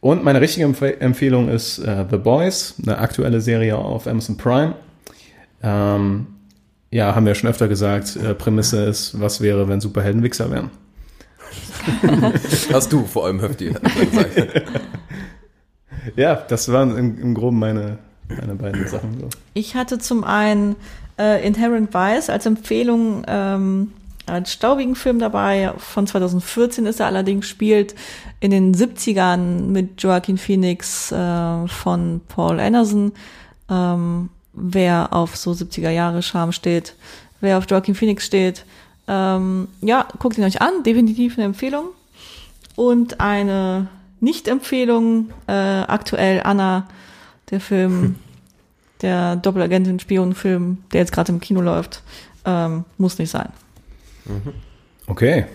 Und 0.00 0.22
meine 0.24 0.40
richtige 0.40 0.64
Empf 0.66 0.82
Empfehlung 0.82 1.48
ist 1.48 1.78
äh, 1.78 2.04
The 2.10 2.18
Boys, 2.18 2.74
eine 2.82 2.98
aktuelle 2.98 3.40
Serie 3.40 3.76
auf 3.78 4.06
Amazon 4.06 4.36
Prime. 4.36 4.74
Ähm, 5.62 6.26
ja, 6.96 7.14
haben 7.14 7.26
wir 7.26 7.34
schon 7.34 7.50
öfter 7.50 7.68
gesagt, 7.68 8.16
äh, 8.16 8.34
Prämisse 8.34 8.84
ist, 8.84 9.20
was 9.20 9.42
wäre, 9.42 9.68
wenn 9.68 9.82
Superhelden 9.82 10.22
Wichser 10.22 10.50
wären. 10.50 10.70
Hast 12.72 12.90
du 12.90 13.04
vor 13.04 13.26
allem 13.26 13.40
Höfti 13.40 13.66
gesagt. 13.66 14.62
Ja, 16.14 16.36
das 16.36 16.70
waren 16.70 16.96
im, 16.96 17.20
im 17.20 17.34
Groben 17.34 17.58
meine, 17.58 17.98
meine 18.28 18.54
beiden 18.54 18.86
Sachen. 18.86 19.18
So. 19.20 19.28
Ich 19.54 19.74
hatte 19.74 19.98
zum 19.98 20.22
einen 20.22 20.76
äh, 21.18 21.44
Inherent 21.44 21.92
Vice 21.92 22.30
als 22.30 22.46
Empfehlung 22.46 23.24
ähm, 23.26 23.90
als 24.26 24.52
staubigen 24.52 24.94
Film 24.94 25.18
dabei. 25.18 25.72
Von 25.78 26.06
2014 26.06 26.86
ist 26.86 27.00
er 27.00 27.06
allerdings, 27.06 27.48
spielt 27.48 27.96
in 28.38 28.52
den 28.52 28.72
70ern 28.72 29.66
mit 29.66 30.00
Joaquin 30.00 30.38
Phoenix 30.38 31.10
äh, 31.10 31.66
von 31.66 32.20
Paul 32.28 32.60
Anderson. 32.60 33.10
Ähm, 33.68 34.30
wer 34.56 35.12
auf 35.12 35.36
so 35.36 35.52
70er 35.52 35.90
Jahre 35.90 36.22
Charme 36.22 36.52
steht, 36.52 36.94
wer 37.40 37.58
auf 37.58 37.66
Joaquin 37.68 37.94
Phoenix 37.94 38.24
steht, 38.26 38.64
ähm, 39.08 39.68
ja, 39.80 40.08
guckt 40.18 40.38
ihn 40.38 40.44
euch 40.44 40.60
an, 40.60 40.82
definitiv 40.82 41.36
eine 41.36 41.44
Empfehlung. 41.44 41.90
Und 42.74 43.20
eine 43.20 43.88
Nicht-Empfehlung, 44.20 45.30
äh, 45.46 45.52
aktuell 45.52 46.42
Anna, 46.42 46.88
der 47.50 47.60
Film, 47.60 48.16
der 49.02 49.36
Doppelagentin-Spion-Film, 49.36 50.78
der 50.92 51.00
jetzt 51.00 51.12
gerade 51.12 51.32
im 51.32 51.40
Kino 51.40 51.60
läuft, 51.60 52.02
ähm, 52.44 52.84
muss 52.98 53.18
nicht 53.18 53.30
sein. 53.30 53.50
Okay, 55.06 55.46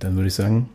dann 0.00 0.16
würde 0.16 0.28
ich 0.28 0.34
sagen, 0.34 0.68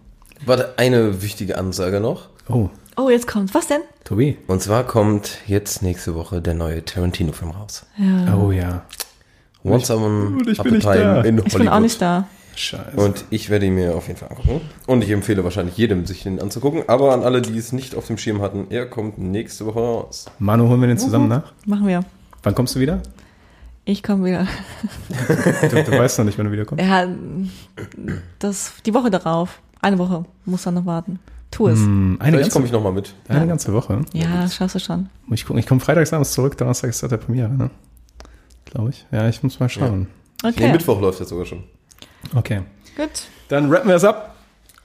Warte, 0.45 0.73
eine 0.77 1.21
wichtige 1.21 1.57
Ansage 1.57 1.99
noch. 1.99 2.29
oh, 2.49 2.69
Oh, 2.95 3.09
jetzt 3.09 3.27
kommt's. 3.27 3.53
Was 3.53 3.67
denn? 3.67 3.81
Tobi. 4.03 4.37
Und 4.47 4.61
zwar 4.61 4.83
kommt 4.83 5.39
jetzt 5.47 5.81
nächste 5.81 6.13
Woche 6.15 6.41
der 6.41 6.53
neue 6.53 6.85
Tarantino-Film 6.85 7.51
raus. 7.51 7.85
Oh 8.37 8.51
ja, 8.51 8.83
Once 9.63 9.89
Upon 9.89 10.37
Und 10.37 10.47
ich 10.47 10.59
a 10.59 10.63
Time 10.63 10.81
da. 10.81 11.21
in 11.21 11.37
Ich 11.39 11.43
bin 11.45 11.53
auch 11.53 11.71
Hollywood. 11.71 11.81
nicht 11.81 12.01
da. 12.01 12.27
scheiße. 12.55 12.95
Und 12.97 13.23
ich 13.29 13.49
werde 13.49 13.65
ihn 13.65 13.75
mir 13.75 13.95
auf 13.95 14.07
jeden 14.07 14.19
Fall 14.19 14.29
angucken. 14.29 14.61
Und 14.85 15.03
ich 15.03 15.09
empfehle 15.09 15.43
wahrscheinlich 15.43 15.77
jedem, 15.77 16.05
sich 16.05 16.23
den 16.23 16.39
anzugucken. 16.41 16.83
Aber 16.87 17.13
an 17.13 17.23
alle, 17.23 17.41
die 17.41 17.57
es 17.57 17.71
nicht 17.71 17.95
auf 17.95 18.05
dem 18.07 18.17
Schirm 18.17 18.41
hatten, 18.41 18.67
er 18.69 18.85
kommt 18.85 19.17
nächste 19.17 19.65
Woche 19.65 19.79
raus. 19.79 20.25
Manu, 20.37 20.67
holen 20.67 20.81
wir 20.81 20.87
den 20.87 20.97
zusammen 20.97 21.29
nach? 21.29 21.53
Machen 21.65 21.87
wir. 21.87 22.03
Wann 22.43 22.53
kommst 22.55 22.75
du 22.75 22.79
wieder? 22.79 23.01
Ich 23.85 24.03
komme 24.03 24.25
wieder. 24.25 24.47
Du, 25.71 25.83
du 25.83 25.91
weißt 25.97 26.19
noch 26.19 26.25
nicht, 26.25 26.37
wann 26.37 26.45
du 26.45 26.51
wiederkommst. 26.51 26.83
Ja, 26.85 27.07
das, 28.39 28.73
die 28.85 28.93
Woche 28.93 29.09
darauf. 29.09 29.59
Eine 29.81 29.97
Woche 29.97 30.25
muss 30.45 30.63
dann 30.63 30.75
noch 30.75 30.85
warten. 30.85 31.19
Tu 31.53 31.67
es. 31.67 31.79
Hm, 31.79 32.17
eine 32.19 32.31
Vielleicht 32.31 32.43
ganze, 32.45 32.51
komme 32.53 32.65
ich 32.65 32.71
nochmal 32.71 32.91
mit. 32.93 33.13
eine 33.27 33.47
ganze 33.47 33.73
Woche. 33.73 34.01
Ja, 34.13 34.41
das 34.41 34.55
schaffst 34.55 34.75
du 34.75 34.79
schon. 34.79 35.09
Muss 35.27 35.39
ich 35.39 35.45
gucken. 35.45 35.59
Ich 35.59 35.67
komme 35.67 35.79
freitagsabends 35.81 36.33
zurück, 36.33 36.57
Donnerstag 36.57 36.89
ist 36.89 37.01
der 37.03 37.17
Premiere, 37.17 37.49
ne? 37.49 37.69
Glaube 38.65 38.89
ich. 38.89 39.05
Ja, 39.11 39.29
ich 39.29 39.43
muss 39.43 39.59
mal 39.59 39.69
schauen. 39.69 40.07
Nee, 40.43 40.49
Okay, 40.49 40.71
Mittwoch 40.71 40.99
läuft 40.99 41.19
jetzt 41.19 41.29
sogar 41.29 41.45
schon. 41.45 41.63
Okay. 42.35 42.61
gut. 42.97 43.09
Dann 43.49 43.71
rappen 43.71 43.87
wir 43.89 43.95
es 43.95 44.03
ab. 44.03 44.35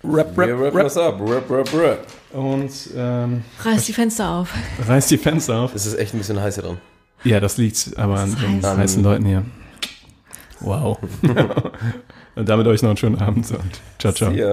Rap, 0.04 0.36
rap, 0.38 0.46
Wir 0.46 0.54
rappen 0.54 0.76
rap. 0.76 0.84
das 0.84 0.96
ab. 0.96 1.20
Rap, 1.20 1.50
rap, 1.50 1.68
rap. 1.74 2.06
Und 2.32 2.70
ähm, 2.94 3.42
Reiß 3.64 3.86
die 3.86 3.92
Fenster 3.92 4.28
auf. 4.30 4.52
reißt 4.86 5.10
die 5.10 5.18
Fenster 5.18 5.56
auf. 5.60 5.74
Es 5.74 5.86
ist 5.86 5.94
echt 5.98 6.14
ein 6.14 6.18
bisschen 6.18 6.40
heiß 6.40 6.54
hier 6.56 6.64
dran. 6.64 6.78
Ja, 7.24 7.40
das 7.40 7.56
liegt 7.56 7.96
aber 7.96 8.20
an 8.20 8.36
den 8.36 8.62
heiß. 8.62 8.76
heißen 8.76 9.02
Leuten 9.02 9.24
hier. 9.24 9.42
Wow. 10.60 10.98
Und 12.36 12.48
damit 12.48 12.66
euch 12.68 12.82
noch 12.82 12.90
einen 12.90 12.96
schönen 12.96 13.18
Abend 13.20 13.50
und 13.50 13.80
ciao, 13.98 14.12
ciao. 14.12 14.30
Ja. 14.30 14.52